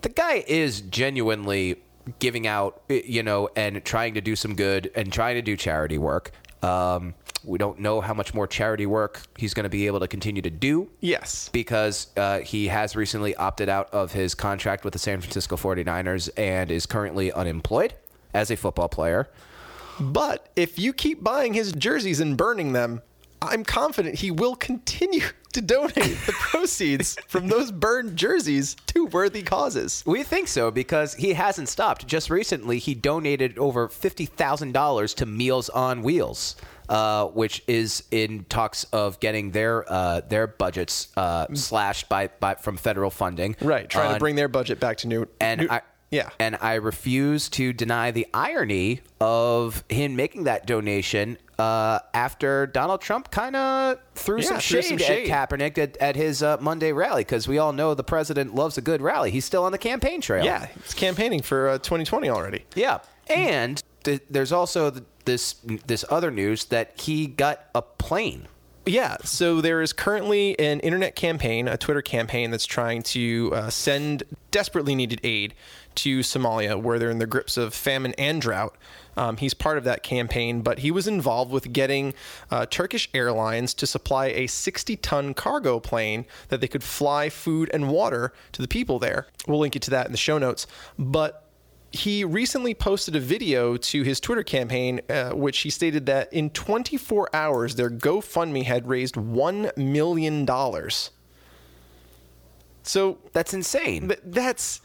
The 0.02 0.08
guy 0.08 0.44
is 0.46 0.80
genuinely 0.80 1.76
giving 2.18 2.46
out, 2.46 2.82
you 2.88 3.22
know, 3.22 3.48
and 3.54 3.84
trying 3.84 4.14
to 4.14 4.20
do 4.20 4.34
some 4.34 4.54
good 4.54 4.90
and 4.94 5.12
trying 5.12 5.36
to 5.36 5.42
do 5.42 5.56
charity 5.56 5.98
work. 5.98 6.32
Um, 6.62 7.14
we 7.44 7.56
don't 7.56 7.78
know 7.78 8.00
how 8.00 8.14
much 8.14 8.34
more 8.34 8.46
charity 8.46 8.84
work 8.86 9.22
he's 9.36 9.54
going 9.54 9.64
to 9.64 9.70
be 9.70 9.86
able 9.86 10.00
to 10.00 10.08
continue 10.08 10.42
to 10.42 10.50
do. 10.50 10.88
Yes. 11.00 11.48
because 11.52 12.08
uh, 12.16 12.40
he 12.40 12.68
has 12.68 12.96
recently 12.96 13.34
opted 13.36 13.68
out 13.68 13.92
of 13.92 14.12
his 14.12 14.34
contract 14.34 14.84
with 14.84 14.92
the 14.92 14.98
San 14.98 15.20
Francisco 15.20 15.56
49ers 15.56 16.28
and 16.36 16.70
is 16.70 16.84
currently 16.86 17.32
unemployed 17.32 17.94
as 18.34 18.50
a 18.50 18.56
football 18.56 18.88
player. 18.88 19.28
But 20.00 20.48
if 20.54 20.78
you 20.78 20.92
keep 20.92 21.22
buying 21.22 21.54
his 21.54 21.72
jerseys 21.72 22.20
and 22.20 22.36
burning 22.36 22.72
them, 22.72 23.02
I'm 23.40 23.64
confident 23.64 24.16
he 24.16 24.30
will 24.30 24.56
continue 24.56 25.20
to 25.52 25.60
donate 25.60 25.94
the 26.26 26.32
proceeds 26.38 27.16
from 27.28 27.48
those 27.48 27.70
burned 27.72 28.16
jerseys 28.16 28.74
to 28.88 29.06
worthy 29.06 29.42
causes. 29.42 30.02
We 30.06 30.22
think 30.22 30.48
so 30.48 30.70
because 30.70 31.14
he 31.14 31.32
hasn't 31.34 31.68
stopped. 31.68 32.06
Just 32.06 32.30
recently, 32.30 32.78
he 32.78 32.94
donated 32.94 33.58
over 33.58 33.88
$50,000 33.88 35.14
to 35.16 35.26
Meals 35.26 35.68
on 35.70 36.02
Wheels. 36.02 36.56
Uh, 36.88 37.26
which 37.26 37.62
is 37.66 38.02
in 38.10 38.46
talks 38.48 38.84
of 38.94 39.20
getting 39.20 39.50
their 39.50 39.84
uh, 39.92 40.22
their 40.26 40.46
budgets 40.46 41.08
uh, 41.18 41.46
slashed 41.52 42.08
by, 42.08 42.28
by 42.40 42.54
from 42.54 42.78
federal 42.78 43.10
funding. 43.10 43.54
Right, 43.60 43.86
trying 43.90 44.08
On- 44.08 44.14
to 44.14 44.18
bring 44.18 44.36
their 44.36 44.48
budget 44.48 44.80
back 44.80 44.96
to 44.98 45.06
new. 45.06 45.28
and 45.38 45.60
new- 45.60 45.68
I 45.68 45.82
yeah. 46.10 46.30
and 46.40 46.56
I 46.62 46.76
refuse 46.76 47.50
to 47.50 47.74
deny 47.74 48.10
the 48.10 48.26
irony 48.32 49.02
of 49.20 49.84
him 49.90 50.16
making 50.16 50.44
that 50.44 50.66
donation 50.66 51.36
uh, 51.58 51.98
after 52.14 52.66
Donald 52.66 53.00
Trump 53.00 53.30
kind 53.30 53.56
of 53.56 53.98
threw, 54.14 54.38
Yeah, 54.38 54.42
some 54.48 54.56
threw 54.58 54.82
shade 54.82 54.88
some 54.88 54.98
shade. 54.98 55.28
at 55.30 55.50
Kaepernick 55.50 55.78
at, 55.78 55.96
at 55.96 56.16
his 56.16 56.42
uh, 56.42 56.56
Monday 56.60 56.92
rally 56.92 57.22
because 57.22 57.48
we 57.48 57.58
all 57.58 57.72
know 57.72 57.94
the 57.94 58.04
president 58.04 58.54
loves 58.54 58.78
a 58.78 58.80
good 58.80 59.02
rally. 59.02 59.30
He's 59.30 59.44
still 59.44 59.64
on 59.64 59.72
the 59.72 59.78
campaign 59.78 60.20
trail. 60.20 60.44
yeah, 60.44 60.66
he's 60.82 60.94
campaigning 60.94 61.42
for 61.42 61.68
uh, 61.68 61.78
2020 61.78 62.28
already. 62.30 62.64
yeah, 62.76 62.98
and 63.28 63.82
th- 64.04 64.22
there's 64.30 64.52
also 64.52 64.90
th- 64.90 65.04
this 65.24 65.56
this 65.86 66.04
other 66.08 66.30
news 66.30 66.66
that 66.66 66.98
he 67.00 67.26
got 67.26 67.60
a 67.74 67.82
plane 67.82 68.46
Yeah, 68.88 69.18
so 69.22 69.60
there 69.60 69.82
is 69.82 69.92
currently 69.92 70.58
an 70.58 70.80
internet 70.80 71.14
campaign, 71.14 71.68
a 71.68 71.76
Twitter 71.76 72.00
campaign 72.00 72.50
that's 72.50 72.64
trying 72.64 73.02
to 73.02 73.50
uh, 73.52 73.70
send 73.70 74.22
desperately 74.50 74.94
needed 74.94 75.20
aid 75.22 75.52
to 75.96 76.20
Somalia, 76.20 76.80
where 76.80 76.98
they're 76.98 77.10
in 77.10 77.18
the 77.18 77.26
grips 77.26 77.58
of 77.58 77.74
famine 77.74 78.14
and 78.16 78.40
drought. 78.40 78.74
Um, 79.14 79.36
he's 79.36 79.52
part 79.52 79.76
of 79.76 79.84
that 79.84 80.02
campaign, 80.02 80.62
but 80.62 80.78
he 80.78 80.90
was 80.90 81.06
involved 81.06 81.52
with 81.52 81.70
getting 81.70 82.14
uh, 82.50 82.64
Turkish 82.64 83.10
Airlines 83.12 83.74
to 83.74 83.86
supply 83.86 84.26
a 84.28 84.46
60 84.46 84.96
ton 84.96 85.34
cargo 85.34 85.80
plane 85.80 86.24
that 86.48 86.62
they 86.62 86.68
could 86.68 86.82
fly 86.82 87.28
food 87.28 87.68
and 87.74 87.90
water 87.90 88.32
to 88.52 88.62
the 88.62 88.68
people 88.68 88.98
there. 88.98 89.26
We'll 89.46 89.58
link 89.58 89.74
you 89.74 89.80
to 89.80 89.90
that 89.90 90.06
in 90.06 90.12
the 90.12 90.18
show 90.18 90.38
notes. 90.38 90.66
But 90.98 91.47
he 91.90 92.22
recently 92.24 92.74
posted 92.74 93.16
a 93.16 93.20
video 93.20 93.76
to 93.76 94.02
his 94.02 94.20
Twitter 94.20 94.42
campaign, 94.42 95.00
uh, 95.08 95.30
which 95.30 95.60
he 95.60 95.70
stated 95.70 96.06
that 96.06 96.32
in 96.32 96.50
24 96.50 97.34
hours, 97.34 97.76
their 97.76 97.90
GoFundMe 97.90 98.64
had 98.64 98.86
raised 98.88 99.14
$1 99.14 99.76
million. 99.76 100.46
So 102.82 103.18
That's 103.32 103.54
insane. 103.54 104.08
th- 104.08 104.20
that's. 104.24 104.80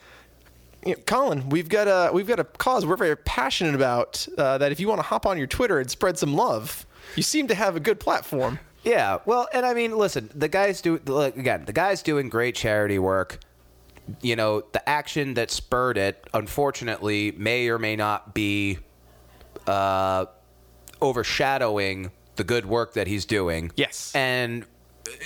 You 0.85 0.95
know, 0.95 1.01
Colin, 1.05 1.47
we've 1.47 1.69
got 1.69 1.87
a 1.87 2.11
we've 2.13 2.27
got 2.27 2.41
a 2.41 2.43
cause 2.43 2.85
we're 2.85 2.97
very 2.97 3.15
passionate 3.15 3.73
about. 3.73 4.27
Uh, 4.37 4.57
that 4.57 4.73
if 4.73 4.81
you 4.81 4.89
want 4.89 4.99
to 4.99 5.03
hop 5.03 5.25
on 5.25 5.37
your 5.37 5.47
Twitter 5.47 5.79
and 5.79 5.89
spread 5.89 6.17
some 6.19 6.33
love, 6.33 6.85
you 7.15 7.23
seem 7.23 7.47
to 7.47 7.55
have 7.55 7.77
a 7.77 7.79
good 7.79 8.01
platform. 8.01 8.59
Yeah, 8.83 9.19
well, 9.25 9.47
and 9.53 9.65
I 9.65 9.73
mean, 9.73 9.97
listen, 9.97 10.29
the 10.35 10.49
guy's 10.49 10.81
do 10.81 10.99
look, 11.05 11.37
again. 11.37 11.63
The 11.63 11.71
guy's 11.71 12.01
doing 12.03 12.27
great 12.27 12.55
charity 12.55 12.99
work. 12.99 13.39
You 14.21 14.35
know, 14.35 14.61
the 14.73 14.87
action 14.89 15.35
that 15.35 15.49
spurred 15.51 15.97
it, 15.97 16.27
unfortunately, 16.33 17.31
may 17.37 17.69
or 17.69 17.79
may 17.79 17.95
not 17.95 18.33
be 18.33 18.79
uh, 19.67 20.25
overshadowing 21.01 22.11
the 22.35 22.43
good 22.43 22.65
work 22.65 22.93
that 22.93 23.07
he's 23.07 23.25
doing. 23.25 23.71
Yes. 23.75 24.11
and 24.15 24.65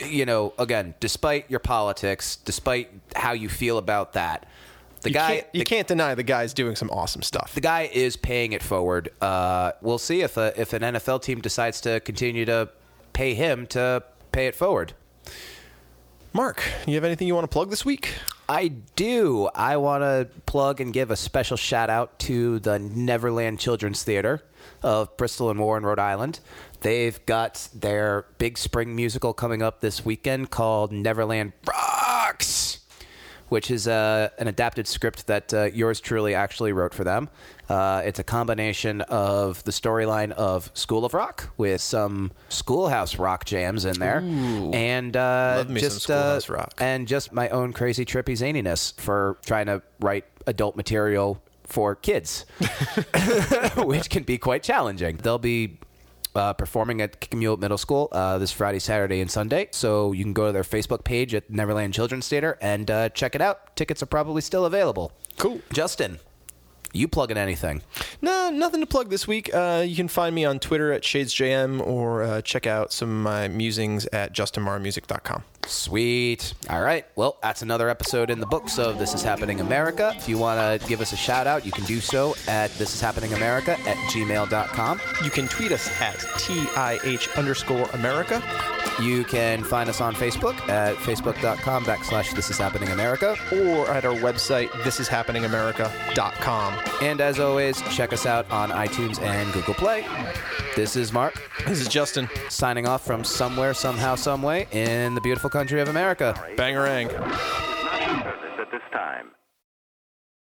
you 0.04 0.26
know, 0.26 0.54
again, 0.58 0.96
despite 1.00 1.50
your 1.50 1.60
politics, 1.60 2.36
despite 2.38 2.90
how 3.16 3.32
you 3.34 3.48
feel 3.48 3.78
about 3.78 4.14
that, 4.14 4.48
the 5.02 5.10
You 5.10 5.14
guy, 5.14 5.28
can't, 5.36 5.48
you 5.54 5.60
the- 5.60 5.66
can't 5.66 5.88
deny 5.88 6.16
the 6.16 6.24
guy's 6.24 6.54
doing 6.54 6.76
some 6.76 6.90
awesome 6.90 7.22
stuff. 7.22 7.54
the 7.54 7.62
guy 7.62 7.84
is 7.94 8.18
paying 8.18 8.54
it 8.54 8.64
forward. 8.64 9.10
Uh, 9.22 9.72
we'll 9.82 10.00
see 10.00 10.22
if 10.22 10.36
a, 10.38 10.60
if 10.60 10.74
an 10.74 10.82
NFL 10.82 11.22
team 11.22 11.40
decides 11.42 11.80
to 11.82 12.00
continue 12.00 12.44
to 12.46 12.70
pay 13.14 13.34
him 13.36 13.68
to 13.68 14.04
pay 14.32 14.48
it 14.48 14.56
forward. 14.56 14.94
Mark, 16.34 16.62
you 16.88 16.96
have 16.96 17.04
anything 17.04 17.28
you 17.28 17.36
want 17.36 17.46
to 17.46 17.54
plug 17.54 17.70
this 17.70 17.86
week? 17.86 18.14
I 18.50 18.70
do. 18.96 19.50
I 19.54 19.78
want 19.78 20.04
to 20.04 20.30
plug 20.46 20.80
and 20.80 20.94
give 20.94 21.12
a 21.12 21.16
special 21.16 21.58
shout 21.58 21.90
out 21.90 22.18
to 22.20 22.60
the 22.60 22.80
Neverland 22.80 23.60
Children's 23.60 24.04
Theater 24.04 24.44
of 24.84 25.16
Bristol 25.18 25.50
and 25.50 25.60
Warren, 25.60 25.86
Rhode 25.86 26.00
Island. 26.00 26.40
They've 26.82 27.24
got 27.26 27.68
their 27.74 28.26
big 28.38 28.58
spring 28.58 28.96
musical 28.96 29.34
coming 29.34 29.62
up 29.62 29.82
this 29.82 30.06
weekend 30.06 30.50
called 30.50 30.92
Neverland 30.92 31.54
Rocks, 31.68 32.67
which 33.50 33.72
is 33.72 33.88
uh, 33.88 34.30
an 34.38 34.48
adapted 34.48 34.88
script 34.88 35.28
that 35.28 35.54
uh, 35.54 35.64
yours 35.66 36.00
truly 36.00 36.34
actually 36.36 36.72
wrote 36.72 36.94
for 36.94 37.04
them. 37.04 37.30
Uh, 37.70 38.02
it's 38.06 38.20
a 38.20 38.24
combination 38.24 39.02
of 39.02 39.64
the 39.66 39.72
storyline 39.72 40.32
of 40.32 40.72
School 40.74 41.04
of 41.04 41.14
Rock 41.14 41.50
with 41.58 41.82
some 41.82 42.32
Schoolhouse 42.50 43.18
Rock 43.20 43.46
jams 43.46 43.84
in 43.86 44.00
there, 44.00 44.20
and 44.20 45.16
uh, 45.16 45.56
Love 45.58 45.70
me 45.70 45.82
some 45.82 45.90
just 45.90 46.10
uh, 46.10 46.66
and 46.80 47.08
just 47.08 47.32
my 47.34 47.50
own 47.50 47.74
crazy 47.74 48.06
trippy 48.06 48.34
zaniness 48.34 48.98
for 49.00 49.38
trying 49.46 49.66
to 49.66 49.82
write 50.00 50.26
adult 50.46 50.76
material 50.76 51.42
for 51.64 51.96
kids, 51.96 52.46
which 53.78 54.10
can 54.10 54.24
be 54.24 54.38
quite 54.38 54.64
challenging. 54.64 55.18
They'll 55.18 55.38
be 55.38 55.80
uh, 56.38 56.54
performing 56.54 57.02
at 57.02 57.20
Kickemuit 57.20 57.60
Middle 57.60 57.78
School 57.78 58.08
uh, 58.12 58.38
this 58.38 58.52
Friday, 58.52 58.80
Saturday, 58.80 59.20
and 59.20 59.30
Sunday. 59.30 59.70
So 59.72 60.12
you 60.12 60.24
can 60.24 60.34
go 60.34 60.46
to 60.48 60.52
their 60.52 60.64
Facebook 60.64 61.04
page 61.04 61.34
at 61.34 61.50
Neverland 61.50 61.94
Children's 61.94 62.28
Theater 62.28 62.58
and 62.62 62.90
uh, 62.90 63.10
check 63.10 63.36
it 63.36 63.42
out. 63.42 63.76
Tickets 63.76 64.02
are 64.04 64.08
probably 64.08 64.42
still 64.42 64.66
available. 64.66 65.12
Cool. 65.38 65.62
Justin, 65.74 66.20
you 66.94 67.08
plugging 67.08 67.38
anything? 67.38 67.82
No, 68.22 68.50
nothing 68.50 68.82
to 68.82 68.88
plug 68.88 69.10
this 69.10 69.28
week. 69.28 69.54
Uh, 69.54 69.84
you 69.86 69.96
can 69.96 70.08
find 70.08 70.34
me 70.34 70.46
on 70.46 70.60
Twitter 70.60 70.92
at 70.92 71.04
ShadesJM 71.04 71.86
or 71.86 72.24
uh, 72.24 72.42
check 72.42 72.66
out 72.68 72.92
some 72.92 73.10
of 73.10 73.24
my 73.24 73.48
musings 73.48 74.06
at 74.08 74.34
justinmarmusic.com. 74.34 75.44
Sweet. 75.66 76.54
All 76.70 76.82
right. 76.82 77.06
Well, 77.16 77.38
that's 77.42 77.62
another 77.62 77.90
episode 77.90 78.30
in 78.30 78.40
the 78.40 78.46
books 78.46 78.80
of 78.80 79.00
This 79.00 79.14
Is 79.14 79.22
Happening 79.22 79.60
America. 79.60 80.14
If 80.16 80.30
you 80.30 80.38
want 80.38 80.82
to 80.82 80.88
give 80.88 81.02
us 81.02 81.12
a 81.12 81.18
shout 81.18 81.46
out, 81.46 81.66
you 81.66 81.72
can 81.72 81.84
do 81.84 82.00
so 82.00 82.36
at 82.48 82.72
This 82.76 82.94
Is 82.96 83.02
Happening 83.02 83.34
America 83.34 83.78
at 83.82 83.98
gmail.com. 84.12 85.02
You 85.24 85.30
can 85.30 85.48
tweet 85.48 85.72
us 85.74 85.90
at 86.02 86.16
TIH 86.16 87.36
underscore 87.38 87.90
America. 87.94 88.42
You 89.00 89.24
can 89.26 89.64
find 89.64 89.90
us 89.90 90.02
on 90.02 90.16
Facebook 90.16 90.56
at 90.70 90.96
facebook.com 90.98 91.86
backslash 91.86 92.34
This 92.34 92.50
Is 92.50 92.58
Happening 92.58 92.90
America. 92.90 93.36
or 93.52 93.88
at 93.90 94.06
our 94.06 94.16
website, 94.16 94.70
thisishappeningamerica.com. 94.70 96.74
And 97.02 97.22
as 97.22 97.40
always, 97.40 97.82
check 97.96 98.12
us 98.12 98.26
out 98.26 98.50
on 98.50 98.72
iTunes 98.72 99.22
and 99.22 99.54
Google 99.54 99.76
Play. 99.76 100.06
This 100.76 100.96
is 100.96 101.14
Mark 101.14 101.36
This 101.68 101.80
is 101.80 101.88
Justin. 101.88 102.28
signing 102.50 102.88
off 102.88 103.06
from 103.06 103.24
somewhere, 103.24 103.74
somehow, 103.74 104.16
someway 104.16 104.68
in 104.72 105.16
the 105.16 105.22
beautiful 105.22 105.50
country 105.50 105.80
of 105.82 105.90
America. 105.90 106.34
Bangarang. 106.56 107.08